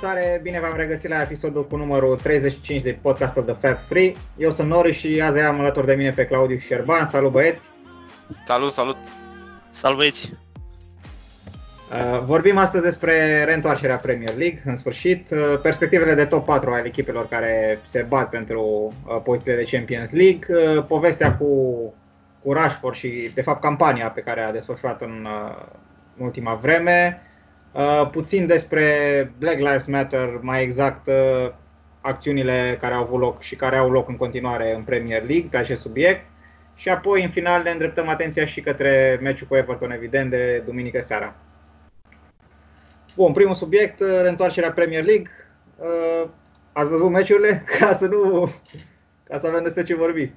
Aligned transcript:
Salutare, 0.00 0.40
bine 0.42 0.60
v-am 0.60 0.76
regăsit 0.76 1.10
la 1.10 1.22
episodul 1.22 1.66
cu 1.66 1.76
numărul 1.76 2.16
35 2.16 2.82
de 2.82 2.98
podcastul 3.02 3.42
The 3.42 3.54
Fab 3.54 3.78
Free. 3.88 4.12
Eu 4.36 4.50
sunt 4.50 4.68
Nori 4.68 4.92
și 4.92 5.20
azi 5.24 5.40
am 5.40 5.60
alături 5.60 5.86
de 5.86 5.94
mine 5.94 6.10
pe 6.10 6.26
Claudiu 6.26 6.58
Șerban. 6.58 7.06
Salut 7.06 7.32
băieți! 7.32 7.70
Salut, 8.44 8.72
salut! 8.72 8.96
Salut 9.70 9.96
băieți! 9.96 10.32
Uh, 11.90 12.22
vorbim 12.24 12.58
astăzi 12.58 12.84
despre 12.84 13.44
reîntoarcerea 13.44 13.96
Premier 13.96 14.36
League, 14.36 14.62
în 14.64 14.76
sfârșit, 14.76 15.30
uh, 15.30 15.60
perspectivele 15.62 16.14
de 16.14 16.24
top 16.24 16.44
4 16.44 16.70
ale 16.70 16.86
echipelor 16.86 17.28
care 17.28 17.78
se 17.82 18.06
bat 18.08 18.28
pentru 18.28 18.62
uh, 19.06 19.20
pozițiile 19.22 19.56
de 19.56 19.76
Champions 19.76 20.10
League, 20.10 20.46
uh, 20.48 20.84
povestea 20.84 21.36
cu, 21.36 21.46
cu 22.42 22.52
Rashford 22.52 22.94
și, 22.94 23.30
de 23.34 23.42
fapt, 23.42 23.60
campania 23.60 24.10
pe 24.10 24.20
care 24.20 24.40
a 24.40 24.52
desfășurat 24.52 25.00
în, 25.00 25.26
uh, 25.28 25.64
în 26.18 26.24
ultima 26.24 26.54
vreme, 26.54 27.22
Uh, 27.72 28.08
puțin 28.10 28.46
despre 28.46 28.84
Black 29.38 29.58
Lives 29.58 29.86
Matter, 29.86 30.38
mai 30.42 30.62
exact 30.62 31.06
uh, 31.08 31.52
acțiunile 32.00 32.78
care 32.80 32.94
au 32.94 33.02
avut 33.02 33.20
loc 33.20 33.40
și 33.40 33.56
care 33.56 33.76
au 33.76 33.90
loc 33.90 34.08
în 34.08 34.16
continuare 34.16 34.74
în 34.74 34.82
Premier 34.82 35.22
League 35.22 35.48
pe 35.50 35.56
acest 35.56 35.82
subiect. 35.82 36.26
Și 36.74 36.88
apoi, 36.88 37.22
în 37.22 37.30
final, 37.30 37.62
ne 37.62 37.70
îndreptăm 37.70 38.08
atenția 38.08 38.44
și 38.44 38.60
către 38.60 39.18
meciul 39.22 39.46
cu 39.46 39.56
Everton, 39.56 39.90
evident, 39.90 40.30
de 40.30 40.62
duminică 40.66 41.00
seara. 41.00 41.34
Bun, 43.16 43.32
primul 43.32 43.54
subiect, 43.54 44.00
uh, 44.00 44.18
reîntoarcerea 44.20 44.72
Premier 44.72 45.04
League. 45.04 45.30
Uh, 45.76 46.28
ați 46.72 46.88
văzut 46.88 47.10
meciurile? 47.10 47.64
Ca 47.78 47.96
să 47.96 48.06
nu... 48.06 48.52
ca 49.24 49.38
să 49.38 49.46
avem 49.46 49.62
despre 49.62 49.82
ce 49.82 49.94
vorbi. 49.94 50.32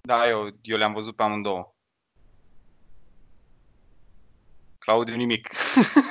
Da, 0.00 0.28
eu, 0.28 0.48
eu 0.62 0.76
le-am 0.76 0.92
văzut 0.92 1.16
pe 1.16 1.22
amândouă. 1.22 1.71
Claudiu, 4.84 5.14
nimic. 5.14 5.48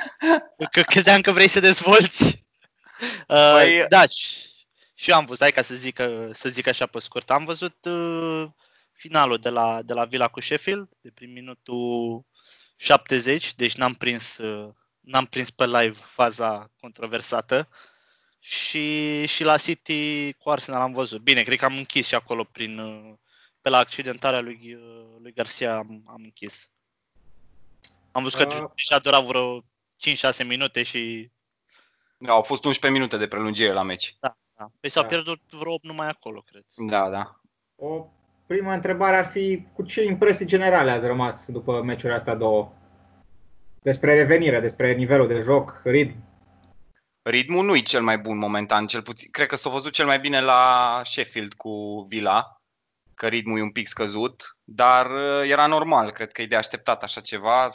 că 0.72 0.82
credeam 0.82 1.20
că 1.20 1.32
vrei 1.32 1.48
să 1.48 1.60
dezvolți. 1.60 2.40
Uh, 3.28 3.52
păi... 3.52 3.84
Da, 3.88 4.06
și 4.94 5.10
eu 5.10 5.16
am 5.16 5.24
văzut, 5.24 5.40
hai 5.40 5.52
ca 5.52 5.62
să 5.62 5.74
zic, 5.74 6.00
să 6.30 6.48
zic 6.48 6.66
așa 6.66 6.86
pe 6.86 6.98
scurt, 6.98 7.30
am 7.30 7.44
văzut 7.44 7.84
uh, 7.84 8.46
finalul 8.92 9.38
de 9.38 9.48
la, 9.48 9.82
de 9.82 9.92
la 9.92 10.04
Villa 10.04 10.28
cu 10.28 10.40
Sheffield, 10.40 10.88
de 11.00 11.10
prin 11.10 11.32
minutul 11.32 12.24
70, 12.76 13.54
deci 13.54 13.74
n-am 13.74 13.94
prins, 13.94 14.38
uh, 14.38 14.74
n-am 15.00 15.24
prins 15.24 15.50
pe 15.50 15.66
live 15.66 15.98
faza 16.04 16.70
controversată. 16.80 17.68
Și, 18.38 19.26
și 19.26 19.44
la 19.44 19.56
City 19.56 20.32
cu 20.32 20.50
Arsenal 20.50 20.80
am 20.80 20.92
văzut. 20.92 21.20
Bine, 21.20 21.42
cred 21.42 21.58
că 21.58 21.64
am 21.64 21.76
închis 21.76 22.06
și 22.06 22.14
acolo 22.14 22.44
prin, 22.44 22.78
uh, 22.78 23.14
pe 23.60 23.68
la 23.68 23.78
accidentarea 23.78 24.40
lui, 24.40 24.74
uh, 24.74 25.16
lui 25.18 25.32
Garcia 25.32 25.76
am, 25.76 26.02
am 26.06 26.22
închis. 26.22 26.70
Am 28.12 28.22
văzut 28.22 28.38
că 28.38 28.62
uh, 28.62 28.70
deja 28.74 28.98
dura 28.98 29.20
vreo 29.20 29.60
5-6 29.60 29.64
minute 30.46 30.82
și... 30.82 31.30
Da, 32.18 32.32
au 32.32 32.42
fost 32.42 32.64
11 32.64 33.00
minute 33.00 33.16
de 33.16 33.28
prelungire 33.28 33.72
la 33.72 33.82
meci. 33.82 34.16
Da, 34.20 34.36
da. 34.56 34.70
Păi 34.80 34.90
s-au 34.90 35.02
da. 35.02 35.08
pierdut 35.08 35.40
vreo 35.50 35.72
8 35.72 35.84
numai 35.84 36.08
acolo, 36.08 36.40
cred. 36.40 36.64
Da, 36.76 37.08
da. 37.08 37.40
O 37.76 38.06
prima 38.46 38.74
întrebare 38.74 39.16
ar 39.16 39.30
fi 39.30 39.66
cu 39.72 39.82
ce 39.82 40.04
impresii 40.04 40.46
generale 40.46 40.90
ați 40.90 41.06
rămas 41.06 41.46
după 41.46 41.82
meciurile 41.82 42.18
astea 42.18 42.34
două? 42.34 42.72
Despre 43.82 44.14
revenire, 44.14 44.60
despre 44.60 44.92
nivelul 44.92 45.28
de 45.28 45.40
joc, 45.40 45.80
ritm. 45.84 46.16
Ritmul 47.22 47.64
nu 47.64 47.76
e 47.76 47.80
cel 47.80 48.02
mai 48.02 48.18
bun 48.18 48.38
momentan, 48.38 48.86
cel 48.86 49.02
puțin. 49.02 49.28
Cred 49.30 49.46
că 49.46 49.56
s-a 49.56 49.70
văzut 49.70 49.92
cel 49.92 50.06
mai 50.06 50.20
bine 50.20 50.40
la 50.40 51.00
Sheffield 51.04 51.54
cu 51.54 52.04
Villa 52.08 52.61
că 53.14 53.28
ritmul 53.28 53.58
e 53.58 53.62
un 53.62 53.70
pic 53.70 53.86
scăzut, 53.86 54.56
dar 54.64 55.10
uh, 55.10 55.48
era 55.48 55.66
normal, 55.66 56.10
cred 56.10 56.32
că 56.32 56.42
e 56.42 56.46
de 56.46 56.56
așteptat 56.56 57.02
așa 57.02 57.20
ceva. 57.20 57.70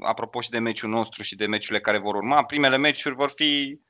Apropo 0.00 0.40
și 0.40 0.50
de 0.50 0.58
meciul 0.58 0.90
nostru 0.90 1.22
și 1.22 1.36
de 1.36 1.46
meciurile 1.46 1.80
care 1.80 1.98
vor 1.98 2.14
urma, 2.14 2.44
primele 2.44 2.76
meciuri 2.76 3.14
vor 3.14 3.30
fi 3.30 3.80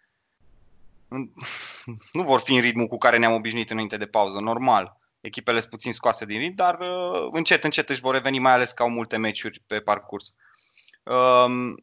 nu 2.12 2.22
vor 2.22 2.40
fi 2.40 2.54
în 2.54 2.60
ritmul 2.60 2.86
cu 2.86 2.98
care 2.98 3.18
ne-am 3.18 3.32
obișnuit 3.32 3.70
înainte 3.70 3.96
de 3.96 4.06
pauză, 4.06 4.38
normal. 4.38 4.98
Echipele 5.20 5.58
sunt 5.58 5.70
puțin 5.70 5.92
scoase 5.92 6.24
din 6.24 6.38
ritm, 6.38 6.54
dar 6.54 6.78
uh, 6.80 7.28
încet, 7.32 7.64
încet 7.64 7.90
își 7.90 8.00
vor 8.00 8.14
reveni, 8.14 8.38
mai 8.38 8.52
ales 8.52 8.70
că 8.70 8.82
au 8.82 8.90
multe 8.90 9.16
meciuri 9.16 9.62
pe 9.66 9.80
parcurs. 9.80 10.34
Um, 11.02 11.74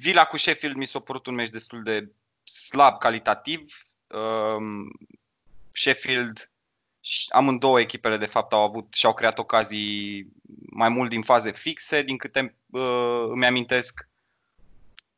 Villa 0.00 0.24
cu 0.24 0.36
Sheffield 0.36 0.76
mi 0.76 0.86
s-a 0.86 0.98
părut 0.98 1.26
un 1.26 1.34
meci 1.34 1.48
destul 1.48 1.82
de 1.82 2.12
slab 2.44 2.98
calitativ. 2.98 3.86
Um, 4.06 4.90
Sheffield 5.72 6.50
amândouă 7.28 7.80
echipele 7.80 8.16
de 8.16 8.26
fapt 8.26 8.52
au 8.52 8.62
avut 8.62 8.94
și 8.94 9.06
au 9.06 9.14
creat 9.14 9.38
ocazii 9.38 10.26
mai 10.70 10.88
mult 10.88 11.10
din 11.10 11.22
faze 11.22 11.52
fixe, 11.52 12.02
din 12.02 12.16
câte 12.16 12.56
uh, 12.70 13.26
îmi 13.28 13.46
amintesc. 13.46 14.08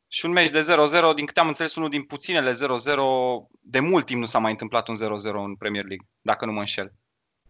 Și 0.07 0.25
un 0.25 0.31
meci 0.31 0.49
de 0.49 0.65
0-0, 1.11 1.15
din 1.15 1.25
câte 1.25 1.39
am 1.39 1.47
înțeles, 1.47 1.75
unul 1.75 1.89
din 1.89 2.03
puținele 2.03 2.51
0-0, 2.51 2.55
de 3.61 3.79
mult 3.79 4.05
timp 4.05 4.19
nu 4.19 4.25
s-a 4.25 4.39
mai 4.39 4.51
întâmplat 4.51 4.87
un 4.87 4.95
0-0 4.95 4.99
în 5.23 5.55
Premier 5.55 5.85
League, 5.85 6.07
dacă 6.21 6.45
nu 6.45 6.51
mă 6.51 6.59
înșel. 6.59 6.93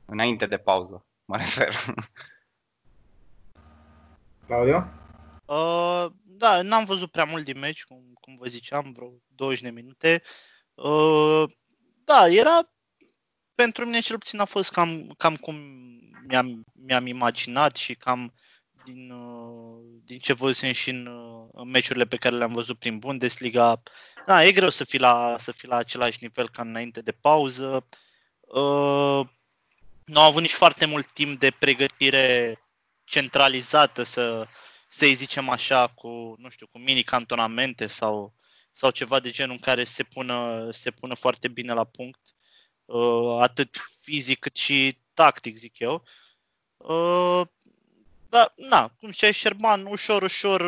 Înainte 0.05 0.45
de 0.45 0.57
pauză, 0.57 1.05
mă 1.25 1.37
refer. 1.37 1.75
Claudio? 4.47 4.85
Uh, 5.45 6.05
da, 6.23 6.61
n-am 6.61 6.85
văzut 6.85 7.11
prea 7.11 7.25
mult 7.25 7.43
din 7.43 7.59
meci, 7.59 7.83
cum, 7.83 7.97
cum 8.13 8.37
vă 8.37 8.47
ziceam, 8.47 8.91
vreo 8.91 9.11
20 9.35 9.61
de 9.61 9.69
minute. 9.69 10.23
Uh, 10.73 11.43
da, 12.03 12.27
era 12.27 12.71
pentru 13.61 13.85
mine 13.85 13.99
cel 13.99 14.17
puțin 14.17 14.39
a 14.39 14.45
fost 14.45 14.71
cam, 14.71 15.13
cam 15.17 15.35
cum 15.35 15.55
mi-am, 16.27 16.63
mi-am 16.85 17.05
imaginat 17.05 17.75
și 17.75 17.95
cam 17.95 18.33
din, 18.85 19.11
uh, 19.11 19.79
din 20.03 20.19
ce 20.19 20.33
văzusem 20.33 20.71
și 20.71 20.89
în, 20.89 21.05
uh, 21.05 21.49
în 21.51 21.69
meciurile 21.69 22.05
pe 22.05 22.17
care 22.17 22.35
le-am 22.35 22.53
văzut 22.53 22.79
prin 22.79 22.99
Bundesliga. 22.99 23.81
Da, 24.25 24.45
e 24.45 24.51
greu 24.51 24.69
să 24.69 24.83
fii 24.83 24.99
la, 24.99 25.35
să 25.37 25.51
fii 25.51 25.67
la 25.67 25.75
același 25.75 26.17
nivel 26.21 26.49
ca 26.49 26.61
înainte 26.61 27.01
de 27.01 27.11
pauză. 27.11 27.87
Uh, 28.39 29.27
nu 30.05 30.19
au 30.19 30.27
avut 30.27 30.41
nici 30.41 30.53
foarte 30.53 30.85
mult 30.85 31.13
timp 31.13 31.39
de 31.39 31.51
pregătire 31.59 32.59
centralizată, 33.03 34.03
să, 34.03 34.47
să-i 34.89 35.13
zicem 35.13 35.49
așa, 35.49 35.87
cu, 35.87 36.35
nu 36.37 36.49
știu, 36.49 36.67
cu 36.67 36.79
mini 36.79 37.03
cantonamente 37.03 37.87
sau, 37.87 38.33
sau 38.71 38.89
ceva 38.91 39.19
de 39.19 39.29
genul 39.29 39.51
în 39.51 39.59
care 39.59 39.83
se 39.83 40.03
pună, 40.03 40.67
se 40.71 40.91
pună 40.91 41.13
foarte 41.15 41.47
bine 41.47 41.73
la 41.73 41.83
punct. 41.83 42.19
Uh, 42.23 42.40
atât 43.39 43.77
fizic 44.01 44.39
cât 44.39 44.55
și 44.55 44.97
tactic, 45.13 45.57
zic 45.57 45.79
eu. 45.79 46.03
Uh, 46.77 47.41
dar, 48.29 48.51
na, 48.55 48.91
cum 48.99 49.11
zicea 49.11 49.31
Sherman, 49.31 49.85
ușor, 49.85 50.21
ușor, 50.21 50.61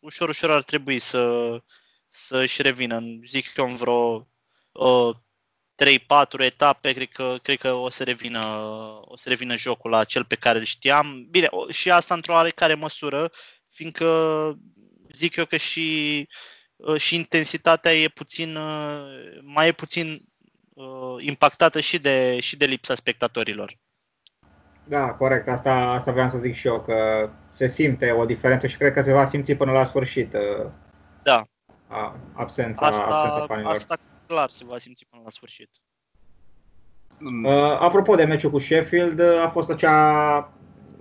ușor, 0.00 0.28
ușor 0.28 0.50
ar 0.50 0.62
trebui 0.62 0.98
să, 0.98 1.56
să 2.08 2.38
își 2.38 2.62
revină. 2.62 3.00
Zic 3.26 3.56
eu 3.56 3.68
în 3.68 3.76
vreo 3.76 4.28
uh, 4.72 5.14
3-4 5.74 6.38
etape, 6.38 6.92
cred 6.92 7.08
că, 7.08 7.36
cred 7.42 7.58
că 7.58 7.72
o 7.72 7.90
să 7.90 8.04
revină, 8.04 8.44
o 9.00 9.16
să 9.16 9.28
revină 9.28 9.56
jocul 9.56 9.90
la 9.90 10.04
cel 10.04 10.24
pe 10.24 10.34
care 10.34 10.58
îl 10.58 10.64
știam. 10.64 11.26
Bine, 11.30 11.48
și 11.70 11.90
asta 11.90 12.14
într-o 12.14 12.32
oarecare 12.32 12.74
măsură, 12.74 13.30
fiindcă 13.70 14.08
zic 15.12 15.36
eu 15.36 15.44
că 15.46 15.56
și, 15.56 16.28
și 16.96 17.14
intensitatea 17.14 17.94
e 17.94 18.08
puțin, 18.08 18.58
mai 19.42 19.68
e 19.68 19.72
puțin 19.72 20.12
uh, 20.12 20.33
impactată 21.18 21.80
și 21.80 21.98
de, 21.98 22.40
și 22.40 22.56
de 22.56 22.64
lipsa 22.64 22.94
spectatorilor. 22.94 23.78
Da, 24.84 25.12
corect. 25.12 25.48
Asta, 25.48 25.72
asta 25.72 26.12
vreau 26.12 26.28
să 26.28 26.38
zic 26.38 26.54
și 26.54 26.66
eu, 26.66 26.80
că 26.80 27.28
se 27.50 27.68
simte 27.68 28.10
o 28.10 28.24
diferență 28.24 28.66
și 28.66 28.76
cred 28.76 28.92
că 28.92 29.02
se 29.02 29.12
va 29.12 29.24
simți 29.24 29.54
până 29.54 29.72
la 29.72 29.84
sfârșit. 29.84 30.34
Uh, 30.34 30.70
da. 31.22 31.44
A, 31.86 32.16
absența, 32.32 32.86
asta, 32.86 33.04
absența 33.04 33.46
fanilor. 33.46 33.74
Asta 33.74 33.96
clar 34.26 34.50
se 34.50 34.64
va 34.64 34.78
simți 34.78 35.06
până 35.10 35.22
la 35.24 35.30
sfârșit. 35.30 35.70
Uh, 37.44 37.78
apropo 37.78 38.14
de 38.14 38.24
meciul 38.24 38.50
cu 38.50 38.58
Sheffield, 38.58 39.20
a 39.20 39.48
fost 39.48 39.70
acea 39.70 40.36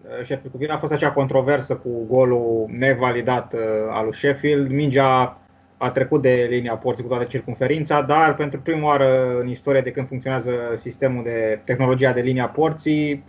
uh, 0.04 0.16
Sheffield 0.16 0.52
cu 0.52 0.58
Villa 0.58 0.74
a 0.74 0.80
fost 0.80 0.92
acea 0.92 1.12
controversă 1.12 1.76
cu 1.76 2.06
golul 2.06 2.66
nevalidat 2.68 3.54
uh, 3.54 3.60
al 3.90 4.04
lui 4.04 4.16
Sheffield. 4.16 4.70
Mingea 4.70 5.38
a 5.84 5.92
trecut 5.92 6.22
de 6.22 6.48
linia 6.50 6.78
porții 6.78 7.04
cu 7.04 7.10
toată 7.10 7.24
circunferința, 7.24 8.02
dar 8.02 8.36
pentru 8.36 8.60
prima 8.60 8.86
oară 8.86 9.40
în 9.40 9.48
istorie 9.48 9.82
de 9.82 9.92
când 9.92 10.08
funcționează 10.08 10.52
sistemul 10.78 11.24
de 11.24 11.62
tehnologia 11.66 12.14
de 12.14 12.22
linia 12.22 12.48
porții, 12.48 13.24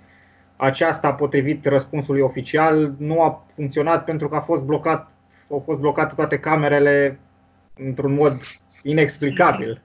aceasta, 0.56 1.14
potrivit 1.14 1.66
răspunsului 1.66 2.20
oficial, 2.20 2.94
nu 2.98 3.22
a 3.22 3.46
funcționat 3.54 4.04
pentru 4.04 4.28
că 4.28 4.36
a 4.36 4.40
fost 4.40 4.62
blocat, 4.62 5.08
au 5.50 5.62
fost 5.64 5.80
blocate 5.80 6.14
toate 6.14 6.38
camerele 6.38 7.18
într-un 7.76 8.14
mod 8.14 8.32
inexplicabil. 8.82 9.82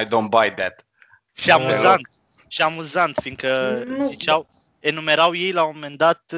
I 0.00 0.04
don't 0.04 0.28
buy 0.28 0.52
that. 0.56 0.86
Și 1.32 1.50
amuzant, 1.50 2.08
și 2.48 2.62
amuzant, 2.62 3.18
fiindcă 3.20 3.82
nu. 3.86 4.06
ziceau, 4.06 4.46
enumerau 4.80 5.34
ei 5.34 5.52
la 5.52 5.64
un 5.64 5.72
moment 5.74 5.98
dat 5.98 6.34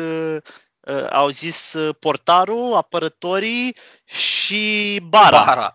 uh, 0.86 0.94
uh, 0.94 1.06
au 1.10 1.28
zis 1.28 1.72
uh, 1.72 1.94
portarul, 2.00 2.74
apărătorii 2.74 3.76
și 4.04 5.00
bara. 5.08 5.44
Bara. 5.44 5.74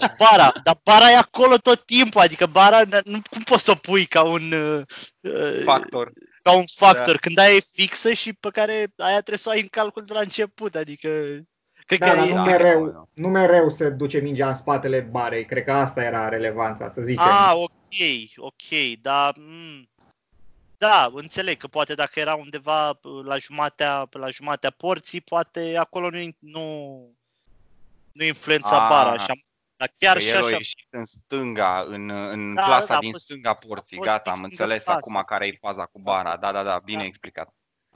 Și 0.00 0.08
bara. 0.18 0.52
Dar 0.64 0.80
bara 0.82 1.10
e 1.10 1.16
acolo 1.16 1.56
tot 1.56 1.86
timpul, 1.86 2.20
adică 2.20 2.46
bara 2.46 2.80
nu 3.04 3.18
cum 3.30 3.42
poți 3.44 3.64
să 3.64 3.70
o 3.70 3.74
pui 3.74 4.04
ca 4.04 4.22
un 4.22 4.52
uh, 4.52 4.82
uh 5.20 5.62
factor. 5.64 6.12
Ca 6.42 6.56
un 6.56 6.64
factor, 6.76 7.12
da. 7.12 7.18
când 7.20 7.38
aia 7.38 7.54
e 7.54 7.62
fixă 7.72 8.12
și 8.12 8.32
pe 8.32 8.48
care 8.52 8.92
aia 8.96 9.16
trebuie 9.16 9.38
să 9.38 9.48
o 9.48 9.52
ai 9.52 9.60
în 9.60 9.68
calcul 9.70 10.04
de 10.04 10.12
la 10.12 10.20
început, 10.20 10.74
adică 10.74 11.08
Cred 11.86 11.98
Da, 11.98 12.10
că 12.10 12.16
dar 12.16 12.26
e- 12.26 12.28
nu 12.28 12.34
da, 12.34 12.42
mereu, 12.42 12.88
da. 12.88 13.04
nu 13.14 13.28
mereu 13.28 13.68
se 13.68 13.90
duce 13.90 14.18
mingea 14.18 14.48
în 14.48 14.54
spatele 14.54 15.00
barei. 15.00 15.44
Cred 15.44 15.64
că 15.64 15.72
asta 15.72 16.02
era 16.02 16.28
relevanța, 16.28 16.90
să 16.90 17.00
zicem. 17.00 17.24
Ah, 17.24 17.52
ok, 17.54 17.98
ok, 18.36 19.00
dar... 19.00 19.34
mm, 19.36 19.88
Da, 20.88 21.10
înțeleg 21.14 21.56
că 21.58 21.66
poate 21.66 21.94
dacă 21.94 22.20
era 22.20 22.34
undeva 22.34 22.88
uh, 22.90 23.24
la 23.24 23.38
jumatea, 23.38 24.06
la 24.10 24.28
jumatea 24.28 24.70
porții, 24.70 25.20
poate 25.20 25.76
acolo 25.76 26.10
nu, 26.10 26.18
nu, 26.38 26.64
nu 28.12 28.24
influența 28.24 28.82
Ah, 28.82 28.88
bara 28.88 29.10
așa. 29.10 29.32
Dar 29.76 29.92
chiar 29.98 30.16
Că 30.16 30.22
și 30.22 30.28
el 30.28 30.42
a 30.42 30.46
așa, 30.46 30.56
ieșit 30.56 30.86
în 30.90 31.04
stânga, 31.04 31.84
în, 31.86 32.10
în 32.10 32.54
Da, 32.54 32.62
plasa 32.64 32.86
da, 32.86 32.96
a 32.96 32.98
din 32.98 33.10
fost- 33.10 33.24
stânga 33.24 33.50
a 33.50 33.54
porții. 33.54 33.96
fost 33.96 34.08
Gata, 34.08 34.18
fix 34.22 34.36
am 34.36 34.40
lângă 34.40 34.48
înțeles 34.62 34.84
plasă. 34.84 34.98
acum 34.98 35.22
care 35.26 35.46
e 35.46 35.56
faza 35.60 35.86
cu 35.86 35.98
bara. 35.98 36.36
Da, 36.36 36.52
da, 36.52 36.62
da, 36.62 36.78
bine 36.78 36.98
Da. 37.00 37.04
explicat. 37.04 37.54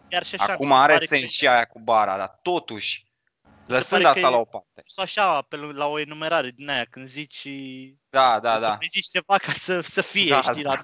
chiar 0.09 0.25
și 0.25 0.35
așa. 0.35 0.53
Acum 0.53 0.67
mi 0.67 0.73
se 0.73 0.79
are 0.79 0.93
pare 0.93 1.05
sens 1.05 1.23
că- 1.23 1.29
și 1.29 1.49
aia 1.49 1.65
cu 1.65 1.79
bara, 1.81 2.17
dar 2.17 2.38
totuși, 2.43 3.06
lăsând 3.67 4.03
pare 4.03 4.03
că 4.03 4.09
asta 4.09 4.27
e- 4.27 4.31
la 4.31 4.37
o 4.38 4.44
parte. 4.44 4.83
sau 4.85 5.05
așa, 5.05 5.43
pe, 5.43 5.56
l- 5.56 5.77
la 5.77 5.87
o 5.87 5.99
enumerare 5.99 6.50
din 6.50 6.69
aia, 6.69 6.85
când 6.91 7.06
zici... 7.06 7.49
Da, 8.09 8.41
da, 8.41 8.55
să 8.55 8.61
da. 8.61 8.69
mai 8.69 8.87
zici 8.91 9.06
ceva 9.09 9.38
ca 9.38 9.53
să, 9.53 9.81
să 9.81 10.00
fie, 10.00 10.29
Da, 10.29 10.41
știi, 10.41 10.62
da. 10.62 10.71
la 10.73 10.77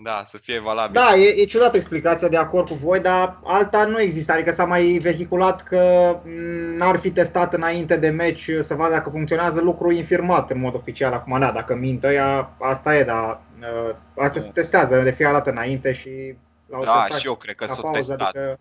Da, 0.00 0.22
să 0.26 0.38
fie 0.38 0.58
valabil. 0.58 0.92
Da, 0.92 1.14
e, 1.16 1.40
e 1.40 1.44
ciudată 1.44 1.76
explicația, 1.76 2.28
de 2.28 2.36
acord 2.36 2.68
cu 2.68 2.74
voi, 2.74 3.00
dar 3.00 3.38
alta 3.44 3.84
nu 3.84 4.00
există. 4.00 4.32
Adică 4.32 4.52
s-a 4.52 4.64
mai 4.64 4.98
vehiculat 5.02 5.62
că 5.62 6.16
m, 6.24 6.30
n-ar 6.76 6.98
fi 6.98 7.10
testat 7.10 7.54
înainte 7.54 7.96
de 7.96 8.08
meci 8.08 8.50
să 8.62 8.74
vadă 8.74 8.92
dacă 8.94 9.10
funcționează 9.10 9.60
lucru 9.60 9.90
infirmat 9.90 10.50
în 10.50 10.60
mod 10.60 10.74
oficial. 10.74 11.12
Acum, 11.12 11.38
da, 11.38 11.50
dacă 11.52 11.74
mint 11.74 12.04
ăia, 12.04 12.50
asta 12.60 12.96
e, 12.96 13.04
dar 13.04 13.40
uh, 13.60 13.94
asta 14.16 14.40
se 14.40 14.50
testează 14.54 15.00
de 15.02 15.10
fiecare 15.10 15.36
dată 15.36 15.50
înainte 15.50 15.92
și 15.92 16.34
l-au 16.66 16.84
Da, 16.84 17.00
testat 17.00 17.18
și 17.18 17.26
eu 17.26 17.34
cred 17.34 17.54
că 17.54 17.64
la 17.68 17.72
s-o 17.72 17.82
pauză, 17.82 17.98
testat. 17.98 18.20
adică, 18.36 18.58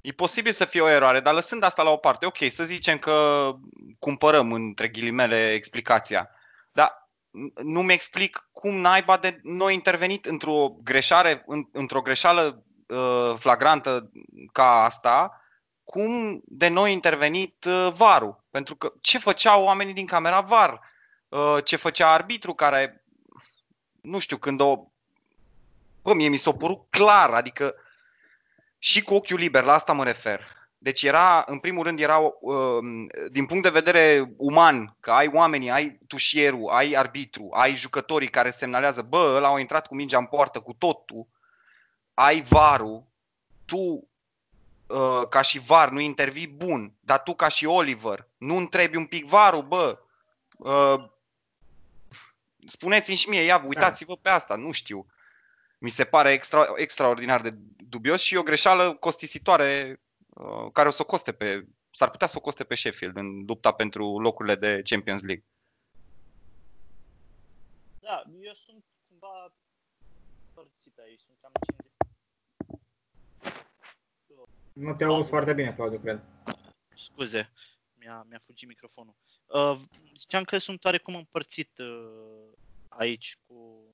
E 0.00 0.12
posibil 0.12 0.52
să 0.52 0.64
fie 0.64 0.80
o 0.80 0.88
eroare, 0.88 1.20
dar 1.20 1.34
lăsând 1.34 1.64
asta 1.64 1.82
la 1.82 1.90
o 1.90 1.96
parte, 1.96 2.26
ok, 2.26 2.36
să 2.48 2.64
zicem 2.64 2.98
că 2.98 3.12
cumpărăm 3.98 4.52
între 4.52 4.88
ghilimele 4.88 5.52
explicația. 5.52 6.30
Dar 6.72 6.88
n- 6.88 7.09
nu 7.62 7.82
mi 7.82 7.92
explic 7.92 8.48
cum 8.52 8.74
naiba 8.74 9.16
de 9.16 9.40
noi 9.42 9.74
intervenit 9.74 10.26
într-o 10.26 10.76
greșeală, 10.82 11.42
în, 11.46 11.68
într-o 11.72 12.02
greșeală 12.02 12.64
uh, 12.88 13.34
flagrantă 13.38 14.10
ca 14.52 14.84
asta, 14.84 15.40
cum 15.84 16.40
de 16.44 16.68
noi 16.68 16.92
intervenit 16.92 17.64
uh, 17.64 17.92
varul. 17.92 18.44
Pentru 18.50 18.74
că 18.74 18.92
ce 19.00 19.18
făceau 19.18 19.64
oamenii 19.64 19.94
din 19.94 20.06
camera 20.06 20.40
var? 20.40 20.80
Uh, 21.28 21.58
ce 21.64 21.76
făcea 21.76 22.12
arbitru 22.12 22.54
care, 22.54 23.04
nu 24.00 24.18
știu, 24.18 24.36
când 24.36 24.60
o... 24.60 24.84
Bă, 26.02 26.14
mie 26.14 26.28
mi 26.28 26.36
s-a 26.36 26.52
părut 26.52 26.86
clar, 26.90 27.30
adică 27.30 27.74
și 28.78 29.02
cu 29.02 29.14
ochiul 29.14 29.38
liber, 29.38 29.64
la 29.64 29.72
asta 29.72 29.92
mă 29.92 30.04
refer. 30.04 30.59
Deci 30.82 31.02
era, 31.02 31.44
în 31.46 31.58
primul 31.58 31.84
rând, 31.84 32.00
era, 32.00 32.18
uh, 32.18 32.78
din 33.30 33.46
punct 33.46 33.62
de 33.62 33.68
vedere 33.68 34.34
uman, 34.36 34.96
că 35.00 35.10
ai 35.10 35.30
oamenii, 35.32 35.70
ai 35.70 35.98
tușierul, 36.06 36.68
ai 36.68 36.92
arbitru, 36.92 37.48
ai 37.52 37.74
jucătorii 37.74 38.28
care 38.28 38.50
semnalează, 38.50 39.02
bă, 39.02 39.32
ăla 39.36 39.54
a 39.54 39.58
intrat 39.58 39.86
cu 39.86 39.94
mingea 39.94 40.18
în 40.18 40.26
poartă 40.26 40.60
cu 40.60 40.72
totul, 40.72 41.26
ai 42.14 42.42
varul, 42.42 43.04
tu 43.64 44.08
uh, 44.86 45.22
ca 45.28 45.42
și 45.42 45.58
var 45.58 45.90
nu 45.90 46.00
intervii 46.00 46.48
bun, 46.48 46.92
dar 47.00 47.22
tu 47.22 47.34
ca 47.34 47.48
și 47.48 47.66
Oliver 47.66 48.28
nu 48.38 48.56
întrebi 48.56 48.96
un 48.96 49.06
pic 49.06 49.24
varul, 49.26 49.62
bă, 49.62 49.98
uh, 50.56 51.04
spuneți-mi 52.66 53.16
și 53.16 53.28
mie, 53.28 53.42
ia, 53.42 53.62
uitați-vă 53.66 54.16
pe 54.16 54.28
asta, 54.28 54.56
nu 54.56 54.72
știu. 54.72 55.06
Mi 55.78 55.90
se 55.90 56.04
pare 56.04 56.32
extra, 56.32 56.72
extraordinar 56.76 57.40
de 57.40 57.54
dubios 57.88 58.20
și 58.20 58.34
e 58.34 58.38
o 58.38 58.42
greșeală 58.42 58.94
costisitoare 58.94 59.90
uh, 59.90 60.08
care 60.72 60.88
o 60.88 60.90
să 60.90 61.02
o 61.02 61.04
coste 61.04 61.32
pe, 61.32 61.66
s-ar 61.90 62.10
putea 62.10 62.26
să 62.26 62.36
o 62.36 62.40
coste 62.40 62.64
pe 62.64 62.74
Sheffield 62.74 63.16
în 63.16 63.44
lupta 63.46 63.72
pentru 63.72 64.18
locurile 64.18 64.54
de 64.54 64.82
Champions 64.84 65.22
League. 65.22 65.44
Da, 68.00 68.22
eu 68.40 68.54
sunt 68.54 68.84
cumva 69.08 69.52
părțit 70.54 70.98
aici, 70.98 71.20
sunt 71.20 71.36
cam 71.40 71.52
50. 71.66 71.90
nu 74.72 74.94
te 74.94 75.04
auzi 75.04 75.28
foarte 75.28 75.54
bine, 75.54 75.74
Claudiu, 75.74 75.98
cred. 75.98 76.20
Scuze, 76.94 77.52
mi-a, 77.94 78.26
mi-a 78.28 78.38
fugit 78.38 78.68
microfonul. 78.68 79.14
Uh, 79.46 79.76
ziceam 80.16 80.44
că 80.44 80.58
sunt 80.58 80.84
oarecum 80.84 81.14
împărțit 81.14 81.78
uh, 81.78 82.58
aici 82.88 83.38
cu 83.46 83.84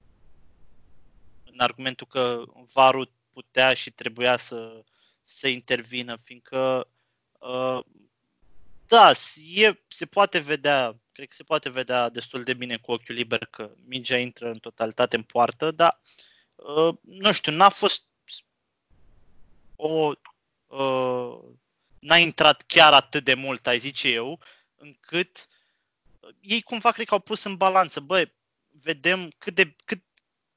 în 1.44 1.60
argumentul 1.60 2.06
că 2.06 2.42
varul 2.72 3.12
putea 3.32 3.74
și 3.74 3.90
trebuia 3.90 4.36
să, 4.36 4.84
să 5.28 5.48
intervină, 5.48 6.16
fiindcă 6.24 6.88
uh, 7.38 7.80
da, 8.86 9.12
e, 9.54 9.78
se 9.88 10.06
poate 10.06 10.38
vedea, 10.38 10.96
cred 11.12 11.28
că 11.28 11.34
se 11.34 11.42
poate 11.42 11.68
vedea 11.68 12.08
destul 12.08 12.42
de 12.42 12.54
bine 12.54 12.76
cu 12.76 12.92
ochiul 12.92 13.14
liber 13.14 13.44
că 13.44 13.70
mingea 13.86 14.18
intră 14.18 14.50
în 14.50 14.58
totalitate 14.58 15.16
în 15.16 15.22
poartă, 15.22 15.70
dar 15.70 16.00
uh, 16.54 16.94
nu 17.00 17.32
știu, 17.32 17.52
n-a 17.52 17.68
fost 17.68 18.04
o 19.76 20.12
uh, 20.66 21.38
n-a 21.98 22.18
intrat 22.18 22.62
chiar 22.62 22.92
atât 22.92 23.24
de 23.24 23.34
mult, 23.34 23.66
ai 23.66 23.78
zice 23.78 24.08
eu, 24.08 24.40
încât 24.74 25.48
uh, 26.20 26.34
ei 26.40 26.62
cumva 26.62 26.92
cred 26.92 27.06
că 27.06 27.14
au 27.14 27.20
pus 27.20 27.44
în 27.44 27.56
balanță, 27.56 28.00
băi, 28.00 28.34
vedem 28.68 29.32
cât 29.38 29.54
de, 29.54 29.76
cât 29.84 30.02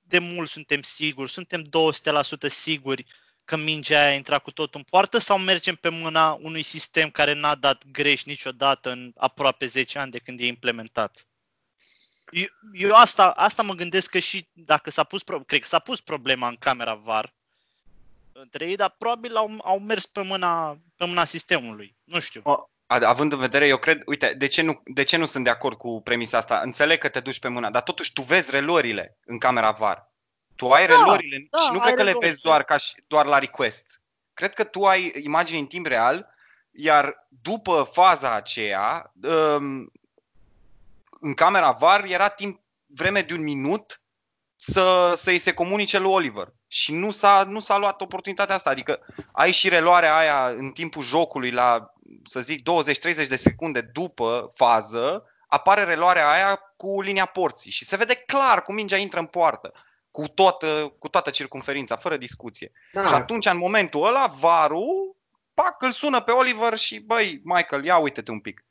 de 0.01 0.19
mult 0.19 0.49
suntem 0.49 0.81
siguri, 0.81 1.31
suntem 1.31 1.63
200% 1.63 2.49
siguri 2.49 3.05
că 3.49 3.55
mingea 3.55 3.99
aia 3.99 4.09
a 4.09 4.13
intrat 4.13 4.41
cu 4.41 4.51
tot 4.51 4.75
în 4.75 4.81
poartă 4.81 5.17
sau 5.17 5.37
mergem 5.37 5.75
pe 5.75 5.89
mâna 5.89 6.37
unui 6.41 6.61
sistem 6.61 7.09
care 7.09 7.33
n-a 7.33 7.55
dat 7.55 7.83
greș 7.91 8.23
niciodată 8.23 8.91
în 8.91 9.13
aproape 9.17 9.65
10 9.65 9.99
ani 9.99 10.11
de 10.11 10.19
când 10.19 10.39
e 10.39 10.45
implementat? 10.45 11.27
Eu, 12.31 12.45
eu 12.73 12.95
asta, 12.95 13.29
asta 13.31 13.63
mă 13.63 13.73
gândesc 13.73 14.09
că 14.09 14.19
și 14.19 14.47
dacă 14.53 14.89
s-a 14.89 15.03
pus, 15.03 15.23
pro- 15.23 15.39
cred 15.39 15.59
că 15.61 15.67
s-a 15.67 15.79
pus 15.79 16.01
problema 16.01 16.47
în 16.47 16.55
camera 16.55 16.93
VAR 16.93 17.33
între 18.31 18.65
ei, 18.65 18.75
dar 18.75 18.95
probabil 18.97 19.35
au, 19.35 19.59
au 19.63 19.79
mers 19.79 20.05
pe 20.05 20.21
mâna, 20.21 20.77
pe 20.95 21.05
mâna 21.05 21.25
sistemului. 21.25 21.95
Nu 22.03 22.19
știu. 22.19 22.41
A- 22.45 22.69
Având 23.05 23.31
în 23.31 23.39
vedere, 23.39 23.67
eu 23.67 23.77
cred, 23.77 24.01
uite, 24.05 24.33
de 24.37 24.47
ce, 24.47 24.61
nu, 24.61 24.81
de 24.85 25.03
ce 25.03 25.17
nu 25.17 25.25
sunt 25.25 25.43
de 25.43 25.49
acord 25.49 25.77
cu 25.77 26.01
premisa 26.01 26.37
asta? 26.37 26.59
Înțeleg 26.63 26.99
că 26.99 27.09
te 27.09 27.19
duci 27.19 27.39
pe 27.39 27.47
mâna, 27.47 27.69
dar 27.69 27.81
totuși 27.81 28.13
tu 28.13 28.21
vezi 28.21 28.51
reluările 28.51 29.17
în 29.25 29.37
camera 29.37 29.71
VAR. 29.71 30.08
Tu 30.59 30.71
ai 30.71 30.87
Da, 30.87 30.93
reluările 30.93 31.47
da, 31.49 31.59
și 31.59 31.71
nu 31.71 31.79
ai 31.79 31.85
cred 31.85 31.95
că 31.95 32.03
le 32.03 32.07
reluări, 32.07 32.27
vezi 32.27 32.41
da. 32.41 32.49
doar, 32.49 32.63
ca 32.63 32.77
și, 32.77 32.93
doar 33.07 33.25
la 33.25 33.39
request. 33.39 34.01
Cred 34.33 34.53
că 34.53 34.63
tu 34.63 34.85
ai 34.85 35.13
imagini 35.23 35.59
în 35.59 35.65
timp 35.65 35.85
real, 35.85 36.33
iar 36.71 37.27
după 37.41 37.89
faza 37.91 38.33
aceea, 38.33 39.13
um, 39.23 39.91
în 41.09 41.33
camera 41.33 41.71
VAR 41.71 42.03
era 42.03 42.27
timp, 42.29 42.61
vreme 42.85 43.21
de 43.21 43.33
un 43.33 43.43
minut 43.43 44.01
să, 44.55 45.13
să 45.17 45.29
îi 45.29 45.37
se 45.37 45.53
comunice 45.53 45.97
lui 45.97 46.11
Oliver. 46.11 46.53
Și 46.67 46.93
nu 46.93 47.11
s-a, 47.11 47.43
nu 47.43 47.59
s-a 47.59 47.77
luat 47.77 48.01
oportunitatea 48.01 48.55
asta. 48.55 48.69
Adică 48.69 48.99
ai 49.31 49.51
și 49.51 49.69
reluarea 49.69 50.17
aia 50.17 50.47
în 50.47 50.71
timpul 50.71 51.03
jocului 51.03 51.51
la, 51.51 51.93
să 52.23 52.39
zic, 52.39 52.59
20-30 52.59 53.27
de 53.27 53.35
secunde 53.35 53.81
după 53.81 54.51
fază, 54.55 55.23
apare 55.47 55.83
reluarea 55.83 56.29
aia 56.29 56.55
cu 56.77 57.01
linia 57.01 57.25
porții 57.25 57.71
și 57.71 57.85
se 57.85 57.95
vede 57.95 58.15
clar 58.15 58.63
cum 58.63 58.75
mingea 58.75 58.97
intră 58.97 59.19
în 59.19 59.25
poartă. 59.25 59.73
Cu 60.19 60.27
toată, 60.27 60.93
cu 60.99 61.07
toată 61.07 61.29
circunferința, 61.29 61.95
fără 61.95 62.17
discuție. 62.17 62.71
Da, 62.93 63.05
Și 63.05 63.13
atunci, 63.13 63.45
în 63.45 63.57
momentul 63.57 64.05
ăla, 64.07 64.33
varul, 64.39 65.15
pac, 65.53 65.81
îl 65.81 65.91
sună 65.91 66.21
pe 66.21 66.31
Oliver 66.31 66.77
și, 66.77 66.99
băi, 66.99 67.41
Michael, 67.43 67.85
ia 67.85 67.97
uite-te 67.97 68.31
un 68.31 68.39
pic. 68.39 68.63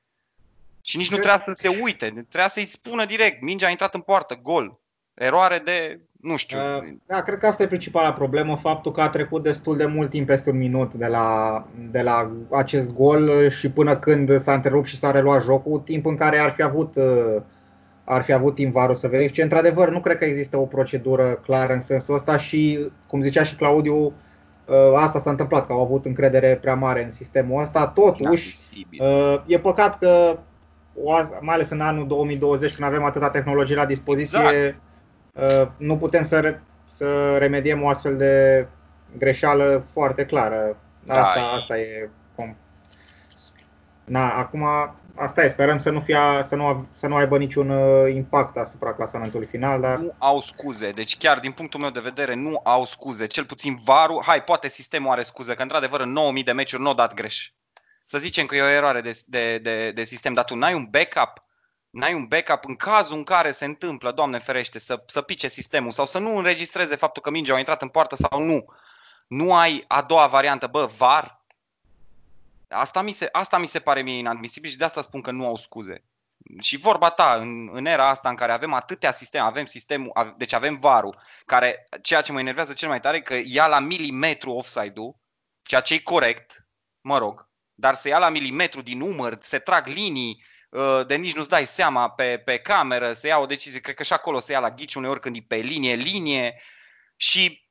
Și 0.82 0.96
nici 0.96 1.10
nu 1.10 1.16
Ce- 1.16 1.22
trebuia 1.22 1.44
să 1.46 1.52
se 1.54 1.78
uite, 1.82 2.06
trebuia 2.06 2.48
să-i 2.48 2.64
spună 2.64 3.04
direct, 3.04 3.42
mingea 3.42 3.66
a 3.66 3.70
intrat 3.70 3.94
în 3.94 4.00
poartă, 4.00 4.38
gol. 4.42 4.78
Eroare 5.14 5.58
de, 5.58 6.00
nu 6.20 6.36
știu, 6.36 6.58
Uh, 6.58 6.88
Da, 7.06 7.22
cred 7.22 7.38
că 7.38 7.46
asta 7.46 7.62
e 7.62 7.66
principala 7.66 8.12
problemă, 8.12 8.58
faptul 8.62 8.92
că 8.92 9.00
a 9.00 9.08
trecut 9.08 9.42
destul 9.42 9.76
de 9.76 9.86
mult 9.86 10.10
timp 10.10 10.26
peste 10.26 10.50
un 10.50 10.58
minut 10.58 10.94
de 10.94 11.06
la, 11.06 11.66
de 11.90 12.02
la 12.02 12.30
acest 12.50 12.94
gol 12.94 13.50
și 13.50 13.70
până 13.70 13.96
când 13.96 14.42
s-a 14.42 14.54
întrerupt 14.54 14.86
și 14.86 14.98
s-a 14.98 15.10
reluat 15.10 15.42
jocul, 15.42 15.78
timp 15.78 16.06
în 16.06 16.16
care 16.16 16.38
ar 16.38 16.52
fi 16.52 16.62
avut, 16.62 16.96
uh, 16.96 17.42
ar 18.10 18.22
fi 18.22 18.32
avut 18.32 18.54
timp 18.54 18.72
varul 18.72 18.94
să 18.94 19.08
verifice. 19.08 19.42
Într-adevăr, 19.42 19.90
nu 19.90 20.00
cred 20.00 20.18
că 20.18 20.24
există 20.24 20.56
o 20.56 20.64
procedură 20.66 21.32
clară 21.32 21.72
în 21.72 21.80
sensul 21.80 22.14
ăsta 22.14 22.36
și, 22.36 22.88
cum 23.06 23.20
zicea 23.20 23.42
și 23.42 23.54
Claudiu, 23.56 23.96
uh, 24.04 24.12
asta 24.94 25.18
s-a 25.18 25.30
întâmplat, 25.30 25.66
că 25.66 25.72
au 25.72 25.82
avut 25.82 26.04
încredere 26.04 26.56
prea 26.60 26.74
mare 26.74 27.04
în 27.04 27.12
sistemul 27.12 27.62
ăsta. 27.62 27.86
Totuși, 27.86 28.22
inadmisibil. 28.24 29.02
uh, 29.04 29.40
e 29.46 29.58
păcat 29.58 29.98
că, 29.98 30.38
o 31.02 31.12
az- 31.12 31.38
mai 31.40 31.54
ales 31.54 31.70
în 31.70 31.80
anul 31.80 32.06
2020, 32.06 32.74
când 32.74 32.88
avem 32.88 33.04
atâta 33.04 33.30
tehnologie 33.30 33.74
la 33.76 33.86
dispoziție, 33.86 34.40
Exact. 34.40 35.62
Uh, 35.62 35.68
nu 35.76 35.96
putem 35.96 36.24
să, 36.24 36.40
re- 36.40 36.62
să 36.96 37.36
remediem 37.38 37.82
o 37.82 37.88
astfel 37.88 38.16
de 38.16 38.66
greșeală 39.18 39.84
foarte 39.92 40.24
clară. 40.24 40.76
Da, 41.04 41.14
Asta, 41.20 41.38
e- 41.38 41.56
asta 41.56 41.78
e. 41.78 42.08
Com- 42.40 42.56
Na, 44.04 44.30
acum 44.30 44.64
asta 45.16 45.44
e, 45.44 45.48
sperăm 45.48 45.78
să 45.78 45.90
nu, 45.90 46.00
fie, 46.00 46.18
să 46.44 46.54
nu, 46.54 46.66
av- 46.66 46.86
să 46.92 47.06
nu 47.06 47.16
aibă 47.16 47.38
niciun 47.38 47.70
uh, 47.70 48.14
impact 48.14 48.56
asupra 48.56 48.94
clasamentului 48.94 49.46
final, 49.46 49.80
dar 49.80 49.98
Nu 49.98 50.14
au 50.18 50.40
scuze, 50.40 50.90
deci 50.90 51.16
chiar 51.16 51.40
din 51.40 51.52
punctul 51.52 51.80
meu 51.80 51.90
de 51.90 52.00
vedere 52.00 52.34
nu 52.34 52.60
au 52.64 52.84
scuze, 52.84 53.26
cel 53.26 53.44
puțin 53.44 53.78
varul, 53.84 54.22
hai, 54.26 54.44
poate 54.44 54.68
sistemul 54.68 55.10
are 55.10 55.22
scuze, 55.22 55.54
că 55.54 55.62
într-adevăr 55.62 56.00
în 56.00 56.12
9000 56.12 56.42
de 56.42 56.52
meciuri 56.52 56.82
nu 56.82 56.88
a 56.88 56.94
dat 56.94 57.14
greș. 57.14 57.50
să 58.04 58.18
zicem 58.18 58.46
că 58.46 58.56
e 58.56 58.62
o 58.62 58.68
eroare 58.68 59.00
de, 59.00 59.20
de, 59.26 59.58
de, 59.58 59.90
de 59.90 60.04
sistem, 60.04 60.34
dar 60.34 60.44
tu 60.44 60.54
n-ai 60.54 60.74
un 60.74 60.86
backup 60.90 61.46
N-ai 61.90 62.14
un 62.14 62.26
backup 62.26 62.64
în 62.64 62.76
cazul 62.76 63.16
în 63.16 63.24
care 63.24 63.50
se 63.50 63.64
întâmplă, 63.64 64.12
Doamne 64.12 64.38
ferește, 64.38 64.78
să, 64.78 65.02
să 65.06 65.22
pice 65.22 65.48
sistemul 65.48 65.90
sau 65.90 66.06
să 66.06 66.18
nu 66.18 66.36
înregistreze 66.36 66.96
faptul 66.96 67.22
că 67.22 67.30
mingea 67.30 67.54
a 67.54 67.58
intrat 67.58 67.82
în 67.82 67.88
poartă 67.88 68.16
sau 68.16 68.42
nu. 68.42 68.64
Nu 69.28 69.54
ai 69.54 69.84
a 69.86 70.02
doua 70.02 70.26
variantă, 70.26 70.66
bă, 70.66 70.90
VAR. 70.96 71.37
Asta 72.68 73.02
mi 73.02 73.12
se, 73.12 73.28
asta 73.32 73.58
mi 73.58 73.66
se 73.66 73.80
pare 73.80 74.02
mie 74.02 74.18
inadmisibil 74.18 74.70
și 74.70 74.76
de 74.76 74.84
asta 74.84 75.00
spun 75.00 75.20
că 75.20 75.30
nu 75.30 75.46
au 75.46 75.56
scuze. 75.56 76.04
Și 76.60 76.76
vorba 76.76 77.10
ta, 77.10 77.34
în, 77.34 77.68
în 77.72 77.86
era 77.86 78.08
asta 78.08 78.28
în 78.28 78.34
care 78.34 78.52
avem 78.52 78.72
atâtea 78.72 79.12
sisteme, 79.12 79.44
avem 79.44 79.64
sistemul, 79.64 80.34
deci 80.36 80.52
avem 80.52 80.78
varul, 80.78 81.18
care 81.46 81.88
ceea 82.02 82.20
ce 82.20 82.32
mă 82.32 82.40
enervează 82.40 82.72
cel 82.72 82.88
mai 82.88 83.00
tare 83.00 83.20
că 83.20 83.40
ia 83.44 83.66
la 83.66 83.78
milimetru 83.78 84.50
offside-ul, 84.50 85.16
ceea 85.62 85.80
ce 85.80 85.94
e 85.94 85.98
corect, 85.98 86.68
mă 87.00 87.18
rog, 87.18 87.48
dar 87.74 87.94
se 87.94 88.08
ia 88.08 88.18
la 88.18 88.28
milimetru 88.28 88.82
din 88.82 88.98
număr, 88.98 89.38
se 89.40 89.58
trag 89.58 89.86
linii, 89.86 90.42
Uh, 90.70 91.06
de 91.06 91.16
nici 91.16 91.34
nu-ți 91.34 91.48
dai 91.48 91.66
seama 91.66 92.10
pe, 92.10 92.38
pe 92.44 92.58
cameră, 92.58 93.12
să 93.12 93.26
ia 93.26 93.38
o 93.38 93.46
decizie, 93.46 93.80
cred 93.80 93.94
că 93.94 94.02
și 94.02 94.12
acolo 94.12 94.40
se 94.40 94.52
ia 94.52 94.60
la 94.60 94.70
ghici 94.70 94.94
uneori 94.94 95.20
când 95.20 95.36
e 95.36 95.44
pe 95.46 95.56
linie, 95.56 95.94
linie 95.94 96.62
și 97.16 97.67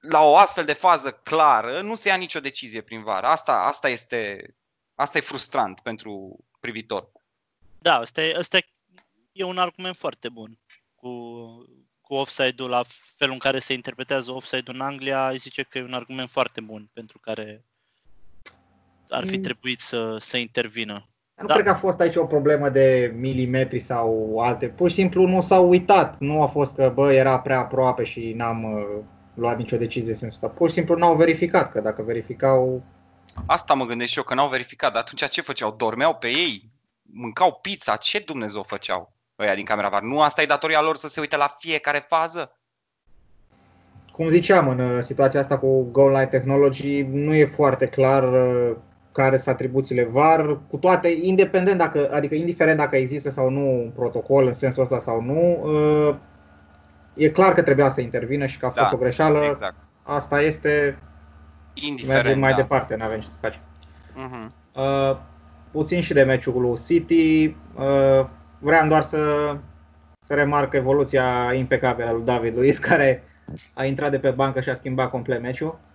la 0.00 0.22
o 0.22 0.36
astfel 0.36 0.64
de 0.64 0.72
fază 0.72 1.10
clară 1.10 1.80
nu 1.80 1.94
se 1.94 2.08
ia 2.08 2.16
nicio 2.16 2.40
decizie 2.40 2.80
prin 2.80 3.02
var. 3.02 3.24
Asta, 3.24 3.52
asta, 3.52 3.88
este, 3.88 4.54
asta 4.94 5.18
e 5.18 5.20
frustrant 5.20 5.80
pentru 5.80 6.44
privitor. 6.60 7.10
Da, 7.78 7.94
asta 7.94 8.22
e, 8.22 8.34
asta 8.38 8.58
e 9.32 9.44
un 9.44 9.58
argument 9.58 9.96
foarte 9.96 10.28
bun 10.28 10.58
cu, 10.94 11.10
cu 12.00 12.14
offside-ul, 12.14 12.68
la 12.68 12.84
felul 13.16 13.32
în 13.32 13.38
care 13.38 13.58
se 13.58 13.72
interpretează 13.72 14.32
offside-ul 14.32 14.74
în 14.74 14.80
Anglia, 14.80 15.32
zice 15.36 15.62
că 15.62 15.78
e 15.78 15.82
un 15.82 15.94
argument 15.94 16.30
foarte 16.30 16.60
bun 16.60 16.90
pentru 16.92 17.18
care 17.18 17.64
ar 19.10 19.26
fi 19.26 19.36
mm. 19.36 19.42
trebuit 19.42 19.80
să, 19.80 20.16
să 20.18 20.36
intervină. 20.36 21.08
Nu 21.40 21.46
da. 21.46 21.52
cred 21.52 21.64
că 21.64 21.70
a 21.70 21.74
fost 21.74 22.00
aici 22.00 22.16
o 22.16 22.26
problemă 22.26 22.68
de 22.68 23.12
milimetri 23.16 23.80
sau 23.80 24.38
alte. 24.38 24.68
Pur 24.68 24.88
și 24.88 24.94
simplu 24.94 25.26
nu 25.26 25.40
s-au 25.40 25.68
uitat. 25.68 26.18
Nu 26.18 26.42
a 26.42 26.46
fost 26.46 26.74
că, 26.74 26.92
bă, 26.94 27.12
era 27.12 27.40
prea 27.40 27.58
aproape 27.58 28.04
și 28.04 28.32
n-am 28.32 28.72
uh, 28.72 29.04
luat 29.38 29.56
nicio 29.56 29.76
decizie 29.76 30.10
în 30.10 30.16
sensul 30.16 30.44
ăsta. 30.44 30.58
Pur 30.58 30.68
și 30.68 30.74
simplu 30.74 30.96
n-au 30.96 31.16
verificat, 31.16 31.72
că 31.72 31.80
dacă 31.80 32.02
verificau... 32.02 32.82
Asta 33.46 33.74
mă 33.74 33.84
gândesc 33.84 34.10
și 34.10 34.18
eu, 34.18 34.24
că 34.24 34.34
n-au 34.34 34.48
verificat. 34.48 34.92
Dar 34.92 35.02
atunci 35.02 35.30
ce 35.30 35.40
făceau? 35.40 35.74
Dormeau 35.76 36.14
pe 36.14 36.26
ei? 36.26 36.70
Mâncau 37.02 37.58
pizza? 37.62 37.96
Ce 37.96 38.18
Dumnezeu 38.18 38.62
făceau 38.62 39.12
ăia 39.38 39.54
din 39.54 39.64
camera 39.64 39.88
VAR? 39.88 40.02
Nu 40.02 40.20
asta 40.20 40.42
e 40.42 40.46
datoria 40.46 40.82
lor 40.82 40.96
să 40.96 41.08
se 41.08 41.20
uite 41.20 41.36
la 41.36 41.56
fiecare 41.58 42.06
fază? 42.08 42.52
Cum 44.12 44.28
ziceam, 44.28 44.68
în 44.68 44.78
uh, 44.78 45.02
situația 45.02 45.40
asta 45.40 45.58
cu 45.58 45.82
Goal 45.82 46.10
Line 46.10 46.26
Technology 46.26 47.02
nu 47.02 47.34
e 47.34 47.44
foarte 47.44 47.86
clar 47.86 48.32
uh, 48.32 48.76
care 49.12 49.36
sunt 49.36 49.54
atribuțiile 49.54 50.04
VAR, 50.04 50.60
cu 50.70 50.76
toate, 50.76 51.08
independent 51.22 51.78
dacă, 51.78 52.10
adică 52.12 52.34
indiferent 52.34 52.78
dacă 52.78 52.96
există 52.96 53.30
sau 53.30 53.50
nu 53.50 53.60
un 53.60 53.90
protocol 53.94 54.46
în 54.46 54.54
sensul 54.54 54.82
ăsta 54.82 55.00
sau 55.00 55.20
nu, 55.20 55.60
uh, 55.62 56.16
e 57.18 57.28
clar 57.28 57.52
că 57.52 57.62
trebuia 57.62 57.90
să 57.90 58.00
intervină 58.00 58.46
și 58.46 58.58
că 58.58 58.66
a 58.66 58.70
fost 58.70 58.90
da, 58.90 58.90
o 58.94 58.98
greșeală. 58.98 59.38
Exact. 59.38 59.74
Asta 60.02 60.40
este. 60.40 60.98
Indiferent. 61.74 62.22
Mergem 62.22 62.40
mai 62.40 62.50
da. 62.50 62.56
departe, 62.56 62.94
nu 62.94 63.04
avem 63.04 63.20
ce 63.20 63.28
să 63.28 63.36
facem. 63.40 63.60
Uh-huh. 63.60 64.52
Uh, 64.72 65.16
puțin 65.70 66.00
și 66.00 66.12
de 66.12 66.22
meciul 66.22 66.60
lui 66.60 66.78
City. 66.86 67.44
Uh, 67.74 68.26
vreau 68.58 68.86
doar 68.88 69.02
să, 69.02 69.56
să 70.18 70.34
remarc 70.34 70.72
evoluția 70.72 71.52
impecabilă 71.52 72.10
lui 72.10 72.24
David 72.24 72.56
Luiz, 72.56 72.78
care 72.78 73.24
a 73.74 73.84
intrat 73.84 74.10
de 74.10 74.18
pe 74.18 74.30
bancă 74.30 74.60
și 74.60 74.68
a 74.68 74.74
schimbat 74.74 75.10
complet 75.10 75.40
meciul. 75.40 75.78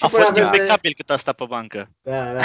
Uh, 0.00 0.06
a 0.06 0.08
fost 0.08 0.36
impecabil 0.36 0.92
cât 0.96 1.10
a 1.10 1.16
stat 1.16 1.34
pe 1.34 1.44
bancă. 1.48 1.90
Da, 2.02 2.32
da. 2.32 2.40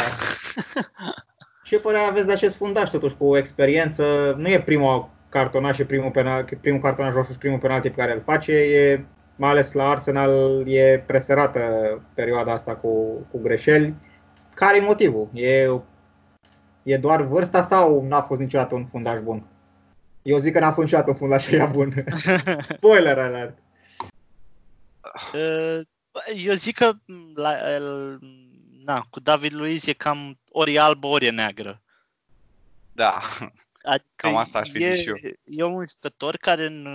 Ce 1.64 1.80
părere 1.80 2.04
aveți 2.04 2.26
de 2.26 2.34
acest 2.34 2.56
fundaș 2.56 2.90
totuși 2.90 3.16
cu 3.16 3.38
experiență? 3.38 4.36
Nu 4.38 4.50
e 4.50 4.62
primul 4.62 5.10
cartonaș 5.36 5.76
și 5.76 5.84
primul, 5.84 6.12
penal, 6.12 6.46
primul 6.62 6.82
cartonaș 6.82 7.14
roșu 7.14 7.32
și 7.32 7.38
primul 7.38 7.60
penalti 7.60 7.90
pe 7.90 7.96
care 7.96 8.14
îl 8.14 8.22
face. 8.22 8.52
E, 8.52 9.06
mai 9.36 9.50
ales 9.50 9.72
la 9.72 9.90
Arsenal 9.90 10.64
e 10.68 11.04
preserată 11.08 11.62
perioada 12.14 12.52
asta 12.52 12.76
cu, 12.76 12.90
cu 13.32 13.40
greșeli. 13.42 13.94
Care 14.54 14.78
e 14.78 14.82
motivul? 14.82 15.30
E, 15.34 15.70
e 16.84 16.98
doar 16.98 17.22
vârsta 17.22 17.64
sau 17.64 18.06
n-a 18.08 18.22
fost 18.22 18.40
niciodată 18.42 18.76
un 18.76 18.86
fundaș 18.86 19.20
bun? 19.20 19.44
Eu 20.22 20.38
zic 20.38 20.54
că 20.54 20.60
n-a 20.60 20.72
fost 20.72 20.86
niciodată 20.86 21.10
un 21.10 21.18
fundaș 21.18 21.52
ea 21.52 21.66
bun. 21.66 22.06
Spoiler 22.76 23.20
alert! 23.20 23.58
Uh, 25.34 25.82
eu 26.36 26.54
zic 26.54 26.78
că 26.78 26.92
la, 27.36 27.74
el, 27.74 28.20
na, 28.86 29.06
cu 29.10 29.20
David 29.20 29.54
Luiz 29.54 29.88
e 29.88 29.94
cam 29.94 30.40
ori 30.52 30.74
e 30.74 30.80
albă, 30.80 31.08
ori 31.08 31.26
e 31.26 31.30
neagră. 31.30 31.82
Da, 32.92 33.22
adică 33.86 34.10
cam 34.16 34.36
asta 34.36 34.60
ar 34.60 34.68
fi 34.68 34.84
e, 34.84 34.96
și 34.96 35.08
eu. 35.08 35.16
E 35.44 35.64
un 35.64 35.86
jucător 35.88 36.38
care 36.38 36.66
în 36.66 36.88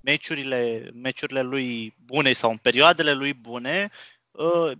meciurile, 0.00 0.90
meciurile 0.94 1.42
lui 1.42 1.94
bune 2.04 2.32
sau 2.32 2.50
în 2.50 2.56
perioadele 2.56 3.12
lui 3.12 3.34
bune 3.34 3.90
ă, 4.38 4.72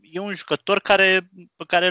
e 0.00 0.18
un 0.18 0.34
jucător 0.34 0.80
care, 0.80 1.30
pe 1.56 1.64
care 1.66 1.86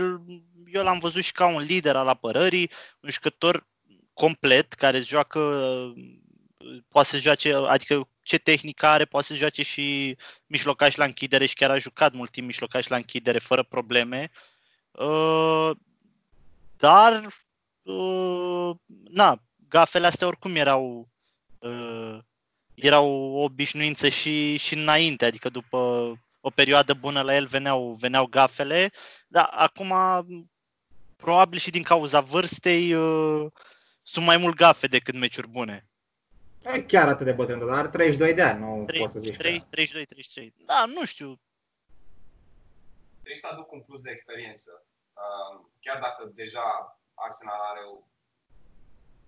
eu 0.72 0.84
l-am 0.84 1.00
văzut 1.00 1.24
și 1.24 1.32
ca 1.32 1.46
un 1.46 1.62
lider 1.62 1.96
al 1.96 2.08
apărării, 2.08 2.72
un 3.00 3.10
jucător 3.10 3.68
complet, 4.14 4.74
care 4.74 5.00
joacă 5.00 5.40
poate 6.90 7.08
să 7.08 7.18
joace, 7.18 7.54
adică 7.54 8.10
ce 8.22 8.38
tehnică 8.38 8.86
are, 8.86 9.06
poate 9.06 9.28
să 9.28 9.34
joace 9.34 9.64
și 9.64 10.18
mijlocaș 10.46 10.96
la 10.96 11.06
închidere 11.06 11.46
și 11.46 11.54
chiar 11.56 11.72
a 11.72 11.78
jucat 11.78 12.14
mult 12.14 12.32
timp 12.32 12.48
mijlocaș 12.48 12.88
la 12.88 12.96
închidere 12.96 13.40
fără 13.40 13.64
probleme. 13.64 14.32
Uh, 14.92 15.72
dar, 16.78 17.28
uh, 17.86 18.76
na, 19.10 19.42
gafele 19.70 20.08
astea 20.08 20.28
oricum 20.28 20.56
erau 20.56 21.10
uh, 21.60 22.20
erau 22.76 23.08
o 23.12 23.44
obișnuință 23.44 24.10
și, 24.10 24.58
și 24.58 24.74
înainte, 24.74 25.26
adică 25.26 25.50
după 25.50 25.78
o 26.42 26.50
perioadă 26.50 26.94
bună 26.94 27.22
la 27.22 27.36
el 27.36 27.46
veneau, 27.46 27.94
veneau 27.94 28.26
gafele, 28.26 28.92
dar 29.28 29.50
acum 29.52 29.94
probabil 31.16 31.60
și 31.60 31.72
din 31.72 31.84
cauza 31.84 32.20
vârstei 32.20 32.92
sunt 34.04 34.26
mai 34.26 34.38
mult 34.38 34.56
gafe 34.56 34.88
decât 34.88 35.14
meciuri 35.14 35.48
bune. 35.48 35.88
Nu 36.64 36.74
e 36.74 36.82
chiar 36.82 37.08
atât 37.08 37.26
de 37.26 37.32
bătrân, 37.32 37.60
dar 37.60 37.78
are 37.78 37.88
32 37.88 38.34
de 38.34 38.42
ani, 38.42 38.60
nu 38.60 38.84
3, 38.86 39.00
poți 39.00 39.14
să 39.14 39.20
zici 39.20 39.38
3, 39.38 39.66
32, 39.70 40.06
33. 40.06 40.54
Da, 40.66 40.86
nu 40.86 41.06
știu. 41.06 41.40
Trebuie 43.14 43.36
să 43.36 43.48
aduc 43.52 43.72
un 43.72 43.82
plus 43.82 44.02
de 44.02 44.12
experiență. 44.12 44.86
Chiar 45.80 46.00
dacă 46.00 46.32
deja 46.34 47.00
Arsenal 47.16 47.62
are 47.72 47.84
o 47.94 47.96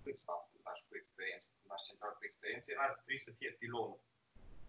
câțiva 0.03 0.35
fundași 0.51 0.83
cu 0.87 0.95
experiență, 1.01 1.47
fundaș 1.59 1.81
central 1.89 2.13
cu 2.17 2.25
experiență, 2.25 2.71
el 2.71 2.79
ar 2.79 2.91
trebui 2.93 3.19
să 3.27 3.31
fie 3.37 3.51
pilonul. 3.59 3.99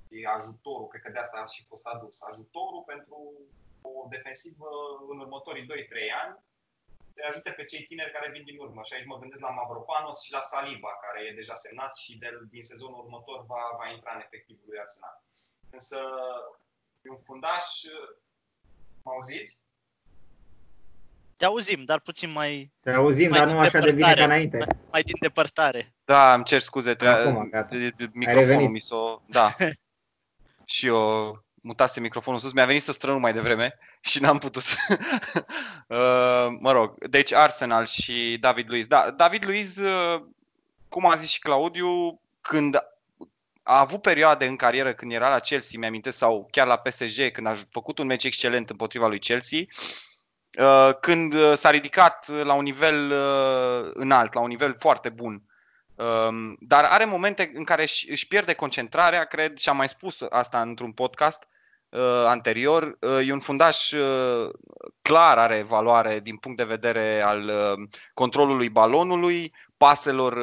E 0.09 0.37
ajutorul, 0.39 0.87
cred 0.89 1.03
că 1.03 1.11
de 1.11 1.19
asta 1.19 1.39
a 1.41 1.53
și 1.55 1.65
fost 1.71 1.87
adus. 1.87 2.17
Ajutorul 2.23 2.83
pentru 2.93 3.19
o 3.83 4.07
defensivă 4.15 4.69
în 5.11 5.19
următorii 5.25 5.67
2-3 5.67 5.69
ani 6.23 6.35
te 7.19 7.25
ajute 7.25 7.51
pe 7.51 7.65
cei 7.65 7.85
tineri 7.85 8.13
care 8.13 8.31
vin 8.31 8.45
din 8.45 8.59
urmă. 8.59 8.83
Și 8.83 8.95
aici 8.95 9.11
mă 9.11 9.19
gândesc 9.19 9.41
la 9.41 9.51
Mavropanos 9.51 10.23
și 10.23 10.33
la 10.33 10.41
Saliba, 10.41 10.93
care 11.03 11.19
e 11.25 11.41
deja 11.41 11.55
semnat 11.55 11.97
și 11.97 12.19
de, 12.19 12.29
din 12.51 12.63
sezonul 12.63 12.99
următor 13.05 13.45
va, 13.47 13.63
va 13.79 13.89
intra 13.91 14.15
în 14.15 14.21
efectivul 14.21 14.65
lui 14.69 14.79
Arsenal. 14.79 15.23
Însă 15.71 15.99
e 17.03 17.11
un 17.11 17.17
fundaș, 17.17 17.67
mă 19.03 19.11
auziți? 19.13 19.68
Te 21.39 21.45
auzim, 21.45 21.85
dar 21.85 22.01
puțin 22.01 22.31
mai... 22.31 22.73
Te 22.81 22.91
auzim, 22.91 23.31
mai 23.31 23.39
dar 23.39 23.49
nu 23.49 23.59
așa 23.59 23.79
de 23.79 23.93
bine 23.93 24.15
ca 24.15 24.25
înainte. 24.25 24.57
Mai, 24.57 24.77
mai 24.91 25.03
din 25.03 25.15
depărtare. 25.21 25.95
Da, 26.05 26.35
îmi 26.35 26.45
cer 26.45 26.61
scuze. 26.61 26.97
Acum, 27.01 27.49
gata. 27.51 27.77
Microfonul 28.13 28.69
mi 28.69 28.83
s-o... 28.83 29.21
Da. 29.27 29.57
și 30.75 30.87
eu 30.87 31.45
mutase 31.63 32.01
microfonul 32.01 32.41
sus, 32.41 32.53
mi-a 32.53 32.65
venit 32.65 32.83
să 32.83 32.93
strănu 32.93 33.19
mai 33.19 33.33
devreme 33.33 33.79
și 34.01 34.21
n-am 34.21 34.39
putut. 34.39 34.63
uh, 35.87 36.47
mă 36.61 36.73
rog, 36.73 37.09
deci 37.09 37.33
Arsenal 37.33 37.87
și 37.87 38.37
David 38.41 38.69
Luiz. 38.69 38.87
Da, 38.87 39.11
David 39.11 39.45
Luiz, 39.45 39.77
uh, 39.77 40.23
cum 40.89 41.07
a 41.07 41.15
zis 41.15 41.29
și 41.29 41.39
Claudiu, 41.39 42.21
când 42.41 42.77
a 43.63 43.79
avut 43.79 44.03
perioade 44.03 44.47
în 44.47 44.57
carieră 44.57 44.95
când 44.95 45.13
era 45.13 45.31
la 45.31 45.39
Chelsea, 45.39 45.79
mi-amintesc, 45.79 46.17
sau 46.17 46.49
chiar 46.51 46.67
la 46.67 46.77
PSG, 46.77 47.31
când 47.33 47.47
a 47.47 47.55
făcut 47.71 47.99
un 47.99 48.07
meci 48.07 48.25
excelent 48.25 48.71
împotriva 48.71 49.07
lui 49.07 49.19
Chelsea, 49.19 49.59
uh, 49.59 50.08
când 51.01 51.55
s-a 51.55 51.71
ridicat 51.71 52.29
la 52.29 52.53
un 52.53 52.63
nivel 52.63 53.11
uh, 53.11 53.91
înalt, 53.95 54.33
la 54.33 54.41
un 54.41 54.49
nivel 54.49 54.77
foarte 54.79 55.09
bun. 55.09 55.43
Um, 55.95 56.57
dar 56.61 56.85
are 56.85 57.05
momente 57.05 57.53
în 57.55 57.65
care 57.65 57.83
își 57.83 58.27
pierde 58.29 58.55
concentrarea, 58.55 59.25
cred, 59.25 59.57
și 59.57 59.69
am 59.69 59.77
mai 59.77 59.89
spus 59.89 60.25
asta 60.31 60.61
într-un 60.61 60.93
podcast 60.93 61.49
uh, 61.89 62.25
anterior. 62.27 62.97
Uh, 63.01 63.29
e 63.29 63.33
un 63.33 63.41
fundaș 63.41 63.93
uh, 63.93 64.49
clar, 65.03 65.39
are 65.39 65.63
valoare 65.63 66.21
din 66.21 66.37
punct 66.37 66.57
de 66.57 66.65
vedere 66.65 67.23
al 67.23 67.53
controlului 68.15 68.69
balonului, 68.69 69.55
paselor 69.77 70.37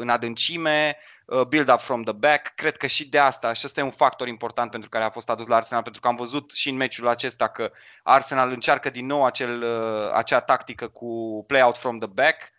în 0.00 0.08
adâncime, 0.08 0.96
uh, 0.98 1.11
build-up 1.48 1.80
from 1.80 2.02
the 2.02 2.12
back. 2.12 2.54
Cred 2.54 2.76
că 2.76 2.86
și 2.86 3.08
de 3.08 3.18
asta, 3.18 3.52
și 3.52 3.62
ăsta 3.66 3.80
e 3.80 3.84
un 3.84 3.90
factor 3.90 4.28
important 4.28 4.70
pentru 4.70 4.88
care 4.88 5.04
a 5.04 5.10
fost 5.10 5.30
adus 5.30 5.46
la 5.46 5.56
Arsenal, 5.56 5.82
pentru 5.82 6.00
că 6.00 6.08
am 6.08 6.16
văzut 6.16 6.52
și 6.52 6.68
în 6.68 6.76
meciul 6.76 7.08
acesta 7.08 7.48
că 7.48 7.70
Arsenal 8.02 8.50
încearcă 8.50 8.90
din 8.90 9.06
nou 9.06 9.24
acel, 9.24 9.62
uh, 9.62 10.10
acea 10.12 10.40
tactică 10.40 10.88
cu 10.88 11.44
play 11.46 11.62
out 11.62 11.76
from 11.76 11.98
the 11.98 12.08
back, 12.08 12.52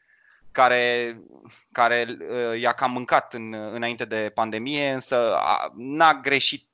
care, 0.51 1.17
care 1.71 2.07
uh, 2.09 2.59
i-a 2.59 2.71
cam 2.71 2.91
mâncat 2.91 3.33
în, 3.33 3.53
înainte 3.53 4.05
de 4.05 4.31
pandemie, 4.33 4.91
însă 4.91 5.37
n-a 5.75 6.13
greșit, 6.13 6.67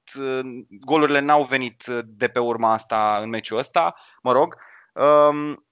golurile 0.69 1.19
n-au 1.19 1.43
venit 1.43 1.83
de 2.05 2.27
pe 2.27 2.39
urma 2.39 2.73
asta 2.73 3.19
în 3.21 3.29
meciul 3.29 3.57
ăsta, 3.57 3.95
mă 4.21 4.31
rog. 4.31 4.57
Um, 4.93 5.63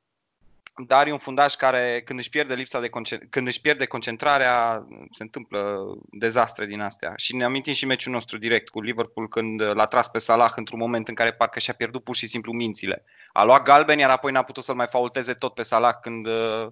dar 0.85 1.07
e 1.07 1.11
un 1.11 1.17
fundaș 1.17 1.55
care 1.55 2.01
când 2.05 2.19
își 2.19 2.29
pierde 2.29 2.53
lipsa 2.53 2.79
de 2.79 2.89
când 3.29 3.47
își 3.47 3.61
pierde 3.61 3.85
concentrarea, 3.85 4.87
se 5.11 5.23
întâmplă 5.23 5.79
dezastre 6.11 6.65
din 6.65 6.81
astea. 6.81 7.13
Și 7.15 7.35
ne 7.35 7.43
amintim 7.43 7.73
și 7.73 7.85
meciul 7.85 8.11
nostru 8.11 8.37
direct 8.37 8.69
cu 8.69 8.81
Liverpool 8.81 9.27
când 9.27 9.61
l-a 9.61 9.85
tras 9.85 10.07
pe 10.07 10.19
Salah 10.19 10.51
într-un 10.55 10.79
moment 10.79 11.07
în 11.07 11.13
care 11.13 11.31
parcă 11.31 11.59
și-a 11.59 11.73
pierdut 11.73 12.03
pur 12.03 12.15
și 12.15 12.27
simplu 12.27 12.51
mințile. 12.51 13.03
A 13.31 13.43
luat 13.43 13.63
galben, 13.63 13.99
iar 13.99 14.09
apoi 14.09 14.31
n-a 14.31 14.43
putut 14.43 14.63
să-l 14.63 14.75
mai 14.75 14.87
faulteze 14.87 15.33
tot 15.33 15.53
pe 15.53 15.63
Salah 15.63 15.95
când 16.01 16.27
uh, 16.27 16.67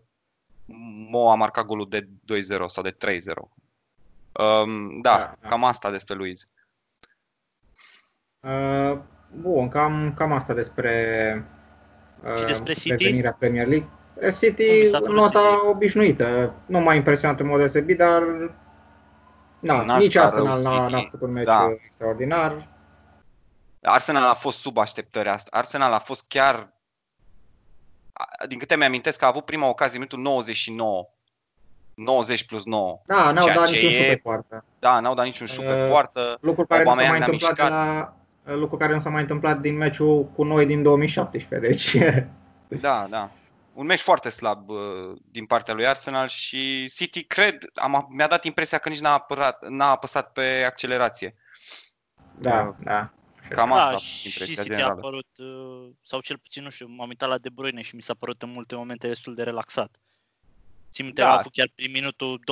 Mo 1.10 1.32
a 1.32 1.36
marcat 1.36 1.66
golul 1.66 1.90
de 1.90 2.08
2-0 2.62 2.66
sau 2.66 2.84
de 2.84 2.92
3-0. 2.92 3.16
Um, 4.32 5.02
da, 5.02 5.18
da, 5.18 5.36
da, 5.42 5.50
cam 5.50 5.64
asta 5.64 5.92
despre 5.92 6.16
Luiz. 6.16 6.46
Uh, 8.40 9.00
bun, 9.32 9.70
cam, 9.70 10.14
cam 10.14 10.32
asta 10.32 10.54
despre 10.54 11.46
și 12.24 12.42
uh, 12.42 12.46
despre 12.46 12.74
City? 12.74 12.90
Revenirea 12.90 13.36
Premier 13.40 13.68
League. 13.68 13.90
City, 14.40 14.90
nota 15.08 15.40
City? 15.40 15.68
obișnuită. 15.70 16.54
Nu 16.66 16.80
m-a 16.80 16.94
impresionat 16.94 17.40
în 17.40 17.48
mod 17.48 17.58
deosebit, 17.58 17.98
dar 17.98 18.24
na, 19.60 19.98
nici 19.98 20.16
Arsenal 20.16 20.62
n-a, 20.62 20.88
n-a 20.88 21.00
făcut 21.00 21.22
un 21.22 21.32
meci 21.32 21.46
da. 21.46 21.76
extraordinar. 21.86 22.68
Arsenal 23.82 24.24
a 24.24 24.34
fost 24.34 24.60
sub 24.60 24.78
așteptări 24.78 25.30
asta. 25.30 25.58
Arsenal 25.58 25.94
a 25.94 26.00
fost 26.00 26.26
chiar 26.28 26.74
din 28.48 28.58
câte 28.58 28.76
mi-amintesc 28.76 29.20
că 29.20 29.26
a 29.26 29.28
avut 29.28 29.46
prima 29.46 29.68
ocazie 29.68 30.00
în 30.00 30.06
minutul 30.10 30.32
99. 30.32 31.10
90 31.94 32.46
plus 32.46 32.66
9. 32.66 33.02
Da, 33.06 33.32
n-au 33.32 33.52
dat 33.52 33.70
niciun 33.70 33.90
șut 33.90 34.08
pe 34.08 34.20
poartă. 34.24 34.66
Da, 34.80 35.00
n-au 35.00 35.14
dat 35.14 35.26
niciun 35.26 35.48
șut 35.48 35.66
pe 35.66 35.84
uh, 35.84 35.90
poartă. 35.90 36.38
Lucru 36.42 36.66
care 36.66 36.84
nu 36.84 36.90
s-a 36.90 36.96
mai 36.96 37.20
întâmplat 37.20 37.58
la, 37.58 38.14
lucru 38.46 38.78
care 38.78 38.94
nu 38.94 39.00
s-a 39.00 39.10
mai 39.10 39.22
întâmplat 39.22 39.60
din 39.60 39.78
meciul 39.78 40.26
cu 40.26 40.44
noi 40.44 40.66
din 40.66 40.84
2017. 40.84 41.68
Deci... 41.68 41.98
Da, 42.82 43.08
da. 43.10 43.32
Un 43.74 43.86
meci 43.86 44.00
foarte 44.00 44.30
slab 44.30 44.70
uh, 44.70 44.78
din 45.32 45.46
partea 45.46 45.74
lui 45.74 45.88
Arsenal 45.88 46.28
și 46.28 46.90
City, 46.90 47.24
cred, 47.24 47.66
am, 47.74 48.08
mi-a 48.10 48.28
dat 48.28 48.44
impresia 48.44 48.78
că 48.78 48.90
nici 48.90 49.00
n-a, 49.00 49.14
apărat, 49.14 49.68
n-a 49.68 49.90
apăsat 49.90 50.32
pe 50.32 50.64
accelerație. 50.66 51.36
Da, 52.40 52.62
uh, 52.62 52.76
da. 52.84 53.14
Cam 53.50 53.72
asta 53.72 53.92
da, 53.92 53.98
și 53.98 54.30
City 54.30 54.62
generală. 54.62 54.86
a 54.86 54.90
apărut, 54.90 55.28
uh, 55.38 55.90
sau 56.04 56.22
cel 56.22 56.38
puțin, 56.38 56.64
nu 56.64 56.70
știu, 56.70 56.88
m-am 56.88 57.08
uitat 57.08 57.30
la 57.30 57.38
De 57.38 57.50
Bruyne 57.50 57.82
și 57.82 57.96
mi 57.96 58.02
s-a 58.02 58.14
părut 58.14 58.42
în 58.42 58.52
multe 58.52 58.76
momente 58.76 59.08
destul 59.08 59.36
de 59.36 59.44
relaxat. 59.44 60.00
Țin 60.92 61.06
minte, 61.06 61.22
da. 61.22 61.30
a 61.30 61.38
avut 61.38 61.52
chiar 61.52 61.72
prin 61.76 61.92
minutul 61.92 62.40
20-25 62.40 62.44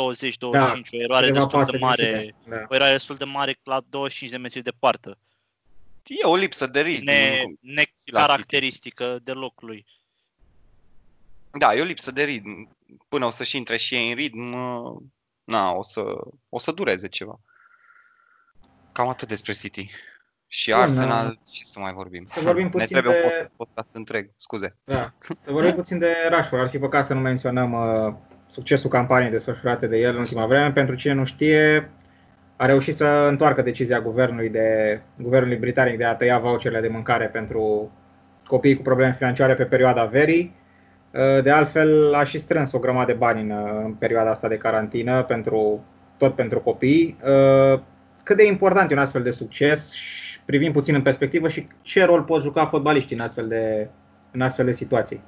da. 0.51 0.73
o 0.91 1.01
eroare 1.01 1.31
destul 1.31 1.65
de 1.65 1.77
mare, 1.77 2.35
da. 2.49 2.55
o 2.67 2.75
eroare 2.75 2.91
destul 2.91 3.15
de 3.15 3.23
mare 3.23 3.59
la 3.63 3.81
25 3.89 4.31
de 4.31 4.37
metri 4.37 4.61
de 4.61 4.71
poartă. 4.79 5.17
E 6.07 6.25
o 6.25 6.35
lipsă 6.35 6.67
de 6.67 6.81
ritm. 6.81 7.03
Ne, 7.03 7.43
necaracteristică 7.59 9.19
deloc 9.23 9.61
lui. 9.61 9.85
Da, 11.51 11.75
e 11.75 11.81
o 11.81 11.85
lipsă 11.85 12.11
de 12.11 12.23
ritm. 12.23 12.77
Până 13.07 13.25
o 13.25 13.29
să-și 13.29 13.57
intre 13.57 13.77
și 13.77 13.95
ei 13.95 14.09
în 14.09 14.15
ritm, 14.15 14.39
na, 15.43 15.71
o 15.71 15.83
să, 15.83 16.01
o 16.49 16.59
să 16.59 16.71
dureze 16.71 17.07
ceva. 17.07 17.39
Cam 18.91 19.07
atât 19.07 19.27
despre 19.27 19.53
City. 19.53 19.89
Și 20.47 20.69
Bun, 20.71 20.79
Arsenal, 20.79 21.25
da. 21.25 21.51
ce 21.51 21.63
să 21.63 21.79
mai 21.79 21.93
vorbim? 21.93 22.25
Să 22.25 22.39
vorbim 22.39 22.69
puțin 22.69 22.95
ne 22.95 23.01
trebuie 23.01 23.21
de... 23.21 23.39
un 23.41 23.49
podcast 23.57 23.89
întreg, 23.91 24.29
scuze. 24.35 24.77
Da. 24.83 25.13
Să 25.19 25.51
vorbim 25.51 25.73
puțin 25.73 25.99
de 25.99 26.15
Rashford. 26.29 26.63
Ar 26.63 26.69
fi 26.69 26.77
păcat 26.77 27.05
să 27.05 27.13
nu 27.13 27.19
menționăm 27.19 27.73
uh, 27.73 28.13
succesul 28.49 28.89
campaniei 28.89 29.31
desfășurate 29.31 29.87
de 29.87 29.97
el 29.97 30.13
în 30.13 30.19
ultima 30.19 30.45
vreme. 30.45 30.71
Pentru 30.71 30.95
cine 30.95 31.13
nu 31.13 31.25
știe, 31.25 31.91
a 32.63 32.65
reușit 32.65 32.95
să 32.95 33.27
întoarcă 33.29 33.61
decizia 33.61 34.01
guvernului, 34.01 34.49
de, 34.49 34.99
guvernului 35.17 35.57
britanic 35.57 35.97
de 35.97 36.03
a 36.03 36.15
tăia 36.15 36.39
voucherele 36.39 36.81
de 36.81 36.87
mâncare 36.87 37.25
pentru 37.25 37.91
copiii 38.45 38.75
cu 38.75 38.81
probleme 38.81 39.15
financiare 39.17 39.55
pe 39.55 39.63
perioada 39.63 40.05
verii. 40.05 40.55
De 41.43 41.51
altfel, 41.51 42.13
a 42.13 42.23
și 42.23 42.37
strâns 42.37 42.71
o 42.71 42.79
grămadă 42.79 43.11
de 43.11 43.17
bani 43.17 43.41
în, 43.41 43.51
în 43.83 43.93
perioada 43.93 44.29
asta 44.29 44.47
de 44.47 44.57
carantină, 44.57 45.23
pentru, 45.23 45.83
tot 46.17 46.35
pentru 46.35 46.59
copii. 46.59 47.17
Cât 48.23 48.37
de 48.37 48.45
important 48.45 48.91
e 48.91 48.93
un 48.93 48.99
astfel 48.99 49.23
de 49.23 49.31
succes, 49.31 49.91
privim 50.45 50.71
puțin 50.71 50.95
în 50.95 51.01
perspectivă 51.01 51.47
și 51.47 51.67
ce 51.81 52.05
rol 52.05 52.21
pot 52.21 52.41
juca 52.41 52.65
fotbaliștii 52.65 53.15
în 53.15 53.21
astfel 53.21 53.47
de, 53.47 53.87
în 54.31 54.41
astfel 54.41 54.65
de 54.65 54.71
situații. 54.71 55.21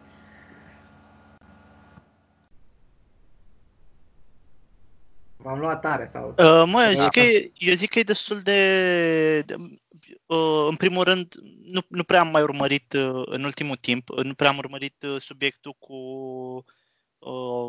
M-am 5.45 5.59
luat 5.59 5.81
tare 5.81 6.09
sau... 6.11 6.29
Uh, 6.29 6.63
mă, 6.65 6.83
eu 6.83 6.93
zic, 6.93 7.09
că 7.09 7.19
e, 7.19 7.51
eu 7.57 7.73
zic 7.73 7.89
că 7.89 7.99
e 7.99 8.03
destul 8.03 8.39
de... 8.39 9.41
de 9.41 9.55
uh, 10.25 10.67
în 10.69 10.75
primul 10.75 11.03
rând, 11.03 11.33
nu, 11.63 11.81
nu 11.87 12.03
prea 12.03 12.19
am 12.19 12.27
mai 12.27 12.41
urmărit 12.41 12.93
uh, 12.93 13.21
în 13.25 13.43
ultimul 13.43 13.75
timp, 13.75 14.09
uh, 14.09 14.23
nu 14.23 14.33
prea 14.33 14.49
am 14.49 14.57
urmărit 14.57 15.03
uh, 15.03 15.21
subiectul 15.21 15.75
cu 15.79 15.95
uh, 17.17 17.67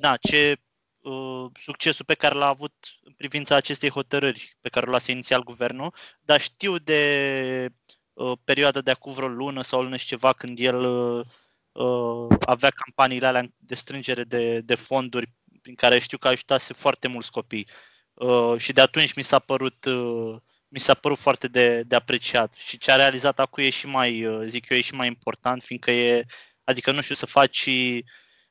na, 0.00 0.16
ce 0.16 0.60
uh, 1.00 1.46
succesul 1.60 2.04
pe 2.04 2.14
care 2.14 2.34
l-a 2.34 2.48
avut 2.48 2.74
în 3.02 3.12
privința 3.12 3.56
acestei 3.56 3.90
hotărâri 3.90 4.56
pe 4.60 4.68
care 4.68 4.86
o 4.86 4.88
luase 4.88 5.10
inițial 5.10 5.42
guvernul, 5.42 5.94
dar 6.20 6.40
știu 6.40 6.78
de 6.78 7.68
uh, 8.12 8.32
perioada 8.44 8.80
de 8.80 8.90
acum 8.90 9.12
vreo 9.12 9.28
lună 9.28 9.62
sau 9.62 9.82
lună 9.82 9.96
și 9.96 10.06
ceva 10.06 10.32
când 10.32 10.58
el 10.58 10.84
uh, 10.84 12.36
avea 12.40 12.70
campaniile 12.70 13.26
alea 13.26 13.44
de 13.56 13.74
strângere 13.74 14.24
de, 14.24 14.60
de 14.60 14.74
fonduri 14.74 15.32
prin 15.62 15.74
care 15.74 15.98
știu 15.98 16.18
că 16.18 16.28
ajutase 16.28 16.72
foarte 16.72 17.08
mulți 17.08 17.30
copii. 17.30 17.66
Uh, 18.14 18.54
și 18.58 18.72
de 18.72 18.80
atunci 18.80 19.12
mi 19.12 19.22
s-a 19.22 19.38
părut, 19.38 19.84
uh, 19.84 20.36
mi 20.68 20.78
s-a 20.80 20.94
părut 20.94 21.18
foarte 21.18 21.48
de, 21.48 21.82
de 21.82 21.94
apreciat. 21.94 22.52
Și 22.52 22.78
ce 22.78 22.90
a 22.90 22.96
realizat 22.96 23.38
acum 23.40 23.62
e 23.62 23.70
și 23.70 23.86
mai, 23.86 24.24
uh, 24.24 24.46
zic 24.48 24.68
eu, 24.68 24.76
e 24.76 24.80
și 24.80 24.94
mai 24.94 25.06
important, 25.06 25.62
fiindcă 25.62 25.90
e, 25.90 26.24
adică 26.64 26.92
nu 26.92 27.00
știu, 27.00 27.14
să 27.14 27.26
faci, 27.26 27.66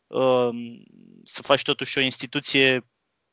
uh, 0.08 0.50
să 1.24 1.42
faci 1.42 1.62
totuși 1.62 1.98
o 1.98 2.02
instituție 2.02 2.86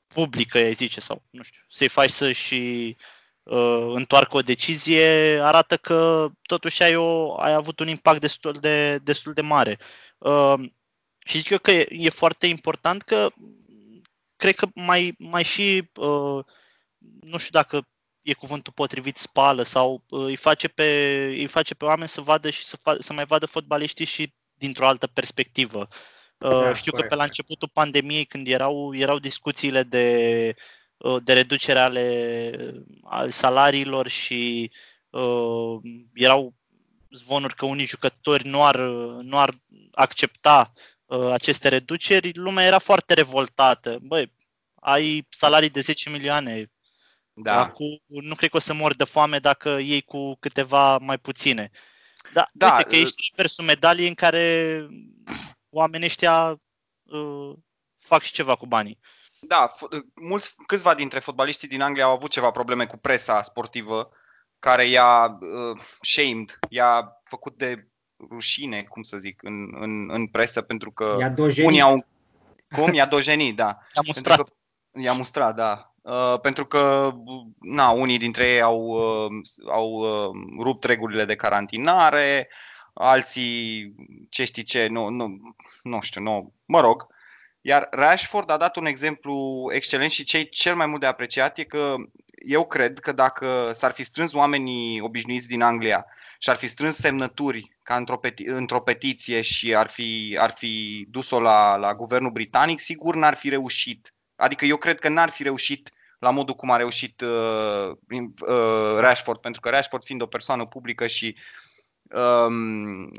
publică, 0.07 0.59
ai 0.59 0.73
zice, 0.73 1.01
sau 1.01 1.23
nu 1.31 1.43
știu, 1.43 1.63
să-i 1.69 1.89
faci 1.89 2.11
să 2.11 2.33
și 2.33 2.97
uh, 3.43 3.91
întoarcă 3.95 4.37
o 4.37 4.41
decizie, 4.43 5.39
arată 5.43 5.77
că 5.77 6.29
totuși 6.43 6.83
ai, 6.83 6.97
o, 6.97 7.41
ai 7.41 7.53
avut 7.53 7.81
un 7.81 7.89
impact 7.89 8.21
destul 8.21 8.53
de, 8.53 8.99
destul 8.99 9.33
de 9.33 9.41
mare. 9.41 9.79
Uh, 10.19 10.55
și 11.27 11.39
zic 11.39 11.49
eu 11.49 11.59
că 11.59 11.71
e, 11.71 11.87
e 11.91 12.09
foarte 12.09 12.47
important 12.47 13.03
că 13.03 13.31
cred 14.39 14.55
că 14.55 14.67
mai, 14.75 15.15
mai 15.19 15.43
și, 15.43 15.91
uh, 15.95 16.45
nu 17.21 17.39
știu 17.39 17.51
dacă 17.51 17.89
e 18.23 18.33
cuvântul 18.33 18.73
potrivit, 18.73 19.17
spală 19.17 19.63
sau 19.63 20.05
uh, 20.09 20.25
îi, 20.25 20.37
face 20.37 20.69
pe, 20.69 20.85
îi 21.37 21.47
face 21.47 21.75
pe 21.75 21.85
oameni 21.85 22.09
să 22.09 22.21
vadă 22.21 22.51
și 22.51 22.65
să, 22.65 22.77
fa- 22.77 22.99
să 22.99 23.13
mai 23.13 23.25
vadă 23.25 23.47
fotbaliștii 23.47 24.05
și 24.05 24.35
dintr-o 24.55 24.87
altă 24.87 25.07
perspectivă. 25.07 25.89
Uh, 26.39 26.51
da, 26.51 26.75
știu 26.75 26.91
corect. 26.91 27.09
că 27.09 27.15
pe 27.15 27.21
la 27.21 27.25
începutul 27.25 27.69
pandemiei, 27.73 28.25
când 28.25 28.47
erau, 28.47 28.95
erau 28.95 29.19
discuțiile 29.19 29.83
de, 29.83 30.55
uh, 30.97 31.23
de 31.25 31.33
reducere 31.33 31.79
ale, 31.79 32.75
ale 33.03 33.31
salariilor 33.31 34.09
și 34.09 34.71
uh, 35.11 35.77
erau 36.15 36.55
zvonuri 37.11 37.55
că 37.55 37.65
unii 37.65 37.87
jucători 37.87 38.47
nu 38.47 38.65
ar, 38.65 38.77
nu 39.21 39.39
ar 39.39 39.59
accepta 39.93 40.73
Uh, 40.73 40.98
aceste 41.33 41.69
reduceri, 41.69 42.35
lumea 42.35 42.65
era 42.65 42.79
foarte 42.79 43.15
revoltată. 43.15 43.97
Băi, 44.03 44.33
ai 44.75 45.27
salarii 45.31 45.71
de 45.71 45.81
10 45.81 46.11
milioane. 46.11 46.71
Da. 47.33 47.61
Acum 47.61 48.03
nu 48.07 48.35
cred 48.35 48.51
că 48.51 48.57
o 48.57 48.61
să 48.61 48.75
mor 48.75 48.95
de 48.95 49.05
foame 49.05 49.39
dacă 49.39 49.69
iei 49.69 50.03
cu 50.03 50.37
câteva 50.37 50.99
mai 50.99 51.19
puține. 51.19 51.71
Da, 52.33 52.49
da 52.53 52.71
uite 52.71 52.83
că 52.83 52.97
uh, 52.97 53.03
ești 53.03 53.33
versul 53.37 53.65
medalii 53.65 54.09
în 54.09 54.15
care 54.15 54.87
oamenii 55.71 56.07
ăștia 56.07 56.61
uh, 57.03 57.53
fac 57.99 58.23
și 58.23 58.33
ceva 58.33 58.57
cu 58.57 58.67
banii. 58.67 58.99
Da, 59.41 59.71
uh, 59.81 60.01
mulți, 60.15 60.55
câțiva 60.67 60.95
dintre 60.95 61.19
fotbaliștii 61.19 61.69
din 61.69 61.83
Anglia 61.83 62.05
au 62.05 62.13
avut 62.13 62.31
ceva 62.31 62.51
probleme 62.51 62.87
cu 62.87 62.97
presa 62.97 63.43
sportivă 63.43 64.11
care 64.59 64.87
i-a 64.87 65.39
uh, 65.41 65.81
shamed, 66.01 66.59
i-a 66.69 67.21
făcut 67.25 67.57
de 67.57 67.89
rușine, 68.31 68.83
cum 68.83 69.03
să 69.03 69.17
zic, 69.17 69.43
în, 69.43 69.75
în, 69.81 70.11
în 70.11 70.27
presă, 70.27 70.63
pentru 70.63 70.91
că 70.91 71.17
unii 71.63 71.81
au... 71.81 72.07
Cum? 72.69 72.95
I-a 72.95 73.07
dojenit, 73.07 73.57
da. 73.57 73.67
I-a 73.95 74.03
mustrat. 74.07 74.37
Pentru 74.37 74.55
că, 74.93 75.01
i-a 75.01 75.13
mustrat, 75.13 75.55
da. 75.55 75.93
Uh, 76.03 76.41
pentru 76.43 76.67
că, 76.67 77.13
na, 77.61 77.91
unii 77.91 78.19
dintre 78.19 78.49
ei 78.49 78.61
au, 78.61 78.81
uh, 78.81 79.31
au 79.71 79.91
uh, 79.91 80.31
rupt 80.59 80.85
regulile 80.85 81.25
de 81.25 81.35
carantinare, 81.35 82.49
alții, 82.95 83.95
ce 84.29 84.45
știi 84.45 84.63
ce, 84.63 84.87
nu, 84.87 85.09
nu, 85.09 85.55
nu 85.83 86.01
știu, 86.01 86.21
nu, 86.21 86.53
mă 86.65 86.81
rog, 86.81 87.07
Iar 87.69 87.89
Rashford 87.91 88.51
a 88.51 88.57
dat 88.57 88.77
un 88.77 88.87
exemplu 88.87 89.67
excelent 89.73 90.11
și 90.11 90.25
cei 90.25 90.49
cel 90.49 90.77
mai 90.77 90.87
mult 90.87 91.01
de 91.01 91.07
apreciat 91.07 91.59
e 91.59 91.65
că 91.65 91.95
eu 92.45 92.67
cred 92.67 92.99
că 92.99 93.13
dacă 93.13 93.71
s-ar 93.75 93.93
fi 93.93 94.03
strâns 94.03 94.33
oamenii 94.33 95.01
obișnuiți 95.01 95.49
din 95.49 95.63
Anglia 95.63 96.07
și 96.39 96.51
ar 96.51 96.57
fi 96.57 96.67
strâns 96.67 96.97
semnături 96.97 97.77
ca 97.83 97.97
într-o, 97.97 98.21
peti- 98.27 98.47
într-o 98.47 98.81
petiție 98.81 99.41
și 99.41 99.75
ar 99.75 99.89
fi, 99.89 100.37
ar 100.41 100.51
fi 100.51 101.07
dus-o 101.11 101.41
la, 101.41 101.77
la 101.77 101.95
guvernul 101.95 102.31
britanic, 102.31 102.79
sigur 102.79 103.15
n-ar 103.15 103.35
fi 103.35 103.49
reușit. 103.49 104.15
Adică 104.37 104.65
eu 104.65 104.77
cred 104.77 104.99
că 104.99 105.09
n-ar 105.09 105.31
fi 105.31 105.43
reușit 105.43 105.91
la 106.19 106.31
modul 106.31 106.55
cum 106.55 106.71
a 106.71 106.77
reușit 106.77 107.21
uh, 107.21 107.91
uh, 108.11 108.97
Rashford, 108.99 109.41
pentru 109.41 109.61
că 109.61 109.69
Rashford 109.69 110.05
fiind 110.05 110.23
o 110.23 110.27
persoană 110.27 110.67
publică 110.67 111.07
și 111.07 111.37
um, 112.13 113.11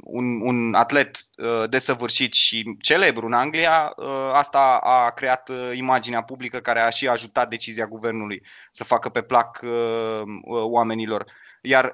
un, 0.00 0.40
un 0.40 0.74
atlet 0.74 1.18
uh, 1.36 1.68
desăvârșit 1.68 2.32
și 2.32 2.76
celebru 2.80 3.26
în 3.26 3.32
Anglia, 3.32 3.92
uh, 3.96 4.30
asta 4.32 4.80
a 4.82 5.10
creat 5.10 5.48
uh, 5.48 5.72
imaginea 5.74 6.22
publică 6.22 6.58
care 6.58 6.80
a 6.80 6.90
și 6.90 7.08
ajutat 7.08 7.48
decizia 7.48 7.86
guvernului 7.86 8.42
să 8.70 8.84
facă 8.84 9.08
pe 9.08 9.22
plac 9.22 9.60
uh, 9.62 10.22
uh, 10.42 10.62
oamenilor. 10.62 11.24
Iar 11.60 11.92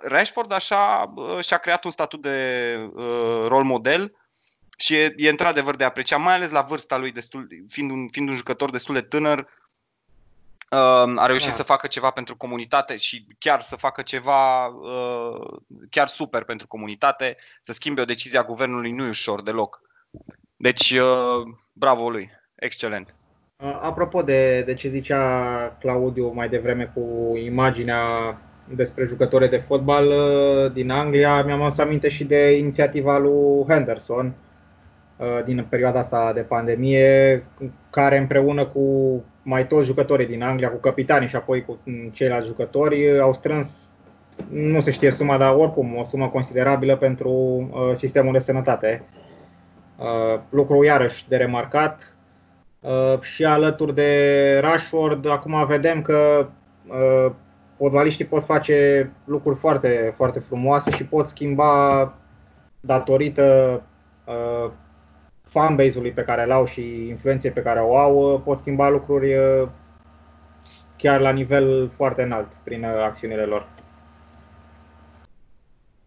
Rashford 0.00 0.52
așa 0.52 1.12
uh, 1.14 1.38
și-a 1.44 1.58
creat 1.58 1.84
un 1.84 1.90
statut 1.90 2.22
de 2.22 2.76
uh, 2.94 3.44
rol 3.46 3.64
model 3.64 4.12
și 4.76 4.94
e, 4.94 5.14
e 5.16 5.28
într-adevăr 5.28 5.76
de 5.76 5.84
apreciat, 5.84 6.20
mai 6.20 6.34
ales 6.34 6.50
la 6.50 6.62
vârsta 6.62 6.96
lui, 6.96 7.12
destul, 7.12 7.48
fiind, 7.68 7.90
un, 7.90 8.08
fiind 8.08 8.28
un 8.28 8.34
jucător 8.34 8.70
destul 8.70 8.94
de 8.94 9.00
tânăr, 9.00 9.48
a 10.68 11.26
reușit 11.26 11.48
da. 11.48 11.54
să 11.54 11.62
facă 11.62 11.86
ceva 11.86 12.10
pentru 12.10 12.36
comunitate 12.36 12.96
și 12.96 13.26
chiar 13.38 13.60
să 13.60 13.76
facă 13.76 14.02
ceva 14.02 14.66
uh, 14.66 15.58
chiar 15.90 16.08
super 16.08 16.44
pentru 16.44 16.66
comunitate, 16.66 17.36
să 17.60 17.72
schimbe 17.72 18.00
o 18.00 18.04
decizie 18.04 18.38
a 18.38 18.42
guvernului 18.42 18.92
nu 18.92 19.04
e 19.04 19.08
ușor 19.08 19.42
deloc. 19.42 19.80
Deci, 20.56 20.90
uh, 20.90 21.54
bravo 21.72 22.10
lui, 22.10 22.30
excelent. 22.54 23.14
Apropo 23.80 24.22
de, 24.22 24.62
de 24.62 24.74
ce 24.74 24.88
zicea 24.88 25.76
Claudiu 25.80 26.32
mai 26.32 26.48
devreme 26.48 26.92
cu 26.94 27.36
imaginea 27.36 28.00
despre 28.68 29.04
jucători 29.04 29.48
de 29.48 29.64
fotbal 29.66 30.06
uh, 30.06 30.72
din 30.72 30.90
Anglia, 30.90 31.42
mi-am 31.42 31.62
adus 31.62 31.78
aminte 31.78 32.08
și 32.08 32.24
de 32.24 32.58
inițiativa 32.58 33.18
lui 33.18 33.64
Henderson 33.68 34.34
din 35.44 35.66
perioada 35.68 35.98
asta 35.98 36.32
de 36.32 36.40
pandemie, 36.40 37.46
care 37.90 38.18
împreună 38.18 38.64
cu 38.66 39.24
mai 39.42 39.66
toți 39.66 39.86
jucătorii 39.86 40.26
din 40.26 40.42
Anglia, 40.42 40.70
cu 40.70 40.76
capitanii 40.76 41.28
și 41.28 41.36
apoi 41.36 41.64
cu 41.64 41.78
ceilalți 42.12 42.46
jucători, 42.46 43.20
au 43.20 43.32
strâns, 43.32 43.88
nu 44.50 44.80
se 44.80 44.90
știe 44.90 45.10
suma, 45.10 45.38
dar 45.38 45.54
oricum 45.54 45.96
o 45.96 46.02
sumă 46.02 46.28
considerabilă 46.28 46.96
pentru 46.96 47.30
uh, 47.30 47.90
sistemul 47.94 48.32
de 48.32 48.38
sănătate. 48.38 49.04
Uh, 49.96 50.40
lucru 50.50 50.84
iarăși 50.84 51.28
de 51.28 51.36
remarcat. 51.36 52.16
Uh, 52.80 53.20
și 53.20 53.44
alături 53.44 53.94
de 53.94 54.58
Rashford, 54.60 55.28
acum 55.28 55.66
vedem 55.66 56.02
că 56.02 56.48
fotbaliștii 57.76 58.24
pot 58.24 58.44
face 58.44 59.10
lucruri 59.24 59.58
foarte, 59.58 60.12
foarte 60.16 60.38
frumoase 60.38 60.90
și 60.90 61.04
pot 61.04 61.28
schimba 61.28 62.14
datorită 62.80 63.82
fanbase-ului 65.48 66.12
pe 66.12 66.22
care 66.22 66.42
îl 66.42 66.50
au 66.50 66.66
și 66.66 67.08
influenței 67.08 67.50
pe 67.50 67.62
care 67.62 67.80
o 67.80 67.96
au, 67.96 68.34
uh, 68.34 68.40
pot 68.44 68.58
schimba 68.58 68.88
lucruri 68.88 69.36
uh, 69.36 69.68
chiar 70.96 71.20
la 71.20 71.30
nivel 71.30 71.90
foarte 71.94 72.22
înalt 72.22 72.48
prin 72.64 72.84
uh, 72.84 73.02
acțiunile 73.02 73.44
lor. 73.44 73.68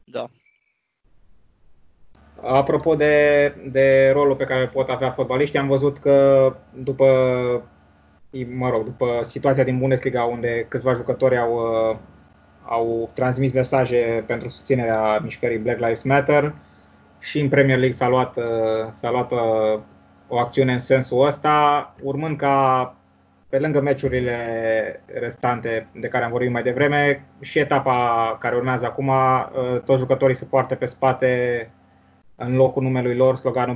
Da. 0.03 0.25
Apropo 2.41 2.95
de, 2.95 3.55
de 3.71 4.11
rolul 4.13 4.35
pe 4.35 4.45
care 4.45 4.61
îl 4.61 4.67
pot 4.67 4.89
avea 4.89 5.11
fotbaliștii, 5.11 5.59
am 5.59 5.67
văzut 5.67 5.97
că 5.97 6.55
după, 6.73 7.05
mă 8.55 8.69
rog, 8.69 8.83
după 8.83 9.05
situația 9.23 9.63
din 9.63 9.77
Bundesliga 9.77 10.23
unde 10.23 10.65
câțiva 10.67 10.93
jucători 10.93 11.37
au, 11.37 11.57
au 12.65 13.09
transmis 13.13 13.51
mesaje 13.51 14.23
pentru 14.27 14.49
susținerea 14.49 15.19
mișcării 15.19 15.57
Black 15.57 15.79
Lives 15.79 16.01
Matter, 16.01 16.53
și 17.19 17.39
în 17.39 17.49
Premier 17.49 17.77
League 17.77 17.95
s-a 17.97 18.07
luat, 18.07 18.37
uh, 18.37 18.43
s-a 18.91 19.11
luat 19.11 19.31
uh, 19.31 19.79
o 20.27 20.37
acțiune 20.39 20.73
în 20.73 20.79
sensul 20.79 21.25
ăsta, 21.25 21.93
urmând 22.01 22.37
ca 22.37 22.93
pe 23.49 23.59
lângă 23.59 23.81
meciurile 23.81 25.03
restante 25.05 25.87
de 25.93 26.07
care 26.07 26.23
am 26.23 26.31
vorbit 26.31 26.51
mai 26.51 26.63
devreme 26.63 27.25
și 27.41 27.59
etapa 27.59 28.37
care 28.39 28.55
urmează 28.55 28.85
acum, 28.85 29.07
uh, 29.07 29.81
toți 29.85 29.99
jucătorii 29.99 30.35
se 30.35 30.45
poartă 30.45 30.75
pe 30.75 30.85
spate 30.85 31.71
în 32.35 32.55
locul 32.55 32.83
numelui 32.83 33.15
lor 33.15 33.35
sloganul 33.35 33.75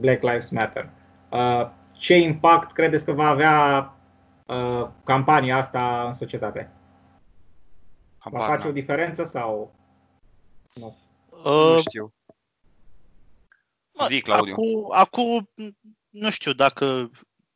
Black 0.00 0.22
Lives 0.22 0.48
Matter. 0.48 0.88
Ce 1.92 2.18
impact 2.18 2.72
credeți 2.72 3.04
că 3.04 3.12
va 3.12 3.28
avea 3.28 3.92
campania 5.04 5.56
asta 5.56 6.04
în 6.06 6.12
societate? 6.12 6.70
Va 8.24 8.46
face 8.46 8.68
o 8.68 8.72
diferență 8.72 9.24
sau 9.24 9.72
nu? 10.74 10.96
Uh, 11.44 11.72
nu 11.74 11.78
știu. 11.78 12.12
Zi, 14.08 14.20
Claudiu. 14.20 14.52
Acum, 14.52 14.92
acum, 14.92 15.50
nu 16.10 16.30
știu 16.30 16.52
dacă, 16.52 17.10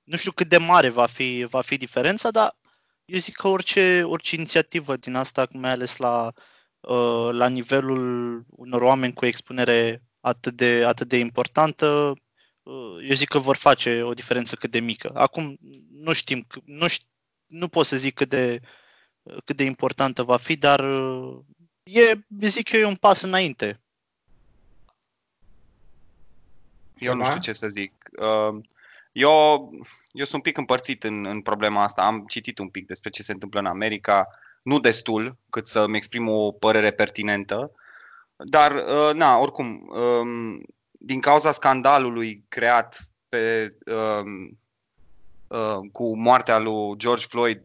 nu 0.04 0.16
știu 0.16 0.32
cât 0.32 0.48
de 0.48 0.56
mare 0.56 0.88
va 0.88 1.06
fi, 1.06 1.46
va 1.48 1.60
fi 1.60 1.76
diferența, 1.76 2.30
dar 2.30 2.56
eu 3.04 3.18
zic 3.18 3.36
că 3.36 3.48
orice, 3.48 4.02
orice 4.02 4.34
inițiativă 4.34 4.96
din 4.96 5.14
asta, 5.14 5.46
mai 5.52 5.70
ales 5.70 5.96
la, 5.96 6.32
uh, 6.80 7.28
la 7.30 7.48
nivelul 7.48 8.44
unor 8.48 8.82
oameni 8.82 9.12
cu 9.12 9.26
expunere 9.26 10.02
atât 10.20 10.54
de, 10.54 10.84
atât 10.84 11.08
de 11.08 11.18
importantă, 11.18 12.12
uh, 12.62 13.08
eu 13.08 13.14
zic 13.14 13.28
că 13.28 13.38
vor 13.38 13.56
face 13.56 14.02
o 14.02 14.12
diferență 14.12 14.56
cât 14.56 14.70
de 14.70 14.80
mică. 14.80 15.10
Acum 15.14 15.58
nu 15.90 16.12
știm, 16.12 16.46
nu, 16.64 16.88
știu, 16.88 17.08
nu 17.46 17.68
pot 17.68 17.86
să 17.86 17.96
zic 17.96 18.14
cât 18.14 18.28
de, 18.28 18.60
cât 19.44 19.56
de 19.56 19.64
importantă 19.64 20.22
va 20.22 20.36
fi, 20.36 20.56
dar 20.56 20.80
uh, 20.80 21.38
e, 21.82 22.18
zic 22.40 22.72
eu, 22.72 22.80
e 22.80 22.84
un 22.84 22.94
pas 22.94 23.22
înainte 23.22 23.82
Eu 26.98 27.14
nu 27.14 27.24
știu 27.24 27.38
ce 27.38 27.52
să 27.52 27.68
zic. 27.68 28.10
Uh, 28.20 28.60
eu, 29.12 29.70
eu 30.12 30.24
sunt 30.24 30.32
un 30.32 30.40
pic 30.40 30.56
împărțit 30.56 31.04
în, 31.04 31.26
în 31.26 31.40
problema 31.40 31.82
asta. 31.82 32.02
Am 32.02 32.24
citit 32.26 32.58
un 32.58 32.68
pic 32.68 32.86
despre 32.86 33.10
ce 33.10 33.22
se 33.22 33.32
întâmplă 33.32 33.60
în 33.60 33.66
America, 33.66 34.26
nu 34.62 34.80
destul 34.80 35.36
cât 35.50 35.66
să-mi 35.66 35.96
exprim 35.96 36.28
o 36.28 36.52
părere 36.52 36.90
pertinentă, 36.90 37.72
dar, 38.36 38.74
uh, 38.74 39.14
na, 39.14 39.38
oricum, 39.38 39.88
um, 39.88 40.62
din 40.90 41.20
cauza 41.20 41.52
scandalului 41.52 42.44
creat 42.48 42.98
pe, 43.28 43.74
um, 43.86 44.58
uh, 45.46 45.90
cu 45.92 46.16
moartea 46.16 46.58
lui 46.58 46.96
George 46.96 47.26
Floyd, 47.26 47.62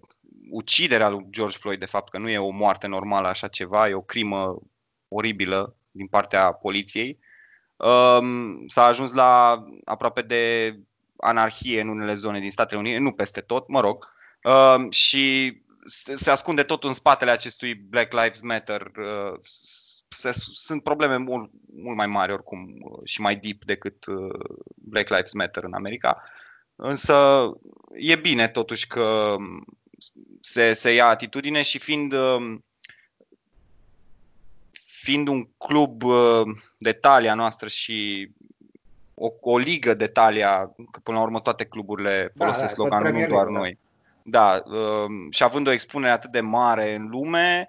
uciderea 0.49 1.09
lui 1.09 1.25
George 1.29 1.57
Floyd, 1.57 1.79
de 1.79 1.85
fapt, 1.85 2.09
că 2.09 2.17
nu 2.17 2.29
e 2.29 2.37
o 2.37 2.49
moarte 2.49 2.87
normală 2.87 3.27
așa 3.27 3.47
ceva, 3.47 3.89
e 3.89 3.93
o 3.93 4.01
crimă 4.01 4.61
oribilă 5.07 5.75
din 5.91 6.07
partea 6.07 6.51
poliției, 6.51 7.19
Um, 7.75 8.67
s-a 8.67 8.83
ajuns 8.83 9.13
la 9.13 9.63
aproape 9.85 10.21
de 10.21 10.75
anarhie 11.17 11.81
în 11.81 11.87
unele 11.87 12.13
zone 12.13 12.39
din 12.39 12.51
Statele 12.51 12.79
Unite, 12.79 12.97
nu 12.97 13.11
peste 13.11 13.41
tot, 13.41 13.67
mă 13.67 13.79
rog, 13.79 14.13
um, 14.43 14.91
și 14.91 15.57
se 16.15 16.31
ascunde 16.31 16.63
tot 16.63 16.83
în 16.83 16.93
spatele 16.93 17.31
acestui 17.31 17.75
Black 17.75 18.13
Lives 18.13 18.41
Matter. 18.41 18.91
Uh, 18.97 19.39
se, 20.07 20.31
sunt 20.53 20.83
probleme 20.83 21.17
mult, 21.17 21.51
mult 21.75 21.97
mai 21.97 22.07
mari 22.07 22.31
oricum 22.31 22.59
uh, 22.59 22.99
și 23.03 23.21
mai 23.21 23.35
deep 23.35 23.65
decât 23.65 24.05
uh, 24.05 24.39
Black 24.75 25.09
Lives 25.09 25.33
Matter 25.33 25.63
în 25.63 25.73
America. 25.73 26.23
Însă 26.75 27.49
e 27.93 28.15
bine 28.15 28.47
totuși 28.47 28.87
că 28.87 29.35
se, 30.41 30.73
se 30.73 30.93
ia 30.93 31.07
atitudine 31.07 31.61
și 31.61 31.79
fiind 31.79 32.13
um, 32.13 32.65
fiind 35.03 35.27
un 35.27 35.47
club 35.57 36.03
uh, 36.03 36.41
de 36.77 36.91
talia 36.91 37.33
noastră 37.33 37.67
și 37.67 38.29
o, 39.13 39.27
o 39.41 39.57
ligă 39.57 39.93
de 39.93 40.07
talia, 40.07 40.73
că 40.91 40.99
până 41.03 41.17
la 41.17 41.23
urmă 41.23 41.39
toate 41.39 41.65
cluburile 41.65 42.31
da, 42.35 42.45
folosesc 42.45 42.75
da, 42.75 42.83
sloganul, 42.83 43.11
nu 43.11 43.27
doar 43.27 43.45
da. 43.45 43.51
noi. 43.51 43.79
Da, 44.23 44.63
um, 44.65 45.31
și 45.31 45.43
având 45.43 45.67
o 45.67 45.71
expunere 45.71 46.11
atât 46.11 46.31
de 46.31 46.39
mare 46.39 46.95
în 46.95 47.07
lume, 47.07 47.67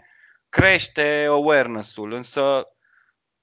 crește 0.49 1.27
awareness-ul, 1.29 2.13
însă 2.13 2.69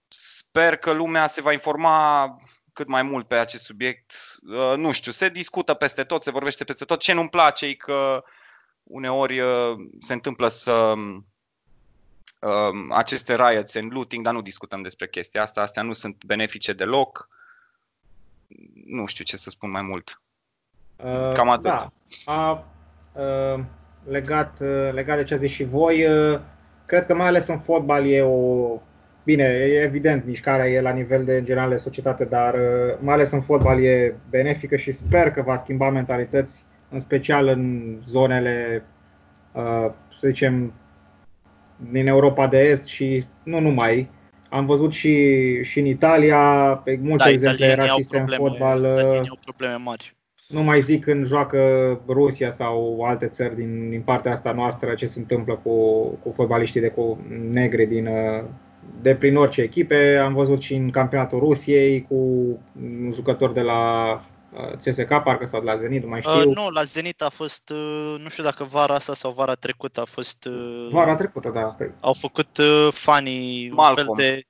sper 0.07 0.75
că 0.75 0.91
lumea 0.91 1.27
se 1.27 1.41
va 1.41 1.51
informa 1.51 2.35
cât 2.73 2.87
mai 2.87 3.03
mult 3.03 3.27
pe 3.27 3.35
acest 3.35 3.63
subiect. 3.63 4.13
Uh, 4.41 4.77
nu 4.77 4.91
știu, 4.91 5.11
se 5.11 5.29
discută 5.29 5.73
peste 5.73 6.03
tot, 6.03 6.23
se 6.23 6.31
vorbește 6.31 6.63
peste 6.63 6.85
tot. 6.85 6.99
Ce 6.99 7.13
nu-mi 7.13 7.29
place 7.29 7.65
e 7.65 7.73
că 7.73 8.23
uneori 8.83 9.39
uh, 9.39 9.73
se 9.99 10.13
întâmplă 10.13 10.47
să 10.47 10.93
Um, 12.41 12.91
aceste 12.91 13.35
riots 13.35 13.75
and 13.75 13.91
looting, 13.91 14.23
dar 14.23 14.33
nu 14.33 14.41
discutăm 14.41 14.81
despre 14.81 15.07
chestia 15.07 15.41
asta, 15.41 15.61
astea 15.61 15.83
nu 15.83 15.93
sunt 15.93 16.23
benefice 16.25 16.73
deloc. 16.73 17.29
Nu 18.85 19.05
știu 19.05 19.23
ce 19.23 19.37
să 19.37 19.49
spun 19.49 19.69
mai 19.69 19.81
mult. 19.81 20.21
Uh, 20.95 21.33
Cam 21.33 21.49
atât. 21.49 21.63
Da. 21.63 21.91
A, 22.25 22.65
uh, 23.13 23.63
legat, 24.03 24.57
uh, 24.59 24.89
legat 24.93 25.17
de 25.17 25.23
ce 25.23 25.33
a 25.33 25.37
zis 25.37 25.51
și 25.51 25.63
voi, 25.63 26.05
uh, 26.05 26.39
cred 26.85 27.05
că 27.05 27.15
mai 27.15 27.27
ales 27.27 27.47
în 27.47 27.59
fotbal 27.59 28.07
e 28.07 28.21
o, 28.21 28.79
bine, 29.23 29.43
e 29.43 29.81
evident, 29.81 30.25
mișcarea 30.25 30.69
e 30.69 30.81
la 30.81 30.91
nivel 30.91 31.25
de 31.25 31.37
în 31.37 31.45
general 31.45 31.69
de 31.69 31.77
societate, 31.77 32.25
dar 32.25 32.53
uh, 32.53 32.97
mai 32.99 33.13
ales 33.13 33.31
în 33.31 33.41
fotbal 33.41 33.83
e 33.83 34.15
benefică 34.29 34.75
și 34.75 34.91
sper 34.91 35.31
că 35.31 35.41
va 35.41 35.57
schimba 35.57 35.89
mentalități, 35.89 36.63
în 36.89 36.99
special 36.99 37.47
în 37.47 37.95
zonele, 38.03 38.83
uh, 39.51 39.91
să 40.19 40.27
zicem, 40.27 40.73
din 41.91 42.07
Europa 42.07 42.47
de 42.47 42.59
Est 42.59 42.85
și 42.85 43.23
nu 43.43 43.59
numai. 43.59 44.09
Am 44.49 44.65
văzut 44.65 44.91
și, 44.91 45.37
și 45.63 45.79
în 45.79 45.85
Italia, 45.85 46.37
pe 46.83 46.99
multe 47.01 47.23
Da, 47.23 47.29
exemple 47.29 47.65
italienii 47.65 47.81
au 47.81 47.87
rasiste 47.87 48.17
în 48.17 48.25
probleme, 48.25 48.49
fotbal. 48.49 48.79
italienii 48.79 49.19
uh, 49.19 49.29
au 49.29 49.39
probleme 49.43 49.75
mari. 49.83 50.15
Nu 50.47 50.63
mai 50.63 50.81
zic 50.81 51.03
când 51.03 51.25
joacă 51.25 51.59
Rusia 52.07 52.51
sau 52.51 53.01
alte 53.01 53.27
țări 53.27 53.55
din, 53.55 53.89
din 53.89 54.01
partea 54.01 54.31
asta 54.31 54.51
noastră 54.51 54.93
ce 54.93 55.05
se 55.05 55.19
întâmplă 55.19 55.59
cu, 55.63 56.05
cu 56.23 56.31
fotbaliștii 56.35 56.81
de 56.81 56.87
cu 56.87 57.19
negri 57.51 57.85
din, 57.85 58.07
uh, 58.07 58.43
de 59.01 59.15
prin 59.15 59.35
orice 59.35 59.61
echipe. 59.61 60.15
Am 60.15 60.33
văzut 60.33 60.61
și 60.61 60.73
în 60.73 60.89
campionatul 60.89 61.39
Rusiei 61.39 62.05
cu 62.09 62.15
un 63.03 63.11
jucător 63.11 63.51
de 63.51 63.61
la 63.61 64.11
uh, 64.13 64.30
CSK, 64.77 65.07
parcă 65.23 65.45
sau 65.45 65.59
de 65.59 65.65
la 65.65 65.77
Zenit, 65.77 66.03
nu 66.03 66.09
mai 66.09 66.21
știu. 66.21 66.33
Uh, 66.49 66.55
nu, 66.55 66.69
la 66.69 66.83
Zenit 66.83 67.21
a 67.21 67.29
fost, 67.29 67.69
uh, 67.69 68.15
nu 68.17 68.29
știu 68.29 68.43
dacă 68.43 68.63
vara 68.63 68.93
asta 68.93 69.13
sau 69.13 69.31
vara 69.31 69.55
trecută 69.55 70.01
a 70.01 70.05
fost, 70.05 70.45
uh, 70.45 70.87
Vara 70.91 71.15
trecută, 71.15 71.49
da. 71.49 71.75
au 71.99 72.13
făcut 72.13 72.57
uh, 72.57 72.87
fanii 72.93 73.67
un 73.69 73.73
Malcolm. 73.75 74.15
fel 74.15 74.25
de 74.25 74.41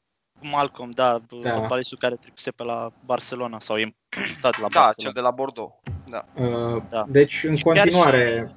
Malcolm, 0.52 0.90
da, 0.92 1.20
Da. 1.42 1.52
fotbalistul 1.54 1.98
care 1.98 2.16
trecuse 2.16 2.52
pe 2.52 2.64
la 2.64 2.92
Barcelona 3.06 3.60
sau 3.60 3.78
e 3.78 3.84
mutat 4.36 4.60
la 4.60 4.68
Da, 4.68 4.80
Barcelona. 4.80 4.94
cel 4.96 5.12
de 5.12 5.20
la 5.20 5.32
Bordeaux. 5.32 5.74
Da. 6.10 6.26
Uh, 6.44 6.82
Da. 6.90 7.04
Deci, 7.08 7.44
în 7.44 7.56
Și 7.56 7.64
chiar 7.64 7.78
continuare, 7.78 8.56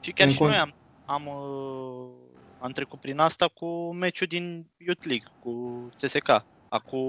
Și 0.00 0.12
chiar 0.12 0.26
În 0.26 0.32
și 0.32 0.38
con- 0.38 0.46
noi 0.46 0.56
am, 0.56 0.72
am, 1.06 1.26
uh, 1.26 2.08
am 2.58 2.70
trecut 2.70 3.00
prin 3.00 3.18
asta 3.18 3.48
cu 3.54 3.94
meciul 3.94 4.26
din 4.26 4.66
Youth 4.76 5.04
League, 5.06 5.26
cu 5.40 5.50
CSK. 6.00 6.44
Acum, 6.68 7.00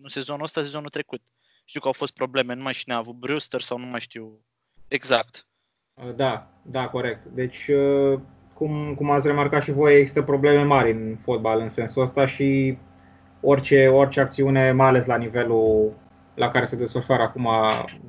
nu 0.00 0.08
sezonul 0.08 0.44
ăsta, 0.44 0.62
sezonul 0.62 0.88
trecut. 0.88 1.20
Știu 1.68 1.80
că 1.80 1.86
au 1.86 1.92
fost 1.92 2.12
probleme, 2.12 2.54
nu 2.54 2.62
mai 2.62 2.72
știu 2.72 2.84
cine 2.84 2.94
a 2.94 2.98
avut 2.98 3.14
Brewster 3.14 3.60
sau 3.60 3.78
nu 3.78 3.86
mai 3.86 4.00
știu 4.00 4.40
exact. 4.88 5.46
Uh, 5.94 6.14
Da, 6.14 6.50
da, 6.62 6.88
corect. 6.88 7.24
Deci, 7.24 7.68
uh, 7.68 8.18
cum, 8.54 8.94
cum 8.94 9.10
ați 9.10 9.26
remarcat 9.26 9.62
și 9.62 9.70
voi, 9.70 9.98
există 9.98 10.22
probleme 10.22 10.62
mari 10.62 10.90
în 10.90 11.16
fotbal 11.20 11.60
în 11.60 11.68
sensul 11.68 12.02
ăsta 12.02 12.26
și 12.26 12.78
orice, 13.40 13.88
orice 13.88 14.20
acțiune, 14.20 14.72
mai 14.72 14.86
ales 14.86 15.06
la 15.06 15.16
nivelul 15.16 15.92
la 16.34 16.50
care 16.50 16.64
se 16.64 16.76
desfășoară 16.76 17.22
acum 17.22 17.48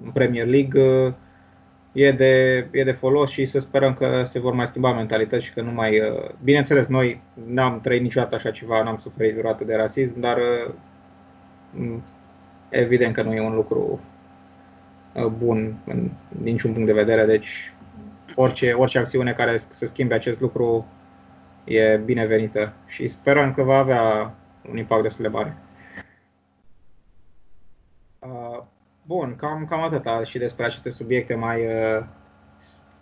în 0.03 0.11
Premier 0.11 0.45
League, 0.45 0.81
uh, 0.81 1.13
e 1.91 2.11
de, 2.11 2.67
e 2.71 2.83
de 2.83 2.91
folos 2.91 3.29
și 3.29 3.45
să 3.45 3.59
sperăm 3.59 3.93
că 3.93 4.23
se 4.23 4.39
vor 4.39 4.53
mai 4.53 4.67
schimba 4.67 4.93
mentalități 4.93 5.45
și 5.45 5.53
că 5.53 5.61
nu 5.61 5.71
mai... 5.71 5.99
uh, 5.99 6.29
Bineînțeles, 6.43 6.87
noi 6.87 7.21
n-am 7.45 7.79
trăit 7.79 8.01
niciodată 8.01 8.35
așa 8.35 8.51
ceva, 8.51 8.83
n-am 8.83 8.97
suferit 8.97 9.33
vreodată 9.33 9.63
de 9.63 9.75
rasism, 9.75 10.19
dar 10.19 10.37
uh, 10.37 10.73
m, 11.71 12.03
evident 12.69 13.13
că 13.13 13.21
nu 13.21 13.33
e 13.33 13.41
un 13.41 13.55
lucru 13.55 13.99
uh, 15.13 15.25
bun 15.25 15.77
în 15.85 16.09
niciun 16.27 16.71
punct 16.71 16.87
de 16.87 16.93
vedere, 16.93 17.25
deci 17.25 17.73
orice, 18.35 18.73
orice 18.73 18.97
acțiune 18.97 19.33
care 19.33 19.57
să 19.57 19.85
schimbe 19.85 20.13
acest 20.13 20.39
lucru 20.39 20.85
e 21.63 21.97
binevenită 21.97 22.73
și 22.85 23.07
sperăm 23.07 23.53
că 23.53 23.63
va 23.63 23.77
avea 23.77 24.33
un 24.69 24.77
impact 24.77 25.03
destul 25.03 25.23
de 25.23 25.29
mare. 25.29 25.57
Uh, 28.19 28.63
Bun, 29.07 29.35
cam, 29.35 29.65
cam 29.65 29.81
atâta 29.81 30.23
și 30.23 30.37
despre 30.37 30.65
aceste 30.65 30.89
subiecte 30.89 31.35
mai, 31.35 31.65
uh, 31.65 32.05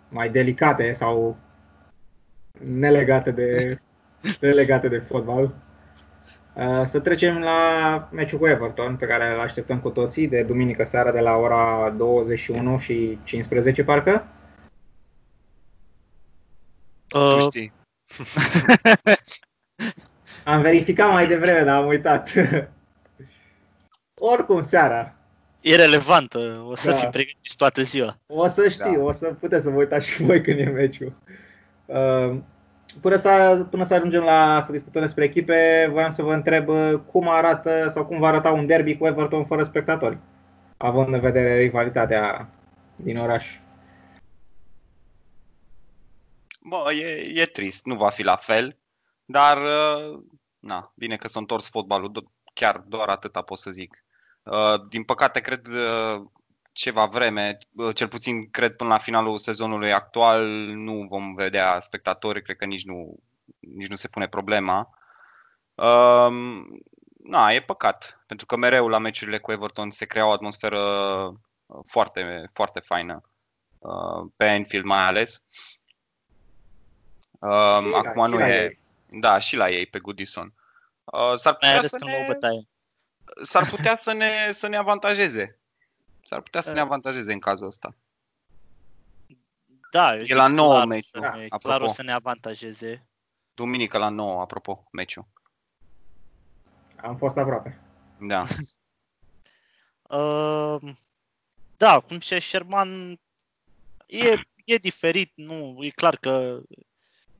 mai 0.08 0.30
delicate 0.30 0.92
sau 0.92 1.36
nelegate 2.64 3.30
de, 3.30 3.78
nelegate 4.40 4.88
de 4.88 4.98
fotbal. 4.98 5.54
Uh, 6.56 6.82
Să 6.84 7.00
trecem 7.00 7.38
la 7.38 8.08
meciul 8.12 8.38
cu 8.38 8.46
Everton, 8.46 8.96
pe 8.96 9.06
care 9.06 9.32
îl 9.34 9.40
așteptăm 9.40 9.80
cu 9.80 9.90
toții, 9.90 10.28
de 10.28 10.42
duminică 10.42 10.84
seara 10.84 11.12
de 11.12 11.20
la 11.20 11.36
ora 11.36 11.90
21 11.96 12.78
și 12.78 13.18
15, 13.24 13.84
parcă. 13.84 14.26
Tu 17.08 17.18
Uh, 17.18 17.38
știi. 17.40 17.72
Am 20.44 20.60
verificat 20.60 21.12
mai 21.12 21.26
devreme, 21.26 21.62
dar 21.64 21.76
am 21.76 21.86
uitat. 21.86 22.30
Oricum, 24.32 24.62
seara. 24.62 25.14
e 25.60 25.76
relevantă, 25.76 26.64
o 26.68 26.76
să 26.76 26.90
Da. 26.90 26.96
fim 26.96 27.10
pregătiți 27.10 27.56
toată 27.56 27.82
ziua. 27.82 28.16
O 28.26 28.48
să 28.48 28.68
știu, 28.68 28.94
Da. 28.96 29.02
o 29.02 29.12
să 29.12 29.26
puteți 29.40 29.64
să 29.64 29.70
vă 29.70 29.76
uitați 29.76 30.08
și 30.08 30.22
voi 30.22 30.40
când 30.40 30.58
e 30.58 30.64
meciul. 30.64 31.12
Uh, 31.86 32.36
Până 33.00 33.16
să, 33.16 33.66
până 33.70 33.84
să 33.84 33.94
ajungem 33.94 34.22
la 34.22 34.60
să 34.64 34.72
discutăm 34.72 35.02
despre 35.02 35.24
echipe, 35.24 35.88
voiam 35.90 36.10
să 36.10 36.22
vă 36.22 36.32
întreb 36.32 36.68
uh, 36.68 36.92
cum 37.10 37.28
arată 37.28 37.90
sau 37.92 38.06
cum 38.06 38.18
va 38.18 38.28
arăta 38.28 38.50
un 38.50 38.66
derby 38.66 38.96
cu 38.96 39.06
Everton 39.06 39.44
fără 39.44 39.62
spectatori, 39.62 40.18
având 40.76 41.14
în 41.14 41.20
vedere 41.20 41.56
rivalitatea 41.56 42.50
din 42.96 43.18
oraș. 43.18 43.58
Bă, 46.60 46.92
e, 46.92 47.40
e 47.40 47.46
trist, 47.46 47.84
nu 47.84 47.94
va 47.96 48.08
fi 48.08 48.22
la 48.22 48.36
fel, 48.36 48.78
dar 49.24 49.56
uh, 49.56 50.18
na, 50.58 50.92
bine 50.94 51.16
că 51.16 51.28
s-a 51.28 51.38
întors 51.38 51.68
fotbalul, 51.68 52.10
do- 52.10 52.50
chiar 52.54 52.84
doar 52.86 53.08
atâta 53.08 53.42
pot 53.42 53.58
să 53.58 53.70
zic. 53.70 54.04
Uh, 54.42 54.88
Din 54.88 55.02
păcate, 55.02 55.40
cred 55.40 55.66
uh, 55.66 56.22
ceva 56.76 57.06
vreme, 57.06 57.58
uh, 57.76 57.94
cel 57.94 58.08
puțin 58.08 58.50
cred 58.50 58.76
până 58.76 58.90
la 58.90 58.98
finalul 58.98 59.38
sezonului 59.38 59.92
actual, 59.92 60.46
nu 60.66 61.06
vom 61.08 61.34
vedea 61.34 61.80
spectatori, 61.80 62.42
cred 62.42 62.56
că 62.56 62.64
nici 62.64 62.84
nu, 62.84 63.16
nici 63.58 63.88
nu 63.88 63.94
se 63.96 64.08
pune 64.08 64.28
problema. 64.28 64.98
Um, 65.74 66.66
Na, 67.28 67.50
e 67.52 67.60
păcat, 67.62 68.22
pentru 68.26 68.46
că 68.46 68.56
mereu 68.56 68.88
la 68.88 68.98
meciurile 68.98 69.38
cu 69.38 69.52
Everton 69.52 69.90
se 69.90 70.04
crea 70.06 70.26
o 70.26 70.30
atmosferă 70.30 70.78
uh, 71.66 71.80
foarte, 71.86 72.50
foarte 72.52 72.80
faină, 72.80 73.22
uh, 73.78 74.30
pe 74.36 74.48
Anfield 74.48 74.84
mai 74.84 74.98
ales. 74.98 75.42
Um, 77.38 77.82
Și 77.82 77.88
la- 77.90 77.98
acum 77.98 78.24
și 78.24 78.30
nu 78.30 78.38
la 78.38 78.48
e. 78.48 78.62
ei. 78.62 78.78
Da, 79.20 79.38
și 79.38 79.56
la 79.56 79.70
ei, 79.70 79.86
pe 79.86 79.98
Goodison. 79.98 80.52
Uh, 81.04 81.34
s-ar 81.36 81.56
Mai 81.60 81.70
putea, 81.70 81.76
ales 81.76 81.90
să 81.90 81.96
când 81.98 82.14
o 82.14 82.18
ne, 82.18 82.24
bătaie. 82.26 82.68
s-ar 83.42 83.68
putea 83.68 83.98
să 84.02 84.12
ne, 84.12 84.52
să 84.52 84.66
ne 84.66 84.76
avantajeze. 84.76 85.58
S-ar 86.26 86.40
putea 86.40 86.60
să 86.60 86.68
ne 86.68 86.74
Da. 86.74 86.82
avantajeze 86.82 87.32
în 87.32 87.38
cazul 87.38 87.66
ăsta. 87.66 87.94
Da, 89.90 90.14
eu 90.14 90.20
E 90.20 90.24
zic 90.24 90.34
la 90.34 90.46
nouă 90.46 90.72
clar, 90.72 90.86
meci, 90.86 91.04
să 91.04 91.18
da, 91.18 91.34
ne, 91.34 91.44
apropo. 91.48 91.68
clar 91.68 91.80
o 91.80 91.88
să 91.88 92.02
ne 92.02 92.12
avantajeze. 92.12 93.08
Duminică 93.54 93.98
la 93.98 94.08
9, 94.08 94.40
apropo, 94.40 94.88
meciul. 94.92 95.26
Am 96.96 97.16
fost 97.16 97.36
aproape. 97.36 97.80
Da. 98.20 98.42
Uh, 100.02 100.92
da, 101.82 102.00
cum 102.00 102.20
zicea 102.20 102.38
Sherman, 102.40 103.20
e, 104.06 104.40
e 104.64 104.76
diferit, 104.76 105.32
nu, 105.34 105.78
e 105.84 105.90
clar 105.90 106.16
că 106.16 106.60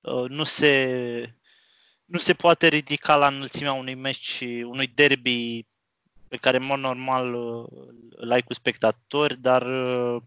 uh, 0.00 0.28
nu 0.28 0.44
se 0.44 1.36
nu 2.04 2.18
se 2.18 2.34
poate 2.34 2.68
ridica 2.68 3.16
la 3.16 3.26
înălțimea 3.26 3.72
unui 3.72 3.94
meci, 3.94 4.40
unui 4.64 4.86
derby 4.86 5.66
pe 6.28 6.36
care, 6.36 6.56
în 6.56 6.64
mod 6.64 6.78
normal, 6.78 7.34
uh, 7.34 7.66
îl 8.10 8.30
ai 8.30 8.42
cu 8.42 8.54
spectatori, 8.54 9.36
dar 9.40 9.62
uh, 9.62 10.22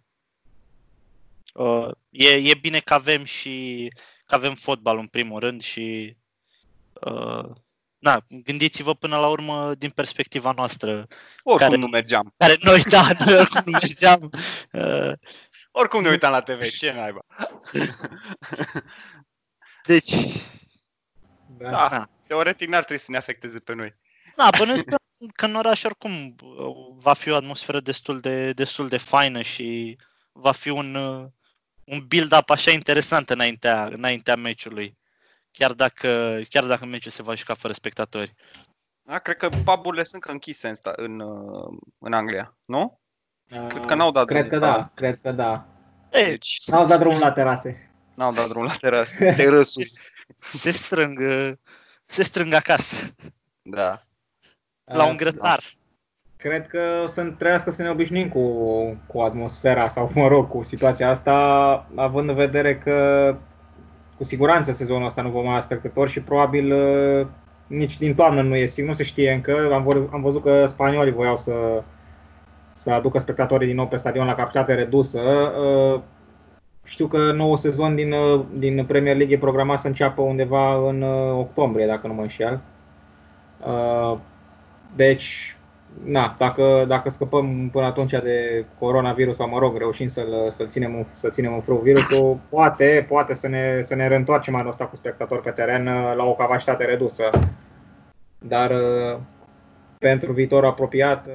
uh, 1.53 1.87
e, 2.09 2.27
e 2.29 2.53
bine 2.61 2.79
că 2.79 2.93
avem 2.93 3.23
și 3.23 3.87
că 4.25 4.35
avem 4.35 4.53
fotbal 4.55 4.97
în 4.97 5.07
primul 5.07 5.39
rând 5.39 5.61
și 5.61 6.15
uh, 6.93 7.49
na, 7.97 8.25
gândiți-vă 8.43 8.93
până 8.95 9.17
la 9.17 9.27
urmă 9.27 9.73
din 9.75 9.89
perspectiva 9.89 10.51
noastră, 10.55 10.91
Oricum 11.43 11.67
Care- 11.67 11.75
nu 11.75 11.87
mergeam. 11.87 12.33
care 12.37 12.55
noi, 12.61 12.81
da, 12.95 13.07
noi 13.25 13.37
oricum 13.37 13.61
nu 13.65 13.71
mergeam. 13.71 14.29
Uh, 14.71 15.11
Oricum 15.71 16.01
ne 16.01 16.09
uitam 16.09 16.31
la 16.31 16.41
TV, 16.41 16.61
ce 16.61 16.91
naiba. 16.91 17.25
deci, 19.85 20.11
Da. 21.57 21.69
Da, 21.69 21.87
Da. 21.89 22.07
teoretic 22.27 22.67
n-ar 22.67 22.83
trebui 22.83 23.03
să 23.03 23.11
ne 23.11 23.17
afecteze 23.17 23.59
pe 23.59 23.73
noi. 23.73 23.95
da, 24.35 24.49
bănuiesc 24.57 24.83
că, 24.83 24.95
că 25.33 25.45
în 25.45 25.55
oraș 25.55 25.83
oricum 25.83 26.35
uh, 26.43 26.75
va 26.95 27.13
fi 27.13 27.29
o 27.29 27.35
atmosferă 27.35 27.79
destul 27.79 28.19
de, 28.19 28.51
destul 28.51 28.87
de 28.87 28.97
faină 28.97 29.41
și 29.41 29.97
va 30.31 30.51
fi 30.51 30.69
un, 30.69 30.95
uh, 30.95 31.25
un 31.83 32.05
build-up 32.07 32.49
așa 32.49 32.71
interesant 32.71 33.29
înaintea, 33.29 33.85
înaintea 33.85 34.35
meciului. 34.35 34.97
Chiar 35.51 35.73
dacă, 35.73 36.39
chiar 36.49 36.65
dacă 36.65 36.85
meciul 36.85 37.11
se 37.11 37.21
va 37.23 37.35
juca 37.35 37.53
fără 37.53 37.73
spectatori. 37.73 38.33
Da, 39.01 39.19
cred 39.19 39.37
că 39.37 39.49
puburile 39.49 40.03
sunt 40.03 40.13
încă 40.15 40.31
închise 40.31 40.67
în, 40.67 40.75
sta- 40.75 40.93
în, 40.95 41.19
uh, 41.19 41.77
în 41.99 42.13
Anglia, 42.13 42.57
nu? 42.65 42.99
Cred 43.47 43.67
că 43.85 43.93
Uh, 43.93 43.95
n-au 43.95 44.11
dat 44.11 44.25
Cred 44.25 44.47
că 44.47 44.57
drumul. 44.57 44.75
da, 44.75 44.91
cred 44.93 45.19
că 45.19 45.31
da. 45.31 45.65
Ei, 46.11 46.25
Deci 46.29 46.55
N-au 46.65 46.87
dat 46.87 46.99
drumul 46.99 47.19
la 47.19 47.31
terase. 47.31 47.91
n-au 48.15 48.31
dat 48.33 48.47
drumul 48.47 48.67
la 48.67 48.77
teras, 48.81 49.11
terăsuri. 49.17 49.91
se 50.39 50.71
strâng, 50.71 51.19
uh, 51.19 51.51
se 52.05 52.23
strâng 52.23 52.53
acasă, 52.53 52.95
Da. 53.61 54.03
La 54.93 55.05
un 55.05 55.11
Uh, 55.11 55.17
grătar. 55.17 55.63
Cred 56.37 56.67
că 56.67 56.79
o 57.03 57.07
să 57.07 57.21
trebuiască 57.21 57.71
să 57.71 57.81
ne 57.81 57.89
obișnuim 57.89 58.29
cu, 58.29 58.41
cu 59.07 59.19
atmosfera 59.19 59.89
sau, 59.89 60.11
mă 60.13 60.27
rog, 60.27 60.49
cu 60.49 60.63
situația 60.63 61.09
asta, 61.09 61.33
având 61.95 62.29
în 62.29 62.35
vedere 62.35 62.77
că 62.77 63.35
cu 64.17 64.23
siguranță 64.23 64.71
sezonul 64.71 65.07
ăsta 65.07 65.21
nu 65.21 65.29
vom 65.29 65.47
avea 65.47 65.61
spectatori 65.61 66.11
și 66.11 66.21
probabil 66.21 66.71
uh, 66.71 67.27
nici 67.67 67.97
din 67.97 68.15
toamnă 68.15 68.41
nu 68.41 68.55
e 68.55 68.65
sigur, 68.65 68.89
nu 68.89 68.95
se 68.95 69.03
știe 69.03 69.31
încă. 69.31 69.69
Am, 69.73 69.83
vor, 69.83 70.09
am 70.11 70.21
văzut 70.21 70.43
că 70.43 70.65
spaniolii 70.65 71.13
voiau 71.13 71.35
să, 71.35 71.83
să 72.73 72.91
aducă 72.91 73.19
spectatorii 73.19 73.67
din 73.67 73.75
nou 73.75 73.87
pe 73.87 73.97
stadion 73.97 74.25
la 74.25 74.35
capacitate 74.35 74.73
redusă. 74.73 75.19
Uh, 75.19 76.01
știu 76.83 77.07
că 77.07 77.31
nou 77.31 77.55
sezon 77.55 77.95
din, 77.95 78.11
uh, 78.11 78.41
din 78.57 78.85
Premier 78.85 79.15
League 79.15 79.35
e 79.35 79.39
programat 79.39 79.79
să 79.79 79.87
înceapă 79.87 80.21
undeva 80.21 80.87
în 80.89 81.01
uh, 81.01 81.31
octombrie, 81.37 81.85
dacă 81.85 82.07
nu 82.07 82.13
mă 82.13 82.21
înșel. 82.21 82.61
Deci, 84.95 85.57
na, 86.03 86.35
dacă, 86.37 86.85
dacă 86.87 87.09
scăpăm 87.09 87.69
până 87.69 87.85
atunci 87.85 88.11
de 88.11 88.65
coronavirus 88.79 89.35
sau, 89.35 89.49
mă 89.49 89.59
rog, 89.59 89.77
reușim 89.77 90.07
să-l, 90.07 90.51
să-l 90.51 90.67
ținem, 90.67 91.07
să 91.11 91.29
ținem 91.29 91.53
în 91.53 91.61
frâu 91.61 91.77
virusul, 91.77 92.39
poate, 92.49 93.05
poate 93.07 93.33
să 93.33 93.47
ne, 93.47 93.83
să 93.87 93.95
ne 93.95 94.07
reîntoarcem 94.07 94.55
anul 94.55 94.69
ăsta 94.69 94.87
cu 94.87 94.95
spectatori 94.95 95.41
pe 95.41 95.51
teren 95.51 95.83
la 96.15 96.23
o 96.23 96.35
capacitate 96.35 96.85
redusă. 96.85 97.29
Dar 98.37 98.73
pentru 99.97 100.31
viitorul 100.31 100.69
apropiat, 100.69 101.27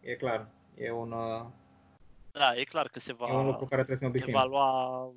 e 0.00 0.14
clar, 0.14 0.46
e 0.74 0.90
un, 0.90 1.14
da, 2.32 2.54
e 2.56 2.64
clar 2.64 2.88
că 2.88 2.98
se 2.98 3.12
va, 3.12 3.26
e 3.28 3.36
un 3.36 3.46
lucru 3.46 3.64
care 3.64 3.82
trebuie 3.82 4.10
să 4.10 4.18
ne 4.18 4.24
se 4.24 4.30
va 4.30 4.44
lua, 4.44 5.12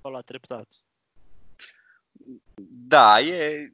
va 0.00 0.08
lua 0.08 0.20
treptat. 0.20 0.68
Da, 2.88 3.20
e, 3.20 3.72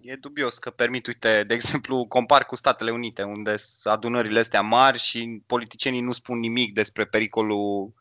e 0.00 0.16
dubios 0.16 0.58
că 0.58 0.70
permit, 0.70 1.06
uite, 1.06 1.44
de 1.44 1.54
exemplu, 1.54 2.06
compar 2.06 2.46
cu 2.46 2.56
Statele 2.56 2.90
Unite, 2.90 3.22
unde 3.22 3.56
sunt 3.56 3.94
adunările 3.94 4.38
astea 4.38 4.62
mari 4.62 4.98
și 4.98 5.42
politicienii 5.46 6.00
nu 6.00 6.12
spun 6.12 6.38
nimic 6.38 6.74
despre 6.74 7.04
pericolul 7.04 7.94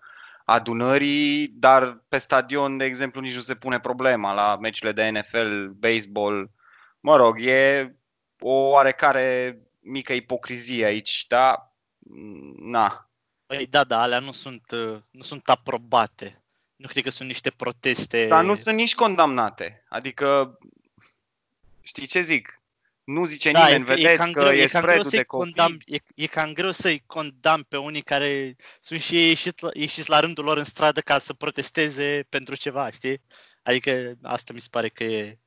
adunării, 0.45 1.47
dar 1.47 2.03
pe 2.07 2.17
stadion, 2.17 2.77
de 2.77 2.85
exemplu, 2.85 3.21
nici 3.21 3.35
nu 3.35 3.41
se 3.41 3.55
pune 3.55 3.79
problema 3.79 4.33
la 4.33 4.57
meciurile 4.61 4.91
de 4.91 5.19
NFL, 5.19 5.65
baseball. 5.67 6.51
Mă 6.99 7.15
rog, 7.15 7.41
e 7.41 7.95
o 8.39 8.53
oarecare 8.53 9.59
mică 9.79 10.13
ipocrizie 10.13 10.85
aici, 10.85 11.25
da? 11.27 11.73
Na, 12.57 13.09
Păi 13.45 13.67
da, 13.67 13.83
da, 13.83 14.01
alea 14.01 14.19
nu 14.19 14.31
sunt, 14.31 14.71
uh, 14.71 14.97
nu 15.11 15.21
sunt 15.21 15.49
aprobate. 15.49 16.43
Nu 16.75 16.87
cred 16.87 17.03
că 17.03 17.09
sunt 17.09 17.27
niște 17.27 17.49
proteste. 17.49 18.27
Dar 18.27 18.43
nu 18.43 18.57
sunt 18.57 18.75
nici 18.75 18.95
condamnate. 18.95 19.83
Adică, 19.89 20.57
știi 21.85 22.07
ce 22.07 22.21
zic? 22.21 22.61
Nu 23.03 23.25
zice 23.25 23.51
da, 23.51 23.65
nimeni, 23.65 23.81
e, 23.81 23.85
vedeți 23.85 24.07
e 24.07 24.15
cam 24.15 24.31
că 24.31 24.41
greu, 24.41 24.53
e, 24.53 24.61
e 24.61 24.67
spread 24.67 25.07
de 25.07 25.23
copii. 25.23 25.53
Condam, 25.53 25.77
e, 25.85 25.97
e 26.15 26.25
cam 26.25 26.53
greu 26.53 26.71
să-i 26.71 27.03
condam 27.05 27.65
pe 27.69 27.77
unii 27.77 28.01
care 28.01 28.55
sunt 28.81 29.01
și 29.01 29.17
ei 29.17 29.27
ieșiți, 29.27 29.65
ieșiți 29.73 30.09
la 30.09 30.19
rândul 30.19 30.43
lor 30.43 30.57
în 30.57 30.63
stradă 30.63 31.01
ca 31.01 31.19
să 31.19 31.33
protesteze 31.33 32.25
pentru 32.29 32.55
ceva, 32.55 32.91
știi? 32.91 33.21
Adică 33.63 34.13
asta 34.21 34.53
mi 34.53 34.61
se 34.61 34.67
pare 34.71 34.89
că 34.89 35.03
e... 35.03 35.37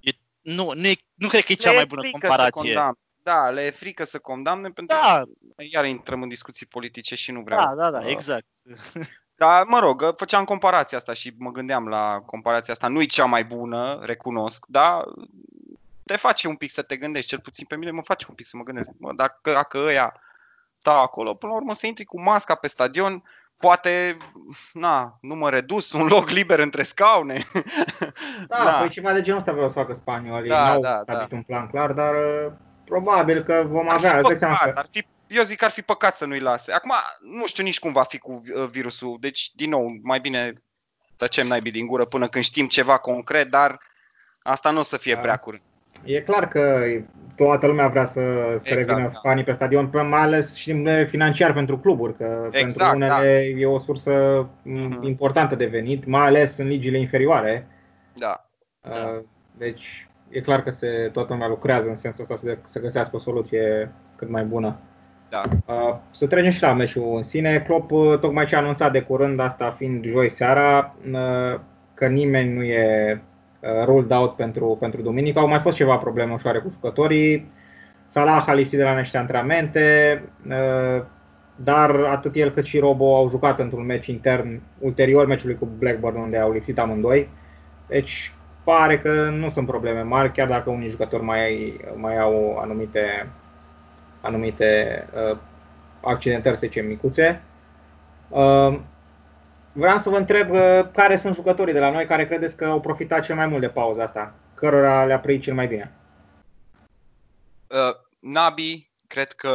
e 0.00 0.10
nu, 0.40 0.72
nu, 0.74 0.86
e, 0.86 0.96
nu 1.14 1.28
cred 1.28 1.44
că 1.44 1.52
e 1.52 1.54
cea 1.54 1.72
mai 1.72 1.86
bună 1.86 2.10
comparație. 2.10 2.94
Da, 3.22 3.50
le 3.50 3.62
e 3.62 3.70
frică 3.70 4.04
să 4.04 4.18
condamne 4.18 4.68
pentru 4.68 4.96
da. 4.96 5.22
că 5.56 5.62
iar 5.70 5.84
intrăm 5.84 6.22
în 6.22 6.28
discuții 6.28 6.66
politice 6.66 7.14
și 7.14 7.32
nu 7.32 7.40
vreau. 7.40 7.60
Da, 7.64 7.74
da, 7.74 7.90
da, 7.90 8.08
exact. 8.08 8.46
Dar, 9.36 9.64
mă 9.64 9.78
rog, 9.78 10.14
făceam 10.16 10.44
comparația 10.44 10.98
asta 10.98 11.12
și 11.12 11.34
mă 11.38 11.50
gândeam 11.50 11.88
la 11.88 12.22
comparația 12.26 12.72
asta. 12.72 12.88
Nu 12.88 13.00
e 13.00 13.06
cea 13.06 13.24
mai 13.24 13.44
bună, 13.44 13.98
recunosc, 14.02 14.66
dar 14.68 15.04
te 16.04 16.16
face 16.16 16.48
un 16.48 16.56
pic 16.56 16.70
să 16.70 16.82
te 16.82 16.96
gândești, 16.96 17.28
cel 17.28 17.40
puțin 17.40 17.66
pe 17.66 17.76
mine 17.76 17.90
mă 17.90 18.02
face 18.02 18.26
un 18.28 18.34
pic 18.34 18.46
să 18.46 18.56
mă 18.56 18.62
gândesc. 18.62 18.90
Mă, 18.98 19.12
dacă, 19.12 19.52
dacă 19.52 19.78
ăia 19.78 20.20
stau 20.78 21.02
acolo, 21.02 21.34
până 21.34 21.52
la 21.52 21.58
urmă 21.58 21.74
să 21.74 21.86
intri 21.86 22.04
cu 22.04 22.20
masca 22.20 22.54
pe 22.54 22.66
stadion, 22.66 23.22
poate, 23.56 24.16
na, 24.72 25.18
număr 25.20 25.52
redus, 25.52 25.92
un 25.92 26.06
loc 26.06 26.30
liber 26.30 26.58
între 26.58 26.82
scaune. 26.82 27.44
Da, 28.48 28.64
da. 28.64 28.72
păi 28.72 28.88
ceva 28.88 29.12
de 29.12 29.22
genul 29.22 29.38
ăsta 29.38 29.52
vreau 29.52 29.68
să 29.68 29.74
facă 29.74 29.92
spaniolii. 29.92 30.48
Da, 30.48 30.66
N-au 30.66 30.80
da, 30.80 31.02
da. 31.06 31.26
un 31.30 31.42
plan 31.42 31.66
clar, 31.66 31.92
dar 31.92 32.14
Probabil 32.84 33.42
că 33.42 33.64
vom 33.68 33.88
ar 33.88 33.94
avea. 33.94 34.16
Fi 34.16 34.22
păcat, 34.22 34.72
că... 34.72 34.72
ar 34.74 34.88
fi, 34.90 35.06
eu 35.26 35.42
zic 35.42 35.58
că 35.58 35.64
ar 35.64 35.70
fi 35.70 35.82
păcat 35.82 36.16
să 36.16 36.24
nu-i 36.24 36.40
lase. 36.40 36.72
Acum, 36.72 36.92
nu 37.20 37.46
știu 37.46 37.62
nici 37.62 37.78
cum 37.78 37.92
va 37.92 38.02
fi 38.02 38.18
cu 38.18 38.32
uh, 38.32 38.68
virusul. 38.70 39.16
Deci, 39.20 39.50
din 39.54 39.70
nou, 39.70 39.86
mai 40.02 40.20
bine 40.20 40.62
tăcem 41.16 41.46
naibii 41.46 41.72
din 41.72 41.86
gură 41.86 42.04
până 42.04 42.28
când 42.28 42.44
știm 42.44 42.66
ceva 42.66 42.98
concret, 42.98 43.48
dar 43.48 43.78
asta 44.42 44.70
nu 44.70 44.78
o 44.78 44.82
să 44.82 44.96
fie 44.96 45.14
da. 45.14 45.20
prea 45.20 45.36
curând. 45.36 45.62
E 46.04 46.20
clar 46.20 46.48
că 46.48 46.84
toată 47.36 47.66
lumea 47.66 47.88
vrea 47.88 48.04
să, 48.04 48.20
să 48.58 48.74
exact, 48.74 48.86
revină 48.86 49.10
da. 49.12 49.20
fanii 49.22 49.44
pe 49.44 49.52
stadion, 49.52 49.90
mai 49.92 50.20
ales 50.20 50.54
și 50.54 50.84
financiar 51.08 51.52
pentru 51.52 51.78
cluburi, 51.78 52.16
că 52.16 52.48
exact, 52.50 52.76
pentru 52.78 52.96
unele 52.96 53.52
da. 53.52 53.60
e 53.60 53.66
o 53.66 53.78
sursă 53.78 54.46
mm-hmm. 54.48 55.02
importantă 55.02 55.54
de 55.54 55.66
venit, 55.66 56.06
mai 56.06 56.26
ales 56.26 56.56
în 56.56 56.66
ligile 56.66 56.98
inferioare. 56.98 57.66
Da. 58.12 58.48
Uh, 58.80 59.22
deci 59.58 60.08
e 60.28 60.40
clar 60.40 60.62
că 60.62 60.70
se, 60.70 61.10
toată 61.12 61.32
lumea 61.32 61.48
lucrează 61.48 61.88
în 61.88 61.96
sensul 61.96 62.22
ăsta 62.22 62.36
să, 62.36 62.58
să 62.62 62.80
găsească 62.80 63.16
o 63.16 63.18
soluție 63.18 63.92
cât 64.16 64.28
mai 64.28 64.44
bună. 64.44 64.78
Da. 65.28 65.42
Uh, 65.66 65.96
să 66.10 66.26
trecem 66.26 66.50
și 66.50 66.62
la 66.62 66.72
meciul 66.72 67.16
în 67.16 67.22
sine. 67.22 67.60
Klopp 67.60 67.90
uh, 67.90 68.18
tocmai 68.18 68.46
ce 68.46 68.54
a 68.54 68.58
anunțat 68.58 68.92
de 68.92 69.02
curând, 69.02 69.40
asta 69.40 69.74
fiind 69.78 70.04
joi 70.04 70.28
seara, 70.28 70.94
uh, 71.12 71.60
că 71.94 72.06
nimeni 72.06 72.52
nu 72.52 72.62
e 72.62 73.22
ruled 73.84 74.12
out 74.12 74.36
pentru, 74.36 74.76
pentru 74.80 75.02
duminică. 75.02 75.38
Au 75.38 75.48
mai 75.48 75.58
fost 75.58 75.76
ceva 75.76 75.96
probleme 75.96 76.32
ușoare 76.32 76.58
cu 76.58 76.70
jucătorii. 76.70 77.52
Salah 78.06 78.44
a 78.48 78.54
lipsit 78.54 78.78
de 78.78 78.84
la 78.84 78.98
niște 78.98 79.18
antrenamente, 79.18 80.22
dar 81.56 81.90
atât 81.94 82.34
el 82.34 82.50
cât 82.50 82.64
și 82.64 82.78
Robo 82.78 83.16
au 83.16 83.28
jucat 83.28 83.58
într-un 83.58 83.84
meci 83.84 84.06
intern 84.06 84.60
ulterior 84.78 85.26
meciului 85.26 85.58
cu 85.58 85.68
Blackburn 85.78 86.16
unde 86.16 86.38
au 86.38 86.52
lipsit 86.52 86.78
amândoi. 86.78 87.28
Deci 87.86 88.32
pare 88.64 88.98
că 88.98 89.28
nu 89.28 89.48
sunt 89.48 89.66
probleme 89.66 90.02
mari, 90.02 90.32
chiar 90.32 90.48
dacă 90.48 90.70
unii 90.70 90.88
jucători 90.88 91.22
mai, 91.22 91.76
mai 91.96 92.18
au 92.18 92.58
anumite, 92.62 93.28
anumite 94.20 95.04
uh, 95.30 95.36
accidentări, 96.00 96.56
să 96.56 96.66
zicem, 96.66 96.86
micuțe. 96.86 97.42
Uh, 98.28 98.78
vreau 99.74 99.98
să 99.98 100.08
vă 100.08 100.16
întreb 100.16 100.50
uh, 100.50 100.80
care 100.92 101.16
sunt 101.16 101.34
jucătorii 101.34 101.72
de 101.72 101.80
la 101.80 101.90
noi 101.90 102.06
care 102.06 102.26
credeți 102.26 102.56
că 102.56 102.64
au 102.64 102.80
profitat 102.80 103.24
cel 103.24 103.34
mai 103.34 103.46
mult 103.46 103.60
de 103.60 103.68
pauza 103.68 104.02
asta, 104.02 104.34
cărora 104.54 105.04
le-a 105.04 105.20
prăit 105.20 105.42
cel 105.42 105.54
mai 105.54 105.66
bine? 105.66 105.92
Uh, 107.66 107.94
Nabi, 108.20 108.90
cred 109.06 109.32
că 109.32 109.52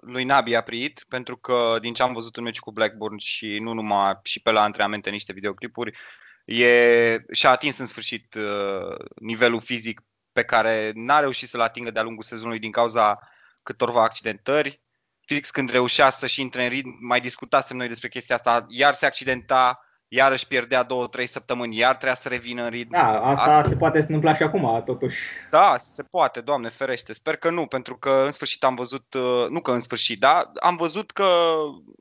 lui 0.00 0.24
Nabi 0.24 0.54
a 0.54 0.60
priit, 0.60 1.04
pentru 1.08 1.36
că 1.36 1.76
din 1.80 1.94
ce 1.94 2.02
am 2.02 2.12
văzut 2.12 2.36
în 2.36 2.42
meci 2.42 2.58
cu 2.58 2.72
Blackburn 2.72 3.16
și 3.18 3.58
nu 3.58 3.72
numai, 3.72 4.18
și 4.22 4.40
pe 4.40 4.50
la 4.50 4.62
antrenamente 4.62 5.10
niște 5.10 5.32
videoclipuri, 5.32 5.96
e, 6.44 7.24
și-a 7.32 7.50
atins 7.50 7.78
în 7.78 7.86
sfârșit 7.86 8.34
uh, 8.34 8.96
nivelul 9.20 9.60
fizic 9.60 10.02
pe 10.32 10.42
care 10.42 10.92
n-a 10.94 11.20
reușit 11.20 11.48
să-l 11.48 11.60
atingă 11.60 11.90
de-a 11.90 12.02
lungul 12.02 12.22
sezonului 12.22 12.58
din 12.58 12.70
cauza 12.70 13.18
câtorva 13.62 14.02
accidentări. 14.02 14.82
Fix 15.28 15.50
când 15.50 15.70
reușea 15.70 16.10
să-și 16.10 16.40
intre 16.40 16.62
în 16.62 16.68
ritm, 16.68 16.96
mai 17.00 17.20
discutasem 17.20 17.76
noi 17.76 17.88
despre 17.88 18.08
chestia 18.08 18.34
asta, 18.34 18.66
iar 18.68 18.94
se 18.94 19.06
accidenta, 19.06 19.84
iar 20.08 20.32
își 20.32 20.46
pierdea 20.46 20.82
două, 20.82 21.06
trei 21.06 21.26
săptămâni, 21.26 21.76
iar 21.76 21.94
trebuia 21.94 22.14
să 22.14 22.28
revină 22.28 22.62
în 22.62 22.70
ritm. 22.70 22.90
Da, 22.90 23.20
asta 23.20 23.56
A... 23.56 23.62
se 23.62 23.76
poate 23.76 23.98
întâmpla 23.98 24.34
și 24.34 24.42
acum, 24.42 24.82
totuși. 24.84 25.18
Da, 25.50 25.76
se 25.78 26.02
poate, 26.02 26.40
Doamne 26.40 26.68
ferește. 26.68 27.12
Sper 27.12 27.36
că 27.36 27.50
nu, 27.50 27.66
pentru 27.66 27.96
că 27.96 28.22
în 28.24 28.30
sfârșit 28.30 28.64
am 28.64 28.74
văzut, 28.74 29.14
uh, 29.14 29.46
nu 29.48 29.60
că 29.60 29.70
în 29.70 29.80
sfârșit, 29.80 30.20
da, 30.20 30.52
am 30.60 30.76
văzut 30.76 31.10
că 31.10 31.26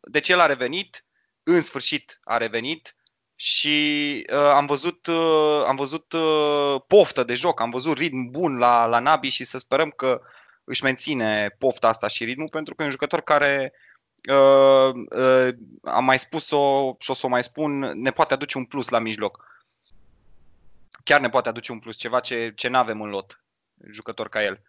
de 0.02 0.20
ce 0.20 0.32
el 0.32 0.40
a 0.40 0.46
revenit, 0.46 1.06
în 1.44 1.62
sfârșit 1.62 2.20
a 2.24 2.38
revenit, 2.38 2.96
și 3.40 4.26
uh, 4.34 4.52
am 4.54 4.66
văzut, 4.66 5.08
uh, 5.08 5.64
am 5.68 5.76
văzut 5.76 6.12
uh, 6.12 6.76
poftă 6.88 7.24
de 7.24 7.34
joc, 7.34 7.62
am 7.62 7.70
văzut 7.70 7.98
ritm 7.98 8.30
bun 8.30 8.58
la, 8.58 8.86
la 8.86 9.00
Nabi 9.00 9.30
și 9.30 9.44
să 9.44 9.58
sperăm 9.58 9.90
că 9.90 10.22
își 10.68 10.84
menține 10.84 11.56
pofta 11.58 11.88
asta 11.88 12.08
și 12.08 12.24
ritmul 12.24 12.50
pentru 12.50 12.76
că 12.76 12.82
e 12.82 12.86
un 12.86 12.92
jucător 12.92 13.22
care 13.22 13.74
uh, 14.30 14.92
uh, 15.10 15.50
am 15.84 16.04
mai 16.04 16.20
spus-o 16.20 16.96
și 17.00 17.12
o 17.12 17.14
să 17.14 17.26
o 17.26 17.30
mai 17.30 17.44
spun, 17.44 17.80
ne 17.80 18.12
poate 18.12 18.34
aduce 18.34 18.58
un 18.58 18.66
plus 18.66 18.90
la 18.90 19.00
mijloc. 19.00 19.66
Chiar 21.04 21.20
ne 21.20 21.30
poate 21.30 21.50
aduce 21.50 21.72
un 21.72 21.80
plus, 21.80 21.96
ceva 21.96 22.20
ce, 22.20 22.54
ce 22.56 22.68
nu 22.68 22.78
avem 22.78 23.02
în 23.02 23.10
lot, 23.10 23.44
jucător 23.90 24.30
ca 24.30 24.44
el. 24.44 24.62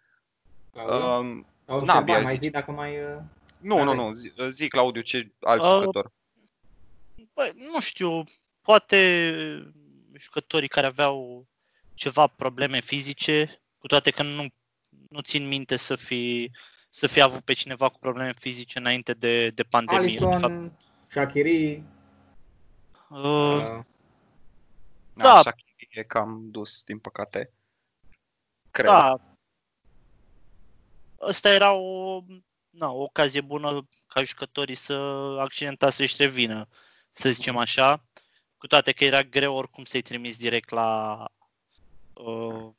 Uh, 0.71 1.83
Nabi, 1.83 2.11
mai 2.11 2.37
zi 2.37 2.49
dacă 2.49 2.71
mai... 2.71 3.03
Uh, 3.03 3.21
nu, 3.59 3.83
nu, 3.83 3.93
nu, 3.93 4.13
zi, 4.13 4.31
zi 4.49 4.67
Claudiu, 4.67 5.01
ce 5.01 5.31
alt 5.39 5.61
uh, 5.61 5.67
jucător? 5.67 6.11
Bă, 7.33 7.51
nu 7.73 7.79
știu, 7.79 8.23
poate 8.61 9.73
jucătorii 10.13 10.67
care 10.67 10.87
aveau 10.87 11.47
ceva 11.93 12.27
probleme 12.27 12.79
fizice, 12.79 13.61
cu 13.79 13.87
toate 13.87 14.11
că 14.11 14.23
nu, 14.23 14.45
nu 15.09 15.21
țin 15.21 15.47
minte 15.47 15.75
să 15.75 15.95
fi, 15.95 16.51
să 16.89 17.07
fi 17.07 17.21
avut 17.21 17.41
pe 17.41 17.53
cineva 17.53 17.89
cu 17.89 17.99
probleme 17.99 18.33
fizice 18.33 18.79
înainte 18.79 19.13
de, 19.13 19.49
de 19.49 19.63
pandemie. 19.63 19.99
Alisson, 19.99 20.77
Shakiri. 21.07 21.83
Uh, 23.09 23.19
uh, 23.19 23.79
da, 25.13 25.33
da. 25.33 25.41
Shakiri 25.41 25.89
e 25.89 26.03
cam 26.03 26.49
dus, 26.51 26.83
din 26.83 26.99
păcate. 26.99 27.53
Cred. 28.71 28.85
Da. 28.85 29.19
Asta 31.19 31.49
era 31.49 31.71
o, 31.71 32.21
na, 32.69 32.91
o 32.91 33.01
ocazie 33.01 33.41
bună 33.41 33.87
ca 34.07 34.23
jucătorii 34.23 34.75
să 34.75 34.93
accidenta 35.39 35.89
să-și 35.89 36.15
revină, 36.17 36.67
să 37.11 37.31
zicem 37.31 37.57
așa. 37.57 38.03
Cu 38.57 38.67
toate 38.67 38.91
că 38.91 39.03
era 39.03 39.23
greu 39.23 39.55
oricum 39.55 39.83
să-i 39.83 40.01
trimis 40.01 40.37
direct 40.37 40.69
la, 40.69 41.25
uh, 42.13 42.69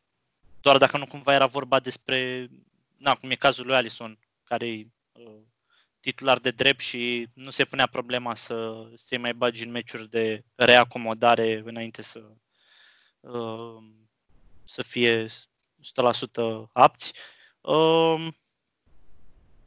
doar 0.61 0.79
dacă 0.79 0.99
nu 0.99 1.07
cumva 1.07 1.35
era 1.35 1.47
vorba 1.47 1.81
despre, 1.81 2.49
na, 2.97 3.15
cum 3.15 3.31
e 3.31 3.35
cazul 3.35 3.67
lui 3.67 3.75
Alison, 3.75 4.19
care 4.45 4.69
e 4.69 4.87
uh, 5.13 5.41
titular 6.01 6.39
de 6.39 6.51
drept 6.51 6.81
și 6.81 7.29
nu 7.35 7.51
se 7.51 7.65
punea 7.65 7.87
problema 7.87 8.35
să 8.35 8.87
se 8.95 9.17
mai 9.17 9.35
bagi 9.35 9.65
în 9.65 9.71
meciuri 9.71 10.11
de 10.11 10.45
reacomodare 10.55 11.63
înainte 11.65 12.03
să, 12.03 12.31
uh, 13.21 13.83
să 14.65 14.83
fie 14.83 15.27
100% 15.27 16.69
apți. 16.73 17.13
Uh, 17.61 18.29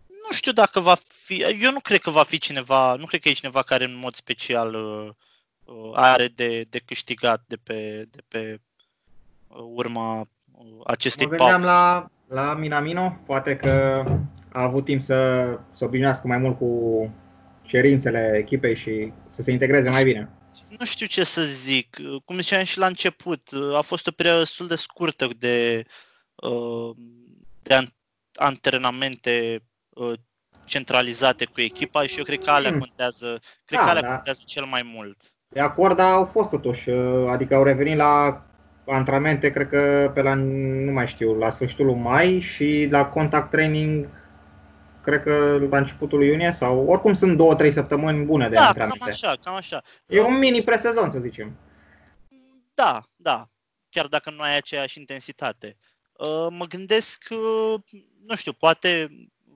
nu 0.08 0.32
știu 0.32 0.52
dacă 0.52 0.80
va 0.80 0.96
fi, 0.96 1.42
eu 1.42 1.72
nu 1.72 1.80
cred 1.80 2.02
că 2.02 2.10
va 2.10 2.24
fi 2.24 2.38
cineva, 2.38 2.96
nu 2.96 3.06
cred 3.06 3.22
că 3.22 3.30
e 3.30 3.34
cineva 3.34 3.64
care 3.64 3.84
în 3.84 3.96
mod 3.96 4.16
special 4.16 4.74
uh, 4.74 5.10
uh 5.64 5.92
are 5.94 6.28
de, 6.28 6.64
de 6.64 6.80
câștigat 6.80 7.44
de 7.48 7.56
pe, 7.56 8.08
de 8.10 8.24
pe 8.28 8.62
uh, 9.48 9.58
urma 9.58 10.20
uh, 10.20 10.28
acestei 10.86 11.28
mă 11.28 11.36
pauze. 11.36 11.58
la, 11.58 12.10
la 12.28 12.54
Minamino, 12.54 13.18
poate 13.26 13.56
că 13.56 14.04
a 14.52 14.64
avut 14.64 14.86
timp 14.86 15.02
să 15.02 15.48
se 15.72 15.86
obișnuiască 15.86 16.28
mai 16.28 16.38
mult 16.38 16.58
cu 16.58 17.10
cerințele 17.62 18.38
echipei 18.38 18.76
și 18.76 19.12
să 19.28 19.42
se 19.42 19.52
integreze 19.52 19.90
mai 19.90 20.04
bine. 20.04 20.30
Nu 20.80 20.86
știu 20.86 21.06
ce 21.06 21.24
să 21.24 21.42
zic. 21.42 21.98
Cum 22.26 22.40
ziceam 22.40 22.64
și 22.64 22.78
la 22.78 22.86
început, 22.86 23.42
a 23.76 23.82
fost 23.82 24.08
o 24.08 24.12
perioadă 24.12 24.40
destul 24.40 24.68
de 24.68 24.76
scurtă 24.76 25.28
de, 25.38 25.86
de 27.62 27.84
antrenamente 28.36 29.64
Uh, 29.94 30.14
centralizate 30.66 31.46
cu 31.46 31.62
echipa 31.62 32.06
și 32.06 32.18
eu 32.18 32.24
cred 32.24 32.40
că 32.44 32.50
alea 32.50 32.70
hmm. 32.70 32.80
contează, 32.80 33.40
cred 33.66 33.80
da, 33.80 33.86
că 33.86 33.90
alea 33.90 34.02
da. 34.02 34.08
contează 34.08 34.42
cel 34.46 34.66
mai 34.66 34.92
mult. 34.94 35.18
De 35.50 35.60
acord, 35.60 35.96
dar 35.96 36.14
au 36.14 36.26
fost 36.26 36.50
totuși, 36.50 36.90
uh, 36.90 37.30
adică 37.30 37.56
au 37.56 37.64
revenit 37.64 37.96
la 37.96 38.44
antrenamente, 38.86 39.52
cred 39.52 39.70
că 39.70 40.12
pe 40.14 40.22
la, 40.22 40.34
nu 40.34 40.92
mai 40.92 41.08
știu, 41.08 41.34
la 41.34 41.50
sfârșitul 41.50 41.86
lui 41.86 41.96
mai 41.96 42.40
și 42.40 42.88
la 42.92 43.06
contact 43.06 43.50
training 43.50 44.08
cred 45.04 45.22
că 45.22 45.68
la 45.70 45.78
începutul 45.78 46.18
lui 46.18 46.28
iunie 46.28 46.52
sau 46.52 46.86
oricum 46.88 47.14
sunt 47.14 47.38
două, 47.38 47.56
trei 47.56 47.74
săptămâni 47.74 48.26
bune 48.26 48.50
de 48.50 48.56
da, 48.56 48.68
antrenamente. 48.68 49.00
cam 49.00 49.14
așa, 49.14 49.36
cam 49.44 49.56
așa. 49.56 49.82
E 50.06 50.22
un 50.22 50.38
mini 50.38 50.62
presezon, 50.62 51.12
să 51.12 51.20
zicem. 51.20 51.58
Da, 52.74 53.04
da, 53.16 53.50
chiar 53.90 54.08
dacă 54.08 54.32
nu 54.32 54.42
ai 54.42 54.56
aceeași 54.56 55.00
intensitate. 55.00 55.78
Uh, 56.14 56.48
mă 56.50 56.66
gândesc, 56.66 57.28
nu 58.28 58.36
știu, 58.36 58.54
poate 58.54 59.10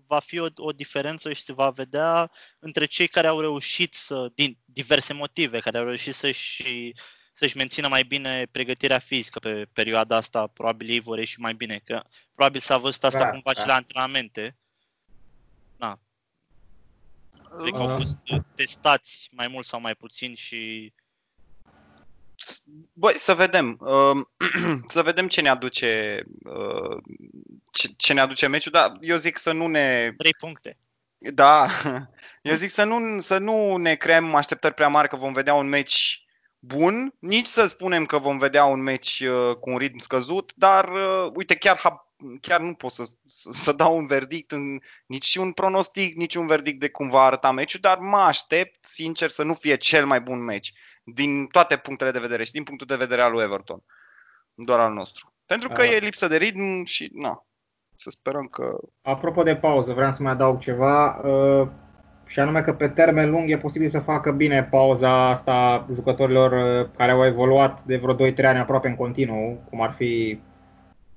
va 0.07 0.19
fi 0.19 0.39
o, 0.39 0.47
o 0.55 0.71
diferență 0.71 1.33
și 1.33 1.41
se 1.41 1.53
va 1.53 1.69
vedea 1.69 2.31
între 2.59 2.85
cei 2.85 3.07
care 3.07 3.27
au 3.27 3.39
reușit 3.39 3.93
să, 3.93 4.31
din 4.35 4.57
diverse 4.65 5.13
motive, 5.13 5.59
care 5.59 5.77
au 5.77 5.83
reușit 5.83 6.13
să-și, 6.13 6.93
să-și 7.37 7.57
mențină 7.57 7.87
mai 7.87 8.03
bine 8.03 8.47
pregătirea 8.51 8.99
fizică 8.99 9.39
pe 9.39 9.67
perioada 9.73 10.15
asta, 10.15 10.47
probabil 10.47 10.89
ei 10.89 10.99
vor 10.99 11.17
ieși 11.17 11.39
mai 11.39 11.53
bine, 11.53 11.81
că 11.85 12.01
probabil 12.35 12.59
s-a 12.59 12.77
văzut 12.77 13.03
asta 13.03 13.19
da, 13.19 13.29
cumva 13.29 13.53
da. 13.53 13.61
și 13.61 13.67
la 13.67 13.73
antrenamente. 13.73 14.57
Na. 15.77 15.99
Cred 17.59 17.73
că 17.73 17.79
au 17.79 17.97
fost 17.97 18.17
testați 18.55 19.29
mai 19.31 19.47
mult 19.47 19.65
sau 19.65 19.79
mai 19.79 19.95
puțin 19.95 20.35
și 20.35 20.93
Băi, 22.93 23.17
să 23.17 23.33
vedem. 23.33 23.77
Uh, 23.79 24.25
să 24.95 25.01
vedem 25.01 25.27
ce 25.27 25.41
ne 25.41 25.49
aduce 25.49 26.23
uh, 26.43 26.97
ce, 27.71 27.87
ce 27.97 28.13
ne 28.13 28.19
aduce 28.19 28.47
meciul, 28.47 28.71
dar 28.71 28.97
eu 29.01 29.15
zic 29.15 29.37
să 29.37 29.51
nu 29.51 29.67
ne... 29.67 30.13
Trei 30.17 30.33
puncte. 30.39 30.77
Da, 31.17 31.69
eu 32.41 32.55
zic 32.55 32.69
să 32.69 32.83
nu, 32.83 33.19
să 33.19 33.37
nu 33.37 33.75
ne 33.77 33.95
creăm 33.95 34.35
așteptări 34.35 34.73
prea 34.73 34.87
mari 34.87 35.07
că 35.07 35.15
vom 35.15 35.33
vedea 35.33 35.53
un 35.53 35.67
meci 35.67 36.26
bun, 36.59 37.13
nici 37.19 37.45
să 37.45 37.65
spunem 37.65 38.05
că 38.05 38.17
vom 38.17 38.37
vedea 38.37 38.65
un 38.65 38.81
meci 38.81 39.19
uh, 39.19 39.55
cu 39.55 39.69
un 39.69 39.77
ritm 39.77 39.97
scăzut, 39.97 40.51
dar 40.55 40.89
uh, 40.89 41.31
uite, 41.33 41.55
chiar, 41.55 42.07
chiar 42.41 42.59
nu 42.59 42.73
pot 42.73 42.91
să, 42.91 43.03
să, 43.25 43.49
să 43.53 43.71
dau 43.71 43.97
un 43.97 44.05
verdict, 44.05 44.51
în, 44.51 44.79
nici 45.05 45.35
un 45.35 45.51
pronostic, 45.51 46.15
nici 46.15 46.35
un 46.35 46.47
verdict 46.47 46.79
de 46.79 46.89
cum 46.89 47.09
va 47.09 47.21
arăta 47.21 47.51
meciul, 47.51 47.79
dar 47.79 47.97
mă 47.97 48.17
aștept, 48.17 48.85
sincer, 48.85 49.29
să 49.29 49.43
nu 49.43 49.53
fie 49.53 49.75
cel 49.75 50.05
mai 50.05 50.21
bun 50.21 50.43
meci 50.43 50.73
din 51.03 51.47
toate 51.47 51.77
punctele 51.77 52.11
de 52.11 52.19
vedere 52.19 52.43
și 52.43 52.51
din 52.51 52.63
punctul 52.63 52.87
de 52.87 52.95
vedere 52.95 53.21
al 53.21 53.31
lui 53.31 53.43
Everton, 53.43 53.83
doar 54.53 54.79
al 54.79 54.93
nostru. 54.93 55.33
Pentru 55.45 55.69
că 55.69 55.81
uh. 55.81 55.91
e 55.91 55.97
lipsă 55.97 56.27
de 56.27 56.37
ritm 56.37 56.83
și 56.83 57.09
na, 57.13 57.45
să 57.95 58.09
sperăm 58.09 58.47
că... 58.47 58.77
Apropo 59.01 59.43
de 59.43 59.55
pauză, 59.55 59.93
vreau 59.93 60.11
să 60.11 60.21
mai 60.21 60.31
adaug 60.31 60.59
ceva. 60.59 61.21
Uh, 61.23 61.67
și 62.27 62.39
anume 62.39 62.61
că 62.61 62.73
pe 62.73 62.87
termen 62.87 63.29
lung 63.29 63.49
e 63.49 63.57
posibil 63.57 63.89
să 63.89 63.99
facă 63.99 64.31
bine 64.31 64.63
pauza 64.63 65.29
asta 65.29 65.85
jucătorilor 65.93 66.51
uh, 66.51 66.89
care 66.97 67.11
au 67.11 67.25
evoluat 67.25 67.83
de 67.85 67.97
vreo 67.97 68.31
2-3 68.31 68.35
ani 68.43 68.59
aproape 68.59 68.87
în 68.87 68.95
continuu, 68.95 69.57
cum 69.69 69.81
ar 69.81 69.91
fi 69.91 70.39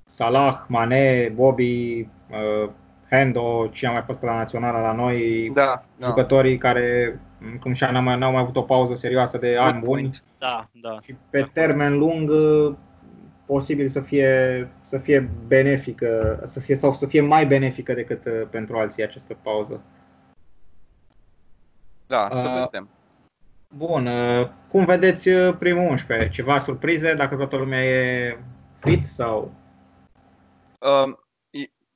Salah, 0.05 0.59
Mane, 0.67 1.31
Bobby, 1.35 1.99
uh, 1.99 2.69
Hendo, 3.09 3.67
cine 3.71 3.89
a 3.89 3.93
mai 3.93 4.03
fost 4.05 4.19
pe 4.19 4.25
la 4.25 4.35
națională 4.35 4.79
la 4.79 4.93
noi, 4.93 5.51
da, 5.53 5.83
da. 5.97 6.05
jucătorii 6.05 6.57
da. 6.57 6.67
care, 6.67 7.19
cum 7.61 7.73
și 7.73 7.83
n-au 7.91 8.01
mai, 8.01 8.17
n-au 8.17 8.31
mai 8.31 8.41
avut 8.41 8.55
o 8.55 8.61
pauză 8.61 8.95
serioasă 8.95 9.37
de 9.37 9.57
ani 9.59 9.81
buni. 9.83 10.09
Da, 10.39 10.69
da. 10.81 10.97
Și 11.03 11.15
pe 11.29 11.49
termen 11.53 11.97
lung 11.97 12.29
uh, 12.29 12.73
posibil 13.45 13.87
să 13.87 13.99
fie, 13.99 14.69
să 14.81 14.97
fie 14.97 15.29
benefică, 15.47 16.41
să 16.43 16.59
fie, 16.59 16.75
sau 16.75 16.93
să 16.93 17.05
fie 17.05 17.21
mai 17.21 17.47
benefică 17.47 17.93
decât 17.93 18.25
uh, 18.25 18.47
pentru 18.49 18.77
alții 18.77 19.03
această 19.03 19.37
pauză. 19.41 19.81
Da, 22.11 22.27
să 22.31 22.47
uh, 22.47 22.63
vedem. 22.63 22.89
Bun, 23.67 24.05
uh, 24.05 24.47
cum 24.67 24.85
vedeți 24.85 25.29
uh, 25.29 25.55
primul 25.59 25.89
11? 25.89 26.29
Ceva 26.29 26.59
surprize 26.59 27.13
dacă 27.13 27.35
toată 27.35 27.55
lumea 27.55 27.83
e 27.83 28.37
fit 28.79 29.05
sau? 29.05 29.53
Uh, 30.79 31.13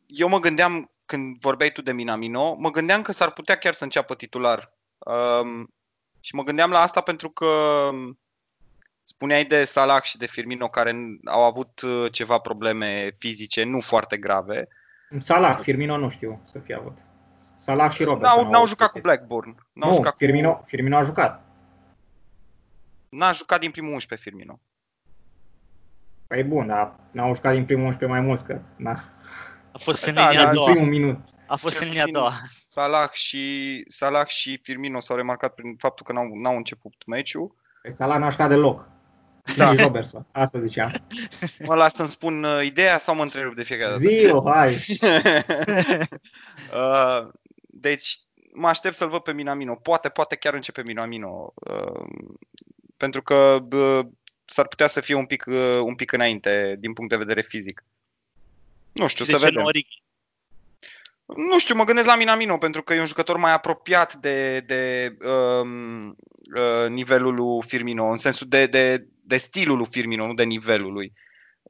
eu 0.06 0.28
mă 0.28 0.40
gândeam, 0.40 0.90
când 1.06 1.38
vorbeai 1.40 1.72
tu 1.72 1.82
de 1.82 1.92
Minamino, 1.92 2.54
mă 2.54 2.70
gândeam 2.70 3.02
că 3.02 3.12
s-ar 3.12 3.32
putea 3.32 3.56
chiar 3.56 3.74
să 3.74 3.84
înceapă 3.84 4.16
titular. 4.16 4.74
Uh, 4.98 5.64
și 6.20 6.36
mă 6.36 6.44
gândeam 6.44 6.72
la 6.72 6.80
asta 6.80 7.02
pentru 7.02 7.30
că 7.30 7.48
Spuneai 9.08 9.46
de 9.46 9.64
Salah 9.64 10.04
și 10.04 10.18
de 10.18 10.26
Firmino 10.26 10.68
care 10.68 10.96
au 11.26 11.44
avut 11.44 11.82
uh, 11.82 12.12
ceva 12.12 12.38
probleme 12.38 13.16
fizice 13.18 13.64
nu 13.64 13.80
foarte 13.80 14.18
grave. 14.18 14.68
Salah, 15.20 15.60
Firmino 15.62 15.98
nu 15.98 16.10
știu 16.10 16.42
să 16.52 16.60
fie 16.60 16.76
avut. 16.76 16.98
Salah 17.66 17.92
și 17.92 18.04
Robert. 18.04 18.22
N-au, 18.22 18.50
n-au 18.50 18.66
jucat 18.66 18.92
cu 18.92 19.00
Blackburn. 19.00 19.68
N-au 19.74 19.90
nu, 19.90 19.96
jucat 19.96 20.16
Firmino, 20.18 20.56
cu... 20.56 20.64
Firmino 20.66 20.98
a 20.98 21.04
jucat. 21.04 21.46
N-a 23.10 23.32
jucat 23.32 23.60
din 23.60 23.72
primul 23.72 23.94
11 23.94 24.30
Firmino. 24.30 24.60
Păi 26.28 26.44
bun, 26.44 26.68
dar 26.68 26.96
n-au 27.12 27.34
jucat 27.34 27.54
din 27.54 27.66
primul 27.66 27.86
11 27.86 28.20
mai 28.20 28.28
mulți, 28.28 28.46
că 28.46 28.60
na. 28.76 29.04
A 29.72 29.78
fost 29.78 30.06
în 30.06 30.14
da, 30.14 30.30
linia 30.30 30.48
a 30.48 30.54
doua. 30.54 30.72
primul 30.72 30.90
minut. 30.90 31.20
A 31.48 31.56
fost 31.56 31.80
în 31.80 31.88
linia 31.88 32.04
a 32.04 32.12
doua. 32.12 32.34
Salah 32.68 33.12
și, 33.12 33.84
Salah 33.88 34.28
și 34.28 34.60
Firmino 34.64 35.00
s-au 35.00 35.16
remarcat 35.16 35.54
prin 35.54 35.76
faptul 35.76 36.06
că 36.06 36.14
n-au, 36.14 36.30
n-au 36.34 36.56
început 36.56 36.94
meciul. 37.06 37.56
Păi 37.82 37.94
Salah 37.94 38.20
n-a 38.20 38.30
jucat 38.30 38.50
deloc. 38.50 38.88
Da. 39.58 39.74
Robertson, 39.74 40.26
asta 40.32 40.60
ziceam. 40.60 40.92
Mă 41.60 41.76
las 41.76 41.96
să-mi 41.96 42.08
spun 42.08 42.44
uh, 42.44 42.64
ideea 42.64 42.98
sau 42.98 43.16
mă 43.16 43.22
întrerup 43.22 43.56
de 43.56 43.64
fiecare 43.64 43.90
dată? 43.90 44.02
Zio, 44.02 44.44
hai! 44.50 44.76
uh, 46.74 47.28
deci, 47.78 48.20
mă 48.54 48.68
aștept 48.68 48.96
să-l 48.96 49.10
văd 49.10 49.22
pe 49.22 49.34
Minamino. 49.34 49.76
Poate, 49.76 50.10
poate 50.10 50.36
chiar 50.36 50.54
începe 50.54 50.84
Minamino. 50.86 51.54
Uh, 51.56 52.06
pentru 52.98 53.22
că 53.22 53.66
uh, 53.72 54.00
s-ar 54.46 54.68
putea 54.68 54.88
să 54.88 55.02
fie 55.02 55.16
un 55.16 55.26
pic, 55.26 55.46
uh, 55.48 55.80
un 55.84 55.96
pic 55.96 56.12
înainte 56.12 56.76
din 56.80 56.94
punct 56.94 57.12
de 57.12 57.18
vedere 57.18 57.42
fizic. 57.42 57.84
Nu 58.92 59.08
știu, 59.08 59.26
de 59.26 59.32
să 59.32 59.38
vedem. 59.38 59.64
Origi? 59.64 60.04
Nu 61.26 61.60
știu, 61.60 61.76
mă 61.76 61.84
gândesc 61.84 62.08
la 62.08 62.16
Minamino 62.16 62.58
pentru 62.58 62.84
că 62.84 62.94
e 62.94 63.00
un 63.00 63.06
jucător 63.06 63.38
mai 63.38 63.54
apropiat 63.54 64.14
de, 64.14 64.60
de 64.60 65.16
um, 65.28 66.08
uh, 66.08 66.90
nivelul 66.90 67.34
lui 67.34 67.62
Firmino, 67.68 68.06
în 68.06 68.18
sensul 68.18 68.48
de, 68.48 68.66
de, 68.66 69.08
de 69.22 69.38
stilul 69.38 69.78
lui 69.78 69.88
Firmino, 69.90 70.26
nu 70.26 70.34
de 70.34 70.44
nivelul 70.44 70.94
lui. 70.94 71.14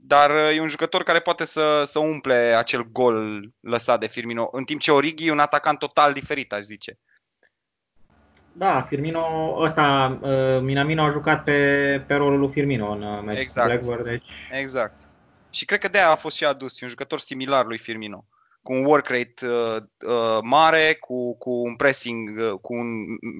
Dar 0.08 0.32
uh, 0.32 0.56
e 0.56 0.62
un 0.62 0.68
jucător 0.68 1.04
care 1.04 1.20
poate 1.20 1.46
să, 1.46 1.84
să 1.86 2.00
umple 2.00 2.34
acel 2.34 2.84
gol 2.92 3.50
lăsat 3.60 4.00
de 4.00 4.08
Firmino, 4.08 4.50
în 4.52 4.64
timp 4.64 4.80
ce 4.80 4.92
Origi 4.92 5.28
e 5.28 5.32
un 5.32 5.40
atacant 5.40 5.80
total 5.80 6.14
diferit, 6.14 6.54
aș 6.54 6.64
zice. 6.64 7.00
Da, 8.52 8.82
Firmino, 8.82 9.56
ăsta, 9.60 10.18
uh, 10.22 10.62
Minamino 10.62 11.04
a 11.04 11.10
jucat 11.10 11.44
pe, 11.44 12.04
pe 12.08 12.16
rolul 12.16 12.40
lui 12.40 12.52
Firmino 12.52 12.92
în 12.92 13.02
uh, 13.02 13.22
meciul 13.24 13.42
exact. 13.42 13.68
Blackburn, 13.68 14.04
deci... 14.04 14.30
Exact. 14.52 15.02
Și 15.50 15.66
cred 15.66 15.80
că 15.80 15.88
de 15.88 15.98
aia 15.98 16.10
a 16.10 16.16
fost 16.16 16.36
și 16.36 16.46
adus, 16.46 16.82
e 16.82 16.84
un 16.84 16.90
jucător 16.90 17.20
similar 17.20 17.66
lui 17.66 17.78
Firmino 17.78 18.26
cu 18.66 18.74
un 18.74 18.86
work 18.86 19.08
rate 19.08 19.48
uh, 19.48 19.78
uh, 20.08 20.40
mare, 20.42 20.98
cu, 21.00 21.38
cu 21.38 21.52
un 21.52 21.76
pressing, 21.76 22.40
uh, 22.40 22.60
cu 22.62 22.74
un 22.74 22.88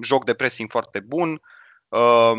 joc 0.02 0.24
de 0.24 0.34
pressing 0.34 0.70
foarte 0.70 1.00
bun. 1.00 1.40
Uh, 1.88 2.32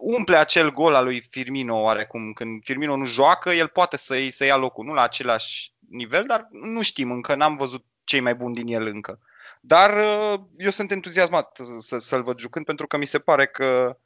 umple 0.00 0.36
acel 0.36 0.72
gol 0.72 0.94
al 0.94 1.04
lui 1.04 1.20
Firmino 1.30 1.82
oarecum. 1.82 2.32
Când 2.32 2.64
Firmino 2.64 2.96
nu 2.96 3.04
joacă, 3.04 3.50
el 3.50 3.68
poate 3.68 3.96
să, 3.96 4.26
să 4.30 4.44
ia 4.44 4.56
locul, 4.56 4.84
nu 4.84 4.92
la 4.92 5.02
același 5.02 5.72
nivel, 5.88 6.24
dar 6.26 6.48
nu 6.50 6.82
știm 6.82 7.10
încă, 7.10 7.34
n-am 7.34 7.56
văzut 7.56 7.84
cei 8.04 8.20
mai 8.20 8.34
buni 8.34 8.54
din 8.54 8.66
el 8.66 8.86
încă. 8.86 9.18
Dar 9.60 9.96
uh, 9.96 10.40
eu 10.56 10.70
sunt 10.70 10.90
entuziasmat 10.90 11.60
să, 11.80 11.98
să-l 11.98 12.22
văd 12.22 12.38
jucând 12.38 12.64
pentru 12.64 12.86
că 12.86 12.96
mi 12.96 13.06
se 13.06 13.18
pare 13.18 13.46
că 13.46 13.98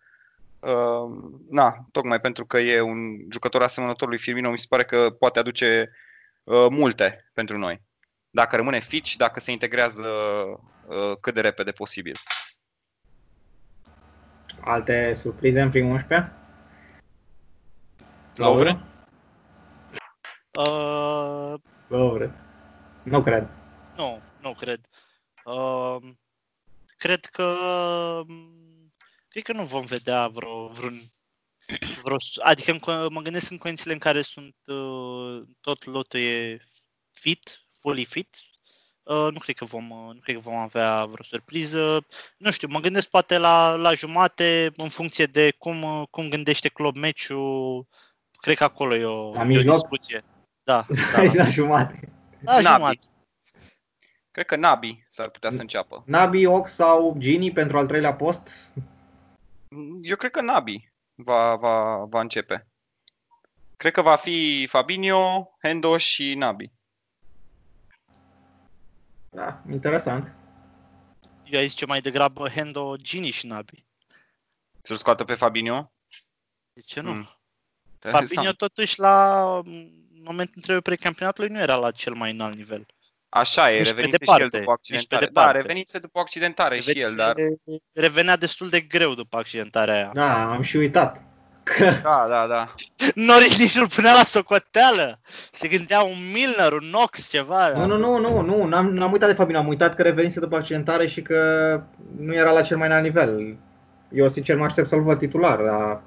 Uh, 0.60 1.32
na, 1.50 1.86
tocmai 1.92 2.20
pentru 2.20 2.46
că 2.46 2.58
e 2.58 2.80
un 2.80 3.30
jucător 3.30 3.62
asemănător 3.62 4.08
lui 4.08 4.18
Firmino, 4.18 4.50
mi 4.50 4.58
se 4.58 4.66
pare 4.68 4.84
că 4.84 5.10
poate 5.10 5.38
aduce 5.38 5.90
uh, 6.44 6.66
multe 6.70 7.30
pentru 7.32 7.58
noi. 7.58 7.82
Dacă 8.30 8.56
rămâne 8.56 8.80
fit 8.80 9.04
și 9.04 9.16
dacă 9.16 9.40
se 9.40 9.50
integrează 9.50 10.08
uh, 10.86 11.12
cât 11.20 11.34
de 11.34 11.40
repede 11.40 11.70
posibil. 11.70 12.16
Alte 14.60 15.14
surprize 15.14 15.60
în 15.60 15.70
primul 15.70 15.92
11? 15.92 16.32
Lovre? 18.34 18.80
Uh, 20.58 21.54
Lovre. 21.88 22.34
Nu 23.02 23.22
cred. 23.22 23.48
nu, 23.96 24.22
nu 24.40 24.54
cred. 24.54 24.88
Uh, 25.44 25.96
cred 26.96 27.24
că 27.24 27.54
cred 29.28 29.42
că 29.42 29.52
nu 29.52 29.64
vom 29.64 29.84
vedea 29.84 30.28
vreo, 30.28 30.66
vreun, 30.66 31.00
vreo 32.02 32.16
adică 32.42 32.70
în, 32.70 32.78
co- 32.78 33.08
mă 33.10 33.20
gândesc 33.22 33.50
în 33.50 33.58
condițiile 33.58 33.92
în 33.92 33.98
care 33.98 34.22
sunt 34.22 34.56
uh, 34.66 35.42
tot 35.60 35.84
lotul 35.84 36.20
e 36.20 36.60
fit, 37.10 37.60
fully 37.80 38.04
fit, 38.04 38.36
uh, 38.40 38.47
nu 39.14 39.38
cred 39.38 39.56
că 39.56 39.64
vom 39.64 39.90
uh, 39.90 40.14
nu 40.14 40.20
cred 40.20 40.34
că 40.34 40.40
vom 40.40 40.54
avea 40.56 41.04
vreo 41.04 41.24
surpriză. 41.24 42.06
Nu 42.36 42.50
știu, 42.50 42.68
mă 42.70 42.80
gândesc 42.80 43.08
poate 43.08 43.38
la, 43.38 43.74
la 43.74 43.92
jumate 43.94 44.72
în 44.76 44.88
funcție 44.88 45.26
de 45.26 45.54
cum, 45.58 45.82
uh, 45.82 46.06
cum 46.10 46.28
gândește 46.28 46.68
club 46.68 46.96
meciul. 46.96 47.86
Cred 48.40 48.56
că 48.56 48.64
acolo 48.64 48.94
e 48.94 49.04
o, 49.04 49.32
La 49.32 49.40
e 49.40 49.42
o 49.42 49.46
mijloc? 49.46 49.74
discuție. 49.74 50.24
Da, 50.62 50.86
Da, 51.12 51.26
da, 51.26 51.42
la 51.42 51.48
jumate. 51.48 52.12
la 52.40 52.60
Nabi. 52.60 52.74
jumate. 52.74 52.98
Cred 54.30 54.46
că 54.46 54.56
Nabi 54.56 55.06
s-ar 55.08 55.28
putea 55.28 55.50
să 55.50 55.60
înceapă. 55.60 56.02
Nabi, 56.06 56.46
Ox 56.46 56.70
sau 56.70 57.14
Gini 57.18 57.52
pentru 57.52 57.78
al 57.78 57.86
treilea 57.86 58.14
post? 58.14 58.42
Eu 60.02 60.16
cred 60.16 60.30
că 60.30 60.40
Nabi 60.40 60.88
va, 61.14 61.54
va, 61.56 62.04
va 62.04 62.20
începe. 62.20 62.66
Cred 63.76 63.92
că 63.92 64.02
va 64.02 64.16
fi 64.16 64.66
Fabinho, 64.70 65.50
Hendo 65.62 65.96
și 65.96 66.34
Nabi. 66.34 66.70
Da, 69.38 69.62
interesant. 69.70 70.32
Eu 71.44 71.58
aici 71.58 71.70
zice 71.70 71.86
mai 71.86 72.00
degrabă 72.00 72.48
Hendo, 72.48 72.96
Giniș 72.96 73.36
și 73.36 73.46
Nabi. 73.46 73.84
Să-l 74.82 74.96
scoată 74.96 75.24
pe 75.24 75.34
Fabinho? 75.34 75.92
De 76.72 76.80
ce 76.80 77.00
nu? 77.00 77.12
Mm. 77.12 77.28
Fabinho 77.98 78.52
totuși 78.52 79.00
la 79.00 79.44
în 79.64 80.22
momentul 80.24 80.54
între 80.56 80.80
precampionatului 80.80 81.50
nu 81.50 81.58
era 81.58 81.74
la 81.76 81.90
cel 81.90 82.14
mai 82.14 82.30
înalt 82.30 82.54
nivel. 82.56 82.86
Așa 83.28 83.72
e, 83.72 83.78
Nici 83.78 83.84
pe 83.86 83.94
revenise 83.94 84.16
departe, 84.18 84.42
și 84.42 84.54
el 84.54 84.60
după 84.60 84.78
nici 84.88 85.06
pe 85.06 85.14
accidentare. 85.14 85.24
Da, 85.24 85.40
departe. 85.40 85.58
revenise 85.58 85.98
după 85.98 86.18
accidentare 86.18 86.80
și 86.80 87.00
el, 87.00 87.14
dar... 87.14 87.34
Revenea 87.92 88.36
destul 88.36 88.68
de 88.68 88.80
greu 88.80 89.14
după 89.14 89.36
accidentarea 89.36 89.94
aia. 89.94 90.10
Da, 90.14 90.50
am 90.50 90.62
și 90.62 90.76
uitat. 90.76 91.27
Că 91.76 91.84
Da, 92.02 92.24
da, 92.28 92.46
da. 92.46 92.74
Norris 93.14 93.58
nici 93.58 93.76
nu-l 93.76 93.88
punea 93.88 94.12
la 94.12 94.24
socoteală. 94.24 95.20
Se 95.52 95.68
gândea 95.68 96.02
un 96.02 96.30
Milner, 96.32 96.72
un 96.72 96.88
Knox, 96.90 97.28
ceva. 97.28 97.68
Nu, 97.68 97.86
nu, 97.86 97.96
nu, 97.96 98.18
nu, 98.18 98.40
nu, 98.40 98.64
n-am, 98.64 98.94
n-am 98.94 99.12
uitat 99.12 99.28
de 99.28 99.34
Fabinho, 99.34 99.60
am 99.60 99.68
uitat 99.68 99.94
că 99.94 100.02
revenise 100.02 100.40
după 100.40 100.56
accidentare 100.56 101.06
și 101.06 101.22
că 101.22 101.80
nu 102.18 102.34
era 102.34 102.50
la 102.50 102.62
cel 102.62 102.76
mai 102.76 102.86
înalt 102.86 103.02
nivel. 103.02 103.56
Eu 104.12 104.28
sincer 104.28 104.56
mă 104.56 104.64
aștept 104.64 104.88
să-l 104.88 105.02
văd 105.02 105.18
titular, 105.18 105.60
dar 105.60 106.00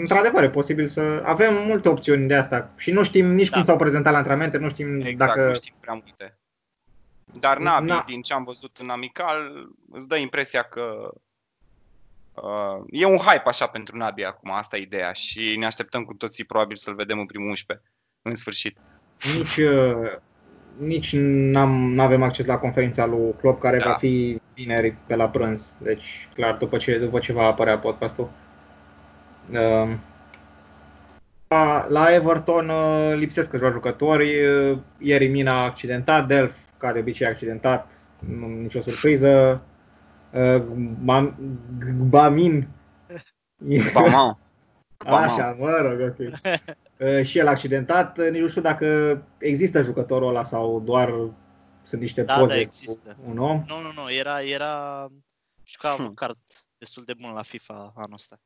într-adevăr 0.00 0.42
e 0.42 0.50
posibil 0.50 0.86
să 0.86 1.22
avem 1.24 1.54
multe 1.66 1.88
opțiuni 1.88 2.28
de 2.28 2.34
asta 2.34 2.70
și 2.76 2.90
nu 2.90 3.02
știm 3.02 3.26
nici 3.26 3.48
Da. 3.48 3.54
cum 3.54 3.62
s-au 3.62 3.76
prezentat 3.76 4.12
la 4.12 4.18
antrenamente, 4.18 4.58
nu 4.58 4.68
știm 4.68 5.00
Exact, 5.00 5.34
dacă... 5.34 5.48
nu 5.48 5.54
știm 5.54 5.74
prea 5.80 5.94
multe. 5.94 6.38
Dar 7.32 7.58
Nabi, 7.58 7.86
Na. 7.86 8.04
din 8.06 8.22
ce 8.22 8.32
am 8.32 8.44
văzut 8.44 8.76
în 8.76 8.88
amical, 8.88 9.68
îți 9.92 10.08
dă 10.08 10.16
impresia 10.16 10.62
că 10.62 11.12
uh, 12.42 12.84
e 12.90 13.04
un 13.04 13.16
hype 13.16 13.42
așa 13.48 13.66
pentru 13.66 13.96
Nabi 13.96 14.24
acum, 14.24 14.52
asta 14.52 14.76
e 14.76 14.80
ideea 14.80 15.12
și 15.12 15.56
ne 15.58 15.66
așteptăm 15.66 16.04
cu 16.04 16.14
toții 16.14 16.44
probabil 16.44 16.76
să-l 16.76 16.94
vedem 16.94 17.18
în 17.18 17.26
primul 17.26 17.48
11, 17.48 17.86
în 18.22 18.34
sfârșit. 18.34 18.78
Nici, 19.36 19.56
uh, 19.56 20.18
nici 20.78 21.12
n-am, 21.16 21.98
avem 21.98 22.22
acces 22.22 22.46
la 22.46 22.58
conferința 22.58 23.06
lui 23.06 23.34
Klopp 23.40 23.60
care 23.60 23.78
Da. 23.78 23.88
va 23.88 23.94
fi 23.94 24.40
vineri 24.54 24.96
pe 25.06 25.14
la 25.14 25.28
prânz, 25.28 25.74
deci 25.78 26.28
clar 26.34 26.56
după 26.56 26.76
ce, 26.76 26.98
după 26.98 27.18
ce 27.18 27.32
va 27.32 27.44
apărea 27.44 27.78
podcastul. 27.78 28.30
Uh, 29.50 29.94
la, 31.48 31.86
la 31.88 32.14
Everton 32.14 32.68
uh, 32.68 33.14
lipsesc 33.16 33.50
câțiva 33.50 33.70
jucători, 33.70 34.44
uh, 34.44 34.78
ieri 34.98 35.28
Mina 35.28 35.52
a 35.52 35.64
accidentat, 35.64 36.26
Delf 36.26 36.54
ca 36.78 36.92
de 36.92 36.98
obicei 36.98 37.26
a 37.26 37.30
accidentat, 37.30 37.90
nu, 38.18 38.46
nicio 38.46 38.80
surpriză. 38.80 39.62
Uh, 40.32 40.62
Mam- 41.04 41.34
Gbamin 41.78 42.68
Bama. 43.92 44.38
Așa, 45.06 45.56
mă 45.58 45.70
rog, 45.80 46.00
ok. 46.00 46.18
Uh, 46.18 47.24
și 47.26 47.38
el 47.38 47.46
accidentat, 47.48 48.18
uh, 48.18 48.28
nici 48.30 48.40
nu 48.40 48.48
știu 48.48 48.60
dacă 48.60 49.22
există 49.38 49.82
jucătorul 49.82 50.28
ăla 50.28 50.44
sau 50.44 50.80
doar 50.80 51.14
sunt 51.82 52.00
niște 52.00 52.22
Da, 52.22 52.34
da, 52.34 52.40
poze 52.40 52.54
există. 52.56 53.16
cu 53.24 53.30
un 53.30 53.38
om. 53.38 53.64
Nu, 53.66 53.80
nu, 53.80 54.02
nu, 54.02 54.12
era, 54.12 54.42
era, 54.42 55.06
știu 55.62 55.78
că 55.80 55.86
a 55.86 55.90
avut 55.90 56.04
Hmm. 56.04 56.14
card 56.14 56.36
destul 56.78 57.02
de 57.06 57.14
bun 57.20 57.32
la 57.32 57.42
FIFA 57.42 57.92
anul 57.96 58.12
ăsta. 58.14 58.40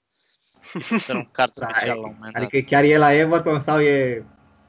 Era 1.09 1.19
un 1.19 1.25
card 1.33 1.53
Da, 1.53 1.69
special 1.69 1.89
la 2.01 2.07
un 2.07 2.15
moment 2.15 2.33
dat. 2.33 2.43
Adică 2.43 2.59
chiar 2.69 2.85
e 2.85 2.97
la 2.97 3.13
Everton 3.13 3.61
sau 3.61 3.81
e... 3.81 4.25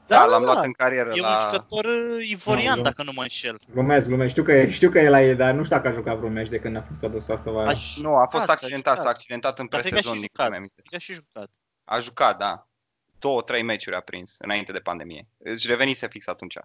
Da, 0.06 0.24
l-am 0.24 0.42
luat 0.42 0.64
în 0.64 0.72
carieră 0.72 1.08
E 1.14 1.20
un 1.20 1.26
la... 1.26 1.50
jucător 1.52 1.84
uh, 1.84 2.28
ivorian, 2.28 2.70
Nu, 2.70 2.76
nu. 2.76 2.82
dacă 2.82 3.02
nu 3.02 3.12
mă 3.14 3.22
înșel. 3.22 3.60
Glumesc, 3.72 4.06
glumesc. 4.06 4.30
Știu 4.30 4.42
că, 4.42 4.52
e, 4.52 4.70
știu 4.70 4.90
că 4.90 4.98
e 4.98 5.08
la 5.08 5.22
ei, 5.22 5.34
dar 5.34 5.54
nu 5.54 5.64
știu 5.64 5.76
dacă 5.76 5.88
a 5.88 5.92
jucat 5.92 6.16
vreun 6.16 6.32
meci 6.32 6.48
de 6.48 6.58
când 6.58 6.76
a 6.76 6.82
fost 6.82 7.02
adus 7.02 7.28
asta 7.28 7.50
vara. 7.50 7.68
Aș- 7.68 7.96
Nu, 7.96 8.16
a 8.16 8.26
fost 8.26 8.42
Ah, 8.42 8.48
accidentat, 8.48 8.98
a 8.98 9.02
s-a 9.02 9.08
accidentat 9.08 9.58
în 9.58 9.66
Dar 9.70 9.80
cred 9.80 9.92
că 9.92 9.98
a 9.98 10.00
și 10.00 10.06
presezon, 10.06 10.20
din 10.20 10.30
jucat. 10.36 10.48
câte 10.48 10.60
mi 10.60 10.68
Cred 10.74 10.84
că 10.90 10.94
a 10.94 10.98
și 10.98 11.12
jucat. 11.12 11.50
A 11.84 11.98
jucat, 11.98 12.38
da. 12.38 12.66
Două, 13.18 13.42
trei 13.42 13.62
meciuri 13.62 13.96
a 13.96 14.00
prins 14.00 14.36
înainte 14.38 14.72
de 14.72 14.78
pandemie. 14.78 15.26
Își 15.38 15.66
revenise 15.66 16.08
fix 16.08 16.26
atunci. 16.26 16.56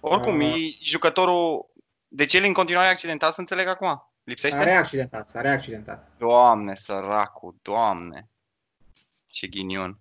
Oricum, 0.00 0.40
Ah. 0.40 0.46
e 0.46 0.76
jucătorul... 0.82 1.68
Deci 2.08 2.34
el 2.34 2.44
în 2.44 2.52
continuare 2.52 2.86
e 2.86 2.90
accidentat, 2.90 3.32
să 3.34 3.40
înțeleg 3.40 3.66
acum? 3.68 3.88
S-a 3.88 4.10
Lipsește? 4.24 4.62
reaccidentat, 4.62 5.28
s-a 5.28 5.40
reaccidentat. 5.40 6.08
Doamne, 6.18 6.74
săracu, 6.74 7.56
doamne. 7.62 8.28
Ce 9.26 9.46
ghinion. 9.46 9.98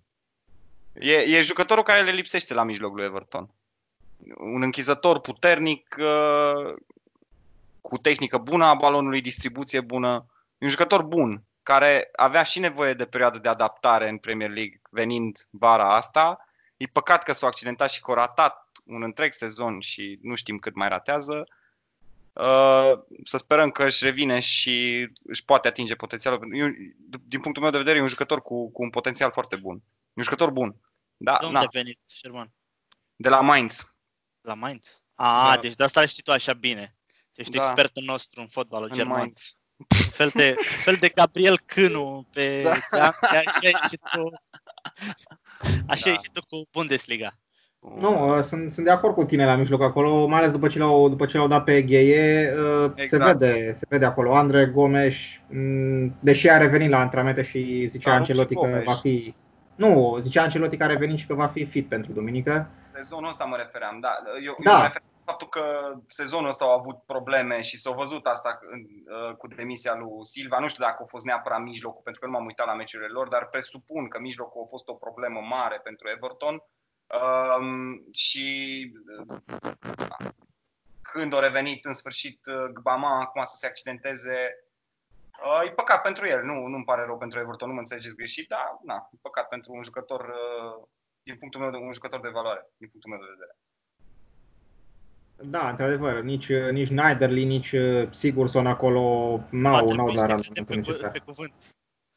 E, 0.94 1.14
e 1.14 1.42
jucătorul 1.42 1.84
care 1.84 2.02
le 2.02 2.12
lipsește 2.12 2.54
la 2.54 2.64
mijloc 2.64 2.96
lui 2.96 3.06
Everton. 3.06 3.50
Un 4.38 4.62
închizător 4.62 5.20
puternic, 5.20 5.96
uh, 6.00 6.74
cu 7.82 7.98
tehnică 7.98 8.38
bună 8.38 8.66
a 8.66 8.74
balonului, 8.74 9.22
distribuție 9.22 9.82
bună. 9.82 10.26
E 10.58 10.66
un 10.66 10.70
jucător 10.70 11.04
bun, 11.04 11.44
care 11.64 12.10
avea 12.16 12.44
și 12.44 12.60
nevoie 12.60 12.94
de 12.94 13.06
perioadă 13.06 13.38
de 13.38 13.50
adaptare 13.50 14.10
în 14.10 14.18
Premier 14.18 14.50
League 14.50 14.82
venind 14.90 15.48
vara 15.50 15.96
asta. 15.96 16.48
E 16.78 16.86
păcat 16.86 17.24
că 17.24 17.34
s-a 17.34 17.48
accidentat 17.48 17.90
și 17.90 18.02
că 18.02 18.12
a 18.12 18.14
ratat 18.14 18.70
un 18.86 19.04
întreg 19.04 19.32
sezon 19.32 19.80
și 19.80 20.20
nu 20.22 20.36
știm 20.36 20.58
cât 20.58 20.76
mai 20.76 20.88
ratează. 20.88 21.48
Uh, 22.34 22.94
să 23.24 23.38
sperăm 23.38 23.70
că 23.70 23.84
își 23.84 24.04
revine 24.04 24.40
și 24.40 25.10
își 25.24 25.46
poate 25.46 25.68
atinge 25.68 25.96
potențialul. 25.96 26.56
E 26.56 26.64
un- 26.64 26.76
Din 27.28 27.40
punctul 27.40 27.64
meu 27.64 27.72
de 27.72 27.78
vedere, 27.78 27.98
e 27.98 28.02
un 28.02 28.08
jucător 28.08 28.42
cu, 28.42 28.72
cu 28.72 28.82
un 28.82 28.90
potențial 28.90 29.32
foarte 29.32 29.56
bun. 29.56 29.82
E 30.20 30.22
un 30.22 30.24
jucător 30.24 30.52
bun. 30.52 30.76
Da, 31.18 31.38
De 31.40 31.46
unde 31.46 31.58
na, 31.58 31.64
a 31.64 31.68
venit, 31.72 32.00
Sherman? 32.06 32.52
de 33.16 33.30
la 33.30 33.42
Mainz. 33.42 33.94
La 34.42 34.54
Mainz? 34.54 35.02
Ah, 35.16 35.52
Da. 35.56 35.62
deci 35.62 35.76
de 35.76 35.84
asta 35.84 36.02
îl 36.02 36.08
știi 36.08 36.24
tu 36.24 36.32
așa 36.32 36.54
bine. 36.54 36.96
Ești 37.34 37.52
Da. 37.58 37.64
expertul 37.66 38.04
nostru 38.06 38.42
în 38.42 38.48
fotbalul 38.48 38.88
În 38.90 38.96
german. 38.96 39.18
Mainz. 39.18 39.54
Un 39.78 40.10
fel 40.12 40.32
de, 40.34 40.56
un 40.58 40.64
fel 40.84 40.96
de 40.96 41.10
Gabriel 41.10 41.60
Cânu 41.66 42.28
pe 42.34 42.62
Da. 42.92 42.98
da. 42.98 43.08
așa 43.28 43.38
ai 43.64 43.76
și 43.90 43.98
tu. 44.12 44.32
Așa 45.88 46.04
Da. 46.06 46.12
ai 46.12 46.18
și 46.24 46.30
tu 46.34 46.42
cu 46.50 46.68
Bundesliga. 46.72 47.38
Nu, 47.98 48.38
uh, 48.38 48.44
sunt, 48.44 48.72
sunt 48.72 48.86
de 48.86 48.92
acord 48.92 49.14
cu 49.14 49.24
tine 49.24 49.46
la 49.46 49.56
mijloc 49.56 49.82
acolo, 49.82 50.26
mai 50.28 50.40
ales 50.40 50.52
după 50.52 50.68
ce 50.68 50.78
l-au, 50.80 51.10
după 51.10 51.26
ce 51.26 51.38
l-au 51.38 51.48
dat 51.48 51.64
pe 51.64 51.82
Gheie, 51.82 52.54
uh, 52.58 52.92
se, 52.96 53.02
Exact. 53.02 53.40
vede, 53.40 53.74
se 53.74 53.86
vede 53.90 54.06
acolo. 54.06 54.36
Andre 54.36 54.66
Gomes, 54.66 55.16
m, 55.50 56.18
deși 56.20 56.50
a 56.50 56.58
revenit 56.58 56.90
la 56.90 57.00
antrenamente 57.00 57.42
și 57.42 57.88
zicea 57.90 58.10
Da, 58.10 58.16
Ancelotti 58.16 58.54
că 58.54 58.60
Gomes. 58.60 58.84
va 58.84 58.94
fi... 58.94 59.34
Nu, 59.80 60.18
zicea 60.22 60.42
Ancelotti 60.42 60.78
că 60.78 60.84
a 60.84 60.88
revenit 60.88 61.18
și 61.18 61.28
că 61.28 61.34
va 61.34 61.48
fi 61.48 61.66
fit 61.66 61.88
pentru 61.88 62.12
duminică. 62.12 62.70
Sezonul 62.94 63.30
ăsta 63.30 63.44
mă 63.44 63.56
refeream, 63.56 64.00
da. 64.00 64.10
Eu, 64.44 64.56
Da. 64.64 64.72
eu 64.72 64.78
mă 64.78 64.84
referam 64.84 65.08
la 65.26 65.32
faptul 65.32 65.48
că 65.48 65.94
sezonul 66.08 66.50
ăsta 66.50 66.66
au 66.66 66.72
avut 66.72 66.98
probleme 67.06 67.62
și 67.62 67.80
s-au 67.80 67.94
văzut 67.94 68.26
asta 68.26 68.60
în, 68.72 68.80
uh, 68.80 69.36
cu 69.36 69.48
demisia 69.48 69.96
lui 69.96 70.26
Silva. 70.26 70.60
Nu 70.60 70.68
știu 70.68 70.84
dacă 70.84 71.04
a 71.04 71.06
fost 71.06 71.26
neapărat 71.26 71.62
mijlocul, 71.62 72.02
pentru 72.04 72.22
că 72.22 72.28
nu 72.28 72.34
m-am 72.34 72.46
uitat 72.46 72.66
la 72.66 72.74
meciurile 72.74 73.10
lor, 73.10 73.28
dar 73.28 73.48
presupun 73.48 74.08
că 74.08 74.20
mijlocul 74.20 74.62
a 74.66 74.68
fost 74.70 74.88
o 74.88 74.94
problemă 74.94 75.40
mare 75.40 75.80
pentru 75.84 76.08
Everton. 76.16 76.64
Um, 77.20 78.08
și 78.12 78.48
uh, 79.28 79.38
când 81.02 81.34
a 81.34 81.40
revenit 81.40 81.86
în 81.86 81.94
sfârșit 81.94 82.40
uh, 82.46 82.72
Gbama 82.74 83.20
acum 83.20 83.44
să 83.46 83.56
se 83.56 83.68
accidenteze, 83.68 84.38
uh, 85.44 85.62
e 85.68 85.72
păcat 85.72 86.02
pentru 86.02 86.28
el. 86.28 86.44
Nu, 86.44 86.68
nu-mi 86.68 86.84
pare 86.84 87.06
rău 87.06 87.18
pentru 87.18 87.40
Everton, 87.40 87.68
nu 87.68 87.74
mă 87.74 87.80
înțelegeți 87.80 88.16
greșit, 88.16 88.48
dar 88.48 88.78
na, 88.86 89.10
e 89.14 89.18
păcat 89.22 89.48
pentru 89.48 89.74
un 89.74 89.84
jucător, 89.84 90.22
uh, 90.22 90.88
din 91.24 91.38
punctul 91.38 91.62
meu 91.62 91.72
de 91.72 91.78
un 91.78 91.92
jucător 91.92 92.20
de 92.22 92.30
valoare, 92.30 92.70
din 92.78 92.90
punctul 92.90 93.12
meu 93.12 93.20
de 93.20 93.32
vedere. 93.34 93.58
Da, 95.42 95.70
într-adevăr, 95.70 96.22
nici, 96.22 96.52
nici 96.52 96.86
Schneiderlin, 96.86 97.48
nici 97.48 97.72
uh, 97.72 98.08
Sigurdsson 98.12 98.68
acolo 98.68 99.36
Va 99.38 99.46
n-au, 99.50 99.76
trebui 99.86 99.96
n-au 99.96 100.08
să 100.14 100.20
la 100.20 100.26
te 100.26 100.32
randamentul 100.32 100.54
credem 100.54 100.66
pe, 100.66 100.74
cu- 100.74 100.80
necesar. 100.88 101.12
pe 101.12 101.20
cuvânt. 101.20 101.54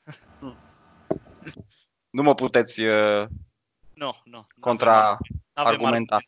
Nu 2.11 2.23
mă 2.23 2.35
puteți 2.35 2.83
uh, 2.83 3.27
Nu, 3.95 4.21
nu. 4.25 4.47
contra... 4.61 5.19
N-avem 5.55 5.73
argumenta. 5.73 6.19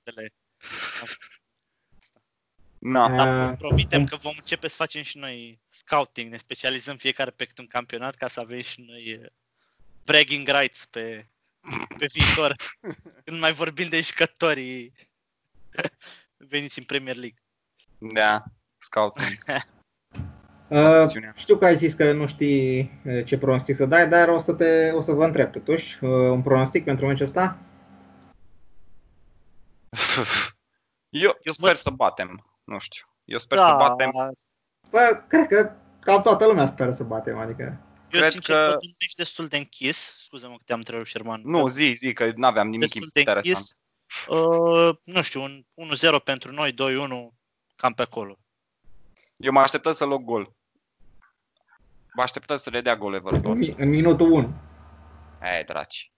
Argumentele. 2.84 3.30
Na. 3.30 3.40
Uh, 3.40 3.46
Dar 3.46 3.56
promitem 3.56 4.04
că 4.04 4.16
vom 4.16 4.32
începe 4.36 4.68
să 4.68 4.76
facem 4.76 5.02
și 5.02 5.18
noi 5.18 5.60
scouting, 5.68 6.30
ne 6.30 6.36
specializăm 6.36 6.96
fiecare 6.96 7.30
pe 7.30 7.44
câte 7.44 7.60
un 7.60 7.66
campionat 7.66 8.14
ca 8.14 8.28
să 8.28 8.40
avem 8.40 8.60
și 8.60 8.80
noi 8.80 9.18
uh, 9.20 9.26
bragging 10.04 10.48
rights 10.48 10.84
pe, 10.86 11.26
pe 11.98 12.06
viitor. 12.12 12.54
Când 13.24 13.40
mai 13.40 13.52
vorbim 13.52 13.88
de 13.88 14.00
jucătorii 14.00 14.92
veniți 16.50 16.78
în 16.78 16.84
Premier 16.84 17.16
League. 17.16 17.38
Da, 17.98 18.42
scouting. 18.78 19.28
Uh, 20.68 20.78
Acțiunea. 20.80 21.32
știu 21.36 21.56
că 21.56 21.64
ai 21.64 21.76
zis 21.76 21.94
că 21.94 22.12
nu 22.12 22.26
știi 22.26 22.80
uh, 23.04 23.24
ce 23.24 23.38
pronostic 23.38 23.76
să 23.76 23.86
dai, 23.86 24.08
dar 24.08 24.28
o 24.28 24.38
să, 24.38 24.52
te, 24.52 24.90
o 24.90 25.00
să 25.00 25.12
vă 25.12 25.24
întreb 25.24 25.52
totuși. 25.52 25.98
Uh, 26.04 26.10
un 26.10 26.42
pronostic 26.42 26.84
pentru 26.84 27.06
meciul 27.06 27.24
ăsta? 27.24 27.58
Eu, 31.08 31.38
Eu 31.42 31.52
sper 31.52 31.70
văd- 31.72 31.76
să 31.80 31.90
batem. 31.90 32.53
Nu 32.64 32.78
știu. 32.78 33.06
Eu 33.24 33.38
sper 33.38 33.58
să 33.58 33.74
batem. 33.78 34.10
Bă, 34.90 35.22
cred 35.28 35.46
că 35.48 35.72
cam 36.00 36.22
toată 36.22 36.46
lumea 36.46 36.66
speră 36.66 36.92
să 36.92 37.04
batem, 37.04 37.38
adică... 37.38 37.62
Eu 38.10 38.20
Cred 38.20 38.30
sincer 38.32 38.56
că- 38.56 38.64
văd 38.64 38.74
un 38.82 38.90
meci 39.00 39.14
destul 39.16 39.46
de 39.46 39.56
închis. 39.56 40.16
Scuze-mă 40.24 40.56
că 40.56 40.62
te-am 40.64 40.78
întrerupt, 40.78 41.06
Șerman. 41.08 41.40
Nu, 41.44 41.60
Văd 41.60 41.70
zi, 41.72 41.92
zi, 41.92 42.12
că 42.12 42.32
n-aveam 42.36 42.68
nimic 42.68 42.80
destul 42.92 43.08
de 43.12 43.18
interesant. 43.18 43.46
închis. 43.56 43.76
Uh, 44.28 44.96
nu 45.04 45.22
știu, 45.22 45.42
un 45.42 45.64
1-0 45.74 46.22
pentru 46.24 46.52
noi, 46.52 46.72
2-1, 46.72 46.76
cam 47.76 47.92
pe 47.92 48.02
acolo. 48.02 48.38
Eu 49.36 49.52
mă 49.52 49.60
așteptăm 49.60 49.92
să 49.92 50.04
luăm 50.04 50.22
gol. 50.22 50.52
Mă 52.14 52.22
așteptăm 52.22 52.56
să 52.56 52.70
le 52.70 52.80
dea 52.80 52.96
gol 52.96 53.12
În, 53.12 53.18
Everton. 53.26 53.58
mi- 53.58 53.74
în 53.78 53.88
minutul 53.88 54.30
1. 54.32 54.54
Ei, 55.42 55.64
draci. 55.64 56.12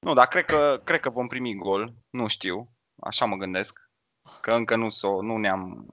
Nu, 0.00 0.12
dar 0.14 0.26
cred 0.28 0.44
că, 0.44 0.80
cred 0.84 1.00
că 1.00 1.10
vom 1.10 1.26
primi 1.26 1.54
gol. 1.54 1.92
Nu 2.10 2.26
știu. 2.26 2.70
Așa 3.00 3.24
mă 3.24 3.36
gândesc. 3.36 3.85
Că 4.46 4.52
încă 4.52 4.76
nu, 4.76 4.90
s-o, 4.90 5.22
nu 5.22 5.36
ne-am 5.36 5.86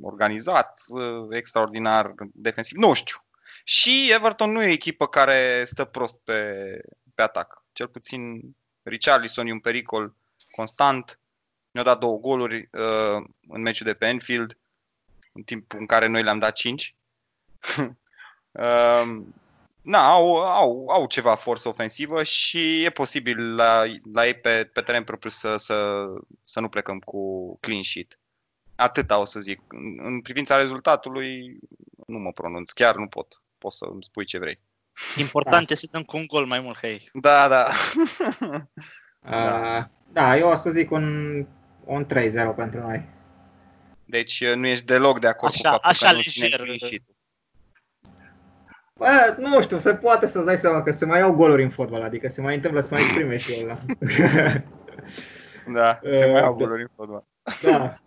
organizat 0.00 0.82
uh, 0.88 1.26
extraordinar 1.30 2.14
defensiv. 2.32 2.78
Nu 2.78 2.92
știu. 2.92 3.16
Și 3.64 4.10
Everton 4.12 4.50
nu 4.50 4.62
e 4.62 4.66
o 4.66 4.70
echipă 4.70 5.06
care 5.06 5.64
stă 5.64 5.84
prost 5.84 6.18
pe, 6.24 6.80
pe 7.14 7.22
atac. 7.22 7.64
Cel 7.72 7.88
puțin 7.88 8.40
Richarlison 8.82 9.46
e 9.46 9.52
un 9.52 9.60
pericol 9.60 10.14
constant. 10.50 11.18
Ne-a 11.70 11.82
dat 11.82 11.98
două 11.98 12.18
goluri 12.18 12.68
uh, 12.72 13.24
în 13.48 13.60
meciul 13.60 13.86
de 13.86 13.94
pe 13.94 14.06
Enfield, 14.06 14.58
în 15.32 15.42
timpul 15.42 15.78
în 15.78 15.86
care 15.86 16.06
noi 16.06 16.22
le-am 16.22 16.38
dat 16.38 16.52
5. 16.52 16.94
uh, 18.52 19.22
na, 19.82 20.10
au, 20.12 20.36
au, 20.36 20.86
au 20.88 21.06
ceva 21.06 21.34
forță 21.34 21.68
ofensivă 21.68 22.22
și 22.22 22.84
e 22.84 22.90
posibil 22.90 23.54
la, 23.54 23.82
la 24.12 24.26
ei 24.26 24.34
pe, 24.34 24.70
pe 24.72 24.80
teren 24.80 25.04
propriu 25.04 25.30
să, 25.30 25.56
să, 25.56 26.04
să 26.44 26.60
nu 26.60 26.68
plecăm 26.68 26.98
cu 26.98 27.56
clean 27.60 27.82
sheet. 27.82 28.18
Atâta 28.74 29.18
o 29.18 29.24
să 29.24 29.40
zic. 29.40 29.60
În, 29.68 29.98
în 30.02 30.20
privința 30.20 30.56
rezultatului 30.56 31.58
nu 32.06 32.18
mă 32.18 32.32
pronunț, 32.32 32.70
chiar 32.70 32.96
nu 32.96 33.06
pot. 33.06 33.42
Poți 33.58 33.76
să 33.76 33.84
îmi 33.84 34.02
spui 34.04 34.24
ce 34.24 34.38
vrei. 34.38 34.60
Important 35.16 35.70
e 35.70 35.74
să 35.74 35.88
dăm 35.90 36.02
cu 36.02 36.16
un 36.16 36.26
gol 36.26 36.46
mai 36.46 36.60
mult, 36.60 36.78
hei. 36.78 37.10
Da, 37.12 37.48
da. 37.48 37.68
Uh, 39.24 39.84
da, 40.12 40.36
eu 40.36 40.48
o 40.48 40.54
să 40.54 40.70
zic 40.70 40.90
un, 40.90 41.36
un 41.84 42.04
3-0 42.06 42.08
pentru 42.56 42.80
noi. 42.80 43.08
Deci 44.04 44.44
nu 44.54 44.66
ești 44.66 44.84
deloc 44.84 45.20
de 45.20 45.26
acord 45.26 45.52
Așa- 45.52 45.70
cu 45.70 45.80
faptul 45.82 45.90
așa 45.90 46.08
că 46.08 46.14
nu 46.14 46.20
ținem 46.22 46.48
lejer. 46.48 46.60
clean 46.60 46.78
sheet-ul. 46.78 47.14
Bă, 48.98 49.34
nu 49.38 49.62
știu, 49.62 49.78
se 49.78 49.94
poate 49.94 50.26
să-ți 50.26 50.44
dai 50.44 50.56
seama 50.56 50.82
că 50.82 50.92
se 50.92 51.04
mai 51.04 51.18
iau 51.18 51.32
goluri 51.32 51.62
în 51.62 51.70
fotbal, 51.70 52.02
adică 52.02 52.28
se 52.28 52.40
mai 52.40 52.54
întâmplă 52.54 52.80
să 52.80 52.94
mai 52.94 53.04
prime 53.14 53.36
și 53.36 53.52
eu. 53.52 53.78
Da, 55.74 55.98
se 56.02 56.26
mai 56.30 56.40
Uh, 56.40 56.46
au 56.46 56.56
da. 56.56 56.64
goluri 56.64 56.82
în 56.82 56.88
fotbal. 56.96 57.24
da, 57.62 57.98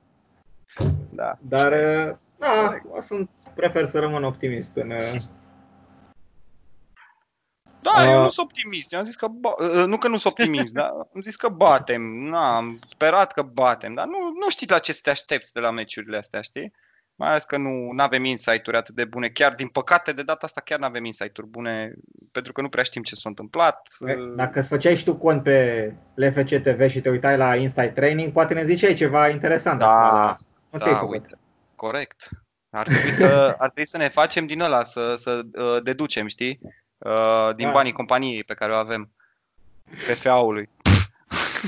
Da. 1.09 1.37
dar 1.41 1.71
uh, 1.71 2.15
da, 2.37 2.81
o 2.89 3.01
sunt, 3.01 3.29
prefer 3.55 3.85
să 3.85 3.99
rămân 3.99 4.23
optimist 4.23 4.71
în, 4.75 4.91
uh, 4.91 5.21
Da, 7.81 8.05
eu 8.05 8.15
Uh, 8.17 8.21
nu 8.21 8.29
sunt 8.29 8.45
optimist. 8.45 8.93
Eu 8.93 8.99
am 8.99 9.05
zis 9.05 9.15
că 9.15 9.27
ba- 9.27 9.55
uh, 9.57 9.85
nu 9.85 9.97
că 9.97 10.07
nu 10.07 10.17
sunt 10.17 10.33
optimist, 10.33 10.73
dar 10.79 10.89
am 10.89 11.21
zis 11.21 11.35
că 11.35 11.49
batem. 11.49 12.01
Na, 12.01 12.55
am 12.55 12.79
sperat 12.87 13.31
că 13.33 13.41
batem, 13.41 13.93
dar 13.93 14.05
nu, 14.05 14.17
nu 14.19 14.49
știi 14.49 14.67
la 14.69 14.79
ce 14.79 14.93
să 14.93 14.99
te 15.03 15.09
aștepți 15.09 15.53
de 15.53 15.59
la 15.59 15.71
meciurile 15.71 16.17
astea, 16.17 16.41
știi? 16.41 16.73
Mai 17.17 17.29
ales 17.29 17.43
că 17.43 17.57
nu 17.57 17.93
avem 17.97 18.23
insight-uri 18.23 18.77
atât 18.77 18.95
de 18.95 19.05
bune. 19.05 19.27
Chiar, 19.27 19.53
din 19.53 19.67
păcate, 19.67 20.11
de 20.11 20.23
data 20.23 20.45
asta 20.45 20.61
chiar 20.61 20.79
nu 20.79 20.85
avem 20.85 21.05
insight-uri 21.05 21.47
bune, 21.47 21.93
pentru 22.31 22.51
că 22.51 22.61
nu 22.61 22.67
prea 22.67 22.83
știm 22.83 23.03
ce 23.03 23.15
s-a 23.15 23.29
întâmplat. 23.29 23.87
Uh, 23.99 24.33
Dacă 24.35 24.59
îți 24.59 24.67
făceai 24.67 24.97
și 24.97 25.03
tu 25.03 25.15
cont 25.17 25.43
pe 25.43 25.93
LFC 26.15 26.61
TV 26.63 26.89
și 26.89 27.01
te 27.01 27.09
uitai 27.09 27.37
la 27.37 27.55
Inside 27.55 27.87
Training, 27.89 28.31
poate 28.31 28.53
ne 28.53 28.65
ziceai 28.65 28.93
ceva 28.93 29.29
interesant. 29.29 29.79
Da, 29.79 29.87
acolo. 29.89 30.35
Nu 30.69 30.79
ți-ai 30.79 30.93
da, 30.93 30.99
făcut. 30.99 31.13
uite. 31.13 31.37
Corect. 31.75 32.29
Ar 32.69 32.87
trebui 32.87 33.11
să, 33.21 33.55
ar 33.57 33.69
trebui 33.69 33.87
să 33.87 33.97
ne 33.97 34.09
facem 34.09 34.45
din 34.45 34.61
ăla, 34.61 34.83
să, 34.83 35.15
să 35.15 35.41
uh, 35.53 35.77
deducem, 35.83 36.27
știi? 36.27 36.59
Uh, 36.97 37.49
din 37.55 37.65
Da. 37.65 37.71
banii 37.71 37.91
companiei 37.91 38.43
pe 38.43 38.53
care 38.53 38.71
o 38.71 38.75
avem. 38.75 39.11
PFA-ului. 39.89 40.69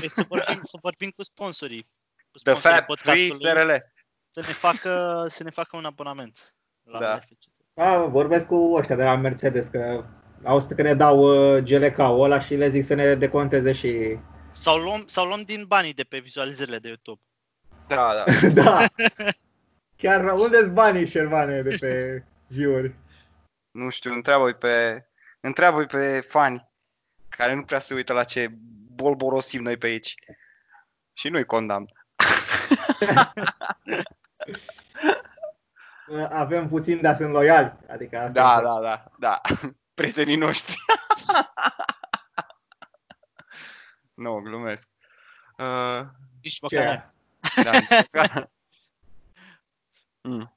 Deci 0.00 0.10
să 0.10 0.24
vorbim, 0.28 0.60
să 0.62 0.78
vorbim 0.82 1.10
cu 1.16 1.22
sponsorii. 1.22 1.82
Cu 2.30 2.38
The 2.42 2.54
sponsorii 2.54 2.60
Fat 2.60 2.72
Free 2.72 2.84
podcastului, 2.86 3.52
SRL. 3.52 3.70
Să 4.30 4.40
ne 4.40 4.52
facă, 4.52 5.26
să 5.30 5.42
ne 5.42 5.50
facă 5.50 5.76
un 5.76 5.84
abonament 5.84 6.54
la 6.82 6.98
Da. 6.98 7.16
LFC. 7.16 7.28
Da, 7.74 8.04
vorbesc 8.04 8.46
cu 8.46 8.74
ăștia 8.74 8.96
de 8.96 9.04
la 9.04 9.16
Mercedes, 9.16 9.66
că 9.66 10.04
au 10.44 10.66
că 10.76 10.82
ne 10.82 10.94
dau 10.94 11.18
uh, 11.18 11.62
GLK-ul 11.62 12.22
ăla 12.22 12.40
și 12.40 12.54
le 12.54 12.68
zic 12.68 12.84
să 12.84 12.94
ne 12.94 13.14
deconteze 13.14 13.72
și... 13.72 14.18
Sau 14.50 14.78
luăm, 14.78 15.06
sau 15.06 15.26
luăm 15.26 15.42
din 15.42 15.64
banii 15.66 15.94
de 15.94 16.02
pe 16.02 16.18
vizualizările 16.18 16.78
de 16.78 16.88
YouTube. 16.88 17.20
Da, 17.86 18.12
da. 18.14 18.48
da! 18.62 18.86
Chiar 19.96 20.24
unde-s 20.24 20.68
banii, 20.68 21.06
Șervane, 21.06 21.62
de 21.62 21.76
pe 21.80 22.24
view-uri? 22.46 22.94
Nu 23.70 23.88
știu, 23.88 24.12
întreabă-i 24.12 24.54
pe, 24.54 25.06
întreabă 25.40 25.84
pe 25.84 26.20
fani 26.20 26.68
care 27.28 27.54
nu 27.54 27.62
prea 27.62 27.78
se 27.78 27.94
uită 27.94 28.12
la 28.12 28.24
ce 28.24 28.48
bolborosim 28.94 29.62
noi 29.62 29.76
pe 29.76 29.86
aici. 29.86 30.14
Și 31.12 31.28
nu-i 31.28 31.44
condamn. 31.44 31.92
Avem 36.28 36.68
puțin, 36.68 37.00
dar 37.00 37.16
sunt 37.16 37.30
loiali. 37.30 37.72
Adică 37.88 38.18
asta 38.18 38.32
Da, 38.32 38.58
e- 38.58 38.62
da, 38.62 38.80
da, 38.80 39.04
da. 39.18 39.40
Prietenii 39.94 40.36
noștri. 40.36 40.76
nu, 44.14 44.40
glumesc. 44.40 44.88
Uh, 45.58 46.00
Nici 46.42 46.60
Ce? 46.68 46.76
măcar 46.76 47.10
da. 47.62 47.70
mm. 50.20 50.52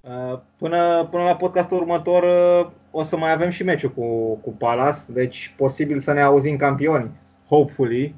Uh, 0.00 0.40
Până, 0.56 1.04
până 1.04 1.24
la 1.24 1.36
podcastul 1.36 1.76
următor 1.76 2.22
uh, 2.22 2.70
o 2.90 3.02
să 3.02 3.16
mai 3.16 3.32
avem 3.32 3.50
și 3.50 3.62
meciul 3.62 3.90
cu, 3.90 4.36
cu 4.36 4.50
Palace, 4.52 5.00
deci 5.06 5.54
posibil 5.56 6.00
să 6.00 6.12
ne 6.12 6.22
auzim 6.22 6.56
campioni. 6.56 7.18
Hopefully. 7.48 8.14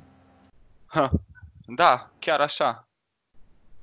Ha. 0.86 1.10
Da, 1.66 2.10
chiar 2.18 2.40
așa. 2.40 2.83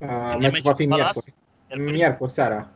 Uh, 0.02 0.08
e 0.08 0.36
Meciul 0.36 0.40
meciul 0.42 0.62
va 0.62 0.74
fi 0.74 0.84
cu 0.84 0.90
Palace? 0.90 0.96
miercuri. 0.96 1.34
Miercuri? 1.68 1.92
Miercuri 1.98 2.32
seara. 2.32 2.70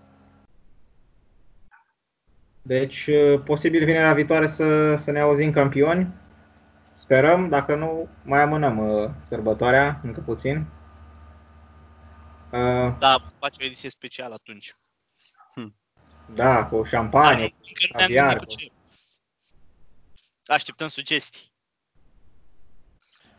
Deci, 2.61 3.07
uh, 3.07 3.41
posibil 3.43 3.86
vinerea 3.86 4.13
viitoare 4.13 4.47
să, 4.47 4.95
să 4.95 5.11
ne 5.11 5.19
auzim 5.19 5.51
campioni. 5.51 6.13
Sperăm, 6.93 7.49
dacă 7.49 7.76
nu, 7.76 8.07
mai 8.23 8.41
amânăm 8.41 8.78
uh, 8.78 9.09
sărbătoarea 9.21 9.99
încă 10.03 10.21
puțin. 10.21 10.65
Uh, 12.51 12.97
Da, 12.99 13.15
face 13.39 13.61
o 13.61 13.65
ediție 13.65 13.89
specială 13.89 14.34
atunci. 14.34 14.76
da, 16.36 16.65
cu 16.65 16.84
șampanie. 16.84 17.43
Încă 17.43 17.55
nu 17.63 17.88
ne-am 17.91 18.07
caviar, 18.07 18.38
gândit 18.38 18.55
cu 18.55 18.61
ce. 18.61 18.71
Așteptăm 20.45 20.88
sugestii. 20.88 21.51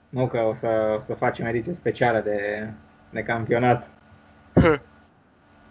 Nu 0.09 0.29
că 0.29 0.41
o 0.41 0.55
să, 0.55 0.95
o 0.97 1.01
să 1.01 1.15
facem 1.15 1.47
ediție 1.47 1.73
specială 1.73 2.21
de, 2.21 2.73
de 3.11 3.23
campionat. 3.23 3.91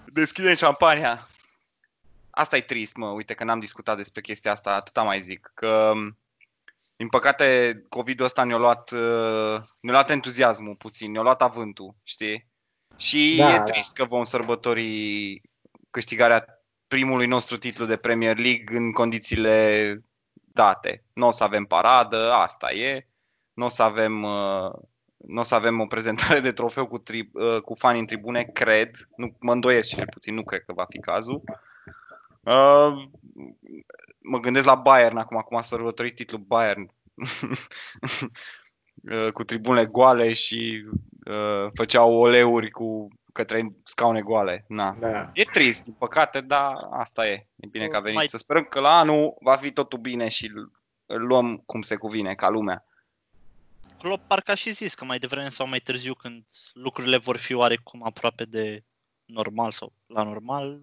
Deschidem 0.05 0.55
șampania. 0.55 1.27
Asta 2.29 2.57
e 2.57 2.61
trist, 2.61 2.95
mă, 2.95 3.07
uite 3.07 3.33
că 3.33 3.43
n-am 3.43 3.59
discutat 3.59 3.97
despre 3.97 4.21
chestia 4.21 4.51
asta, 4.51 4.75
atâta 4.75 5.03
mai 5.03 5.21
zic, 5.21 5.51
că 5.53 5.93
din 6.95 7.07
păcate 7.07 7.81
COVID-ul 7.89 8.25
ăsta 8.25 8.43
ne-a 8.43 8.57
luat, 8.57 8.91
uh, 8.91 9.59
ne-a 9.79 9.93
luat 9.93 10.09
entuziasmul 10.09 10.75
puțin, 10.75 11.11
ne-a 11.11 11.21
luat 11.21 11.41
avântul, 11.41 11.95
știi? 12.03 12.47
Și 12.97 13.35
Da, 13.37 13.53
e 13.53 13.57
da. 13.57 13.63
trist 13.63 13.93
că 13.93 14.05
vom 14.05 14.23
sărbători 14.23 15.41
câștigarea 15.91 16.45
primului 16.87 17.27
nostru 17.27 17.57
titlu 17.57 17.85
de 17.85 17.97
Premier 17.97 18.37
League 18.37 18.77
în 18.77 18.91
condițiile 18.91 19.99
date. 20.31 21.03
Nu 21.13 21.27
o 21.27 21.31
să 21.31 21.43
avem 21.43 21.65
paradă, 21.65 22.33
asta 22.33 22.71
e. 22.71 23.07
Nu 23.53 23.65
o 23.65 23.69
să 23.69 23.83
avem 23.83 24.23
uh, 24.23 24.71
nu 25.27 25.39
o 25.39 25.43
să 25.43 25.55
avem 25.55 25.79
o 25.79 25.85
prezentare 25.85 26.39
de 26.39 26.51
trofeu 26.51 26.87
cu, 26.87 26.97
tri, 26.97 27.29
uh, 27.33 27.61
cu 27.61 27.73
fani 27.73 27.99
în 27.99 28.05
tribune, 28.05 28.43
cred. 28.43 28.89
Nu, 29.15 29.35
mă 29.39 29.51
îndoiesc 29.51 29.89
cel 29.89 30.07
puțin, 30.11 30.33
nu 30.33 30.43
cred 30.43 30.63
că 30.65 30.73
va 30.73 30.85
fi 30.89 30.99
cazul. 30.99 31.41
Uh, 32.41 33.07
mă 34.19 34.39
gândesc 34.39 34.65
la 34.65 34.75
Bayern 34.75 35.17
acum, 35.17 35.37
acum 35.37 35.57
a 35.57 35.61
sărbătorit 35.61 36.15
titlul 36.15 36.41
Bayern. 36.47 36.89
uh, 39.11 39.31
cu 39.33 39.43
tribune 39.43 39.85
goale 39.85 40.33
și 40.33 40.85
uh, 41.25 41.67
făceau 41.73 42.13
oleuri 42.13 42.69
cu 42.71 43.07
către 43.33 43.75
scaune 43.83 44.21
goale. 44.21 44.65
Na. 44.67 44.95
Da. 44.99 45.29
E 45.33 45.43
trist, 45.43 45.83
din 45.83 45.93
păcate, 45.93 46.41
dar 46.41 46.73
asta 46.91 47.27
e. 47.27 47.47
E 47.55 47.67
bine 47.67 47.87
că 47.87 47.95
a 47.95 47.99
venit. 47.99 48.15
Mai- 48.17 48.27
Să 48.27 48.37
sperăm 48.37 48.63
că 48.63 48.79
la 48.79 48.97
anul 48.99 49.35
va 49.41 49.55
fi 49.55 49.71
totul 49.71 49.99
bine 49.99 50.27
și 50.27 50.51
îl, 50.53 50.71
îl 51.05 51.21
luăm 51.27 51.63
cum 51.65 51.81
se 51.81 51.95
cuvine, 51.95 52.35
ca 52.35 52.49
lumea. 52.49 52.85
Klopp 54.05 54.27
parcă 54.27 54.51
a 54.51 54.55
și 54.55 54.71
zis 54.71 54.95
că 54.95 55.05
mai 55.05 55.17
devreme 55.17 55.49
sau 55.49 55.67
mai 55.67 55.79
târziu 55.79 56.13
când 56.13 56.43
lucrurile 56.73 57.17
vor 57.17 57.37
fi 57.37 57.53
oarecum 57.53 58.03
aproape 58.03 58.43
de 58.43 58.83
normal 59.25 59.71
sau 59.71 59.93
la 60.05 60.23
normal, 60.23 60.81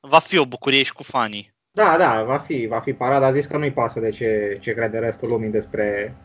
va 0.00 0.18
fi 0.18 0.38
o 0.38 0.46
bucurie 0.46 0.82
și 0.82 0.92
cu 0.92 1.02
fanii. 1.02 1.54
Da, 1.70 1.96
da, 1.98 2.22
va 2.22 2.38
fi, 2.38 2.66
va 2.66 2.80
fi 2.80 2.92
parada. 2.92 3.26
A 3.26 3.32
zis 3.32 3.46
că 3.46 3.56
nu-i 3.56 3.72
pasă 3.72 4.00
de 4.00 4.10
ce, 4.10 4.58
ce 4.60 4.72
crede 4.72 4.98
restul 4.98 5.28
lumii 5.28 5.50
despre, 5.50 6.16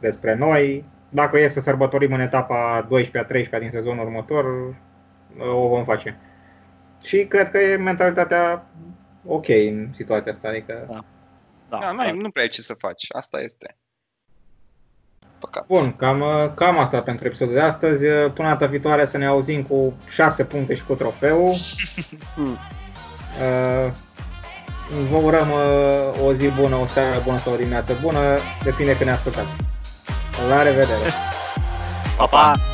despre 0.00 0.34
noi. 0.34 0.84
Dacă 1.08 1.38
e 1.38 1.48
să 1.48 1.60
sărbătorim 1.60 2.12
în 2.12 2.20
etapa 2.20 2.88
12-13 3.56 3.58
din 3.58 3.70
sezonul 3.70 4.04
următor, 4.04 4.44
o 5.38 5.68
vom 5.68 5.84
face. 5.84 6.20
Și 7.04 7.26
cred 7.26 7.50
că 7.50 7.58
e 7.58 7.76
mentalitatea 7.76 8.66
ok 9.26 9.48
în 9.48 9.92
situația 9.92 10.32
asta. 10.32 10.48
Adică, 10.48 10.84
Da. 10.88 11.04
Da, 11.68 11.78
Da, 11.78 11.92
n-ai, 11.92 12.10
da. 12.10 12.16
nu 12.16 12.30
prea 12.30 12.42
ai 12.42 12.48
ce 12.48 12.60
să 12.60 12.74
faci. 12.74 13.06
Asta 13.08 13.40
este. 13.40 13.76
Păcat. 15.38 15.66
Bun, 15.66 15.94
cam, 15.96 16.24
cam 16.54 16.78
asta 16.78 17.00
pentru 17.00 17.26
episodul 17.26 17.54
de 17.54 17.60
astăzi. 17.60 18.04
Până 18.34 18.48
data 18.48 18.66
viitoare 18.66 19.04
să 19.04 19.18
ne 19.18 19.26
auzim 19.26 19.62
cu 19.62 19.92
6 20.08 20.44
puncte 20.44 20.74
și 20.74 20.84
cu 20.84 20.94
trofeu. 20.94 21.54
Hmm. 22.34 22.58
Uh, 23.34 23.90
Vă 25.10 25.16
urăm 25.16 25.50
uh, 25.50 26.26
o 26.26 26.32
zi 26.32 26.48
bună, 26.48 26.76
o 26.76 26.86
seară 26.86 27.20
bună 27.24 27.38
sau 27.38 27.52
o 27.52 27.56
dimineață 27.56 27.96
bună, 28.00 28.18
depinde 28.62 28.96
când 28.96 29.08
ne 29.08 29.14
ascultați. 29.14 29.56
La 30.48 30.62
revedere! 30.62 31.08
Pa, 32.16 32.26
pa! 32.26 32.73